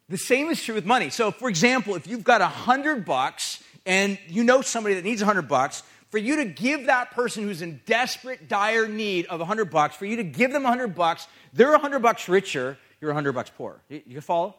The 0.09 0.19
same 0.19 0.49
is 0.51 0.63
true 0.63 0.75
with 0.75 0.87
money. 0.87 1.11
So, 1.11 1.31
for 1.31 1.49
example, 1.49 1.97
if 1.97 2.07
you've 2.07 2.25
got 2.25 2.41
a 2.41 2.47
hundred 2.47 3.05
bucks 3.05 3.63
and 3.85 4.19
you 4.29 4.45
know 4.45 4.63
somebody 4.63 4.95
that 4.95 5.05
needs 5.05 5.23
a 5.23 5.25
hundred 5.25 5.49
bucks, 5.49 5.83
for 6.11 6.19
you 6.19 6.37
to 6.37 6.45
give 6.45 6.87
that 6.87 7.11
person 7.11 7.43
who's 7.43 7.63
in 7.63 7.81
desperate, 7.85 8.49
dire 8.49 8.89
need 8.89 9.27
of 9.27 9.41
a 9.41 9.45
100 9.45 9.67
bucks, 9.67 9.97
for 9.97 10.07
you 10.07 10.17
to 10.17 10.25
give 10.25 10.53
them 10.53 10.63
a 10.63 10.69
100 10.69 10.95
bucks, 10.95 11.27
they're 11.53 11.71
a 11.71 11.73
100 11.73 12.01
bucks 12.01 12.29
richer, 12.29 12.79
you're 13.01 13.11
a 13.11 13.15
100 13.15 13.33
bucks 13.33 13.51
poorer. 13.51 13.81
You, 13.89 14.03
you 14.07 14.21
follow? 14.21 14.55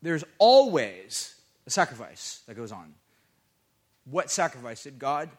There's 0.00 0.24
always 0.38 1.34
a 1.66 1.70
sacrifice 1.70 2.42
that 2.46 2.54
goes 2.54 2.72
on. 2.72 2.94
What 4.10 4.30
sacrifice 4.30 4.82
did 4.82 4.98
God 4.98 5.30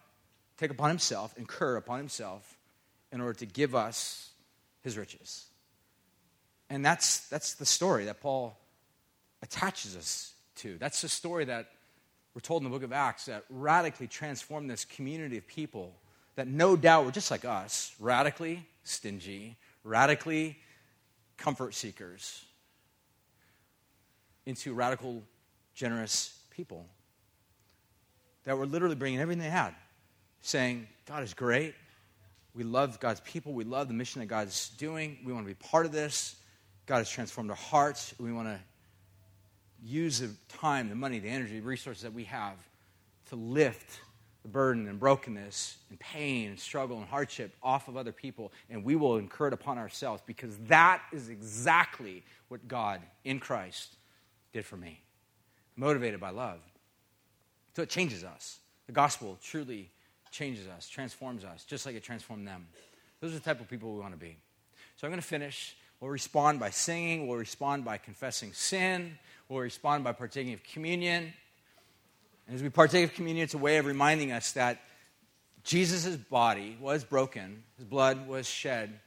take 0.57 0.71
upon 0.71 0.89
himself, 0.89 1.33
incur 1.37 1.75
upon 1.75 1.97
himself, 1.97 2.57
in 3.11 3.19
order 3.19 3.33
to 3.39 3.45
give 3.45 3.75
us 3.75 4.29
his 4.81 4.97
riches? 4.97 5.47
And 6.73 6.83
that's, 6.83 7.27
that's 7.27 7.53
the 7.53 7.67
story 7.67 8.05
that 8.05 8.19
Paul 8.19 8.57
attaches 9.43 9.95
us 9.95 10.33
to. 10.55 10.75
That's 10.79 11.03
the 11.03 11.07
story 11.07 11.45
that 11.45 11.69
we're 12.33 12.41
told 12.41 12.63
in 12.63 12.63
the 12.63 12.71
book 12.71 12.81
of 12.81 12.91
Acts 12.91 13.27
that 13.27 13.45
radically 13.51 14.07
transformed 14.07 14.71
this 14.71 14.83
community 14.83 15.37
of 15.37 15.45
people 15.45 15.93
that 16.33 16.47
no 16.47 16.75
doubt 16.75 17.05
were 17.05 17.11
just 17.11 17.29
like 17.29 17.45
us, 17.45 17.93
radically 17.99 18.65
stingy, 18.83 19.55
radically 19.83 20.57
comfort 21.37 21.75
seekers, 21.75 22.43
into 24.47 24.73
radical, 24.73 25.21
generous 25.75 26.35
people 26.49 26.87
that 28.45 28.57
were 28.57 28.65
literally 28.65 28.95
bringing 28.95 29.19
everything 29.19 29.43
they 29.43 29.47
had, 29.47 29.75
saying, 30.41 30.87
God 31.05 31.21
is 31.21 31.35
great. 31.35 31.75
We 32.55 32.63
love 32.63 32.99
God's 32.99 33.19
people. 33.19 33.53
We 33.53 33.63
love 33.63 33.89
the 33.89 33.93
mission 33.93 34.21
that 34.21 34.25
God's 34.25 34.69
doing. 34.69 35.19
We 35.23 35.33
want 35.33 35.45
to 35.45 35.53
be 35.53 35.67
part 35.69 35.85
of 35.85 35.91
this. 35.91 36.37
God 36.85 36.97
has 36.97 37.09
transformed 37.09 37.49
our 37.49 37.55
hearts. 37.55 38.13
We 38.19 38.31
want 38.31 38.47
to 38.47 38.59
use 39.83 40.19
the 40.19 40.29
time, 40.57 40.89
the 40.89 40.95
money, 40.95 41.19
the 41.19 41.29
energy, 41.29 41.59
the 41.59 41.65
resources 41.65 42.03
that 42.03 42.13
we 42.13 42.25
have 42.25 42.55
to 43.29 43.35
lift 43.35 43.99
the 44.43 44.49
burden 44.49 44.87
and 44.87 44.99
brokenness 44.99 45.77
and 45.89 45.99
pain 45.99 46.49
and 46.49 46.59
struggle 46.59 46.97
and 46.97 47.07
hardship 47.07 47.55
off 47.63 47.87
of 47.87 47.95
other 47.95 48.11
people, 48.11 48.51
and 48.69 48.83
we 48.83 48.95
will 48.95 49.17
incur 49.17 49.47
it 49.47 49.53
upon 49.53 49.77
ourselves 49.77 50.21
because 50.25 50.57
that 50.67 51.01
is 51.13 51.29
exactly 51.29 52.23
what 52.49 52.67
God 52.67 53.01
in 53.23 53.39
Christ 53.39 53.95
did 54.51 54.65
for 54.65 54.75
me. 54.75 55.01
Motivated 55.75 56.19
by 56.19 56.29
love. 56.29 56.59
So 57.75 57.81
it 57.81 57.89
changes 57.89 58.23
us. 58.23 58.59
The 58.85 58.91
gospel 58.91 59.37
truly 59.41 59.89
changes 60.29 60.67
us, 60.67 60.89
transforms 60.89 61.45
us, 61.45 61.63
just 61.63 61.85
like 61.85 61.95
it 61.95 62.03
transformed 62.03 62.45
them. 62.45 62.67
Those 63.21 63.31
are 63.31 63.35
the 63.35 63.45
type 63.45 63.61
of 63.61 63.69
people 63.69 63.93
we 63.93 64.01
want 64.01 64.13
to 64.13 64.19
be. 64.19 64.37
So 64.97 65.07
I'm 65.07 65.11
going 65.11 65.21
to 65.21 65.27
finish. 65.27 65.75
We'll 66.03 66.11
respond 66.11 66.59
by 66.59 66.71
singing, 66.71 67.27
we'll 67.27 67.37
respond 67.37 67.85
by 67.85 67.97
confessing 67.97 68.51
sin, 68.51 69.17
we'll 69.47 69.61
respond 69.61 70.03
by 70.03 70.11
partaking 70.11 70.51
of 70.51 70.61
communion. 70.61 71.31
And 72.45 72.55
as 72.57 72.61
we 72.61 72.67
partake 72.67 73.05
of 73.05 73.13
communion, 73.13 73.45
it's 73.45 73.53
a 73.53 73.57
way 73.57 73.77
of 73.77 73.85
reminding 73.85 74.33
us 74.33 74.51
that 74.51 74.81
Jesus' 75.63 76.17
body 76.17 76.77
was 76.81 77.05
broken, 77.05 77.63
his 77.77 77.85
blood 77.85 78.27
was 78.27 78.45
shed, 78.49 78.99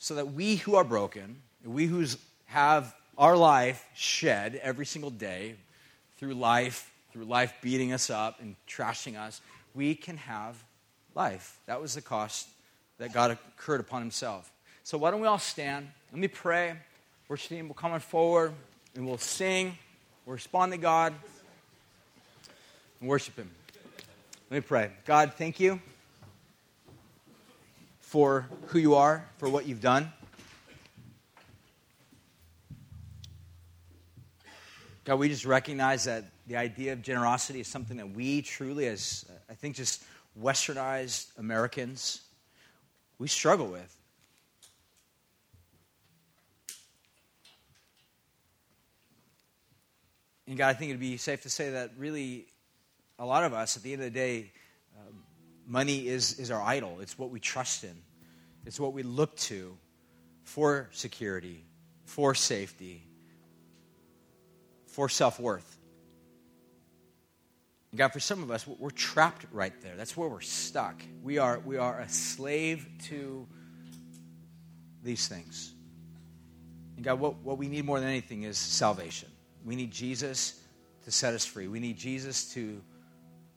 so 0.00 0.16
that 0.16 0.32
we 0.32 0.56
who 0.56 0.74
are 0.74 0.82
broken, 0.82 1.40
we 1.64 1.86
who 1.86 2.04
have 2.46 2.96
our 3.16 3.36
life 3.36 3.86
shed 3.94 4.58
every 4.60 4.86
single 4.86 5.10
day 5.10 5.54
through 6.16 6.34
life, 6.34 6.90
through 7.12 7.26
life 7.26 7.54
beating 7.62 7.92
us 7.92 8.10
up 8.10 8.40
and 8.40 8.56
trashing 8.68 9.16
us, 9.16 9.40
we 9.72 9.94
can 9.94 10.16
have 10.16 10.56
life. 11.14 11.60
That 11.66 11.80
was 11.80 11.94
the 11.94 12.02
cost 12.02 12.48
that 12.98 13.12
God 13.12 13.30
incurred 13.30 13.78
upon 13.78 14.02
himself. 14.02 14.50
So 14.82 14.98
why 14.98 15.12
don't 15.12 15.20
we 15.20 15.28
all 15.28 15.38
stand? 15.38 15.86
Let 16.12 16.18
me 16.18 16.26
pray. 16.26 16.74
Worship 17.28 17.50
team 17.50 17.68
will 17.68 17.76
come 17.76 17.92
on 17.92 18.00
forward 18.00 18.52
and 18.96 19.06
we'll 19.06 19.16
sing. 19.16 19.78
We'll 20.26 20.34
respond 20.34 20.72
to 20.72 20.78
God 20.78 21.14
and 22.98 23.08
worship 23.08 23.36
Him. 23.36 23.48
Let 24.50 24.56
me 24.56 24.60
pray. 24.62 24.90
God, 25.06 25.34
thank 25.34 25.60
you 25.60 25.80
for 28.00 28.48
who 28.66 28.80
you 28.80 28.96
are, 28.96 29.24
for 29.38 29.48
what 29.48 29.68
you've 29.68 29.80
done. 29.80 30.12
God, 35.04 35.20
we 35.20 35.28
just 35.28 35.46
recognize 35.46 36.04
that 36.04 36.24
the 36.48 36.56
idea 36.56 36.92
of 36.92 37.02
generosity 37.02 37.60
is 37.60 37.68
something 37.68 37.98
that 37.98 38.10
we 38.10 38.42
truly, 38.42 38.88
as 38.88 39.24
I 39.48 39.54
think, 39.54 39.76
just 39.76 40.02
westernized 40.40 41.38
Americans, 41.38 42.22
we 43.20 43.28
struggle 43.28 43.68
with. 43.68 43.96
And 50.50 50.58
God, 50.58 50.66
I 50.66 50.72
think 50.72 50.88
it'd 50.88 50.98
be 50.98 51.16
safe 51.16 51.42
to 51.42 51.48
say 51.48 51.70
that 51.70 51.92
really 51.96 52.48
a 53.20 53.24
lot 53.24 53.44
of 53.44 53.54
us, 53.54 53.76
at 53.76 53.84
the 53.84 53.92
end 53.92 54.02
of 54.02 54.12
the 54.12 54.18
day, 54.18 54.50
uh, 54.98 55.12
money 55.64 56.08
is, 56.08 56.40
is 56.40 56.50
our 56.50 56.60
idol. 56.60 56.98
It's 56.98 57.16
what 57.16 57.30
we 57.30 57.38
trust 57.38 57.84
in, 57.84 57.94
it's 58.66 58.80
what 58.80 58.92
we 58.92 59.04
look 59.04 59.36
to 59.36 59.78
for 60.42 60.88
security, 60.90 61.64
for 62.04 62.34
safety, 62.34 63.06
for 64.88 65.08
self 65.08 65.38
worth. 65.38 65.78
And 67.92 67.98
God, 67.98 68.08
for 68.08 68.18
some 68.18 68.42
of 68.42 68.50
us, 68.50 68.66
we're 68.66 68.90
trapped 68.90 69.46
right 69.52 69.80
there. 69.82 69.94
That's 69.94 70.16
where 70.16 70.28
we're 70.28 70.40
stuck. 70.40 71.00
We 71.22 71.38
are, 71.38 71.60
we 71.60 71.76
are 71.76 72.00
a 72.00 72.08
slave 72.08 72.88
to 73.04 73.46
these 75.04 75.28
things. 75.28 75.72
And 76.96 77.04
God, 77.04 77.20
what, 77.20 77.36
what 77.36 77.56
we 77.56 77.68
need 77.68 77.84
more 77.84 78.00
than 78.00 78.08
anything 78.08 78.42
is 78.42 78.58
salvation. 78.58 79.28
We 79.64 79.76
need 79.76 79.90
Jesus 79.90 80.60
to 81.04 81.10
set 81.10 81.34
us 81.34 81.44
free. 81.44 81.68
We 81.68 81.80
need 81.80 81.96
Jesus 81.96 82.52
to 82.54 82.80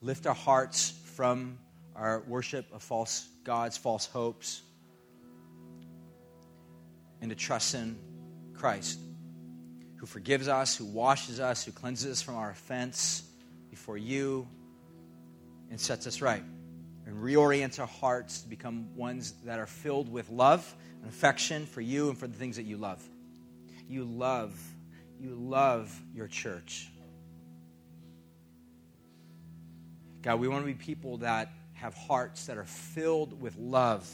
lift 0.00 0.26
our 0.26 0.34
hearts 0.34 0.92
from 1.14 1.58
our 1.96 2.22
worship 2.26 2.66
of 2.72 2.82
false 2.82 3.28
gods, 3.44 3.76
false 3.76 4.06
hopes, 4.06 4.62
and 7.20 7.30
to 7.30 7.36
trust 7.36 7.74
in 7.74 7.98
Christ, 8.54 8.98
who 9.96 10.06
forgives 10.06 10.48
us, 10.48 10.76
who 10.76 10.84
washes 10.84 11.40
us, 11.40 11.64
who 11.64 11.72
cleanses 11.72 12.10
us 12.10 12.22
from 12.22 12.36
our 12.36 12.50
offense 12.50 13.22
before 13.70 13.96
you, 13.96 14.46
and 15.70 15.80
sets 15.80 16.06
us 16.06 16.20
right, 16.20 16.44
and 17.06 17.16
reorients 17.16 17.80
our 17.80 17.86
hearts 17.86 18.42
to 18.42 18.48
become 18.48 18.94
ones 18.96 19.32
that 19.44 19.58
are 19.58 19.66
filled 19.66 20.10
with 20.10 20.28
love 20.30 20.74
and 21.00 21.08
affection 21.08 21.66
for 21.66 21.80
you 21.80 22.08
and 22.08 22.18
for 22.18 22.26
the 22.26 22.36
things 22.36 22.56
that 22.56 22.64
you 22.64 22.76
love. 22.76 23.02
You 23.88 24.04
love, 24.04 24.58
you 25.24 25.34
love 25.34 25.98
your 26.14 26.28
church. 26.28 26.90
God, 30.20 30.38
we 30.38 30.48
want 30.48 30.62
to 30.62 30.66
be 30.66 30.74
people 30.74 31.16
that 31.18 31.50
have 31.72 31.94
hearts 31.94 32.46
that 32.46 32.58
are 32.58 32.66
filled 32.66 33.40
with 33.40 33.56
love 33.56 34.06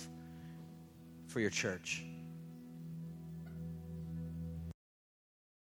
for 1.27 1.41
your 1.41 1.51
church. 1.51 2.05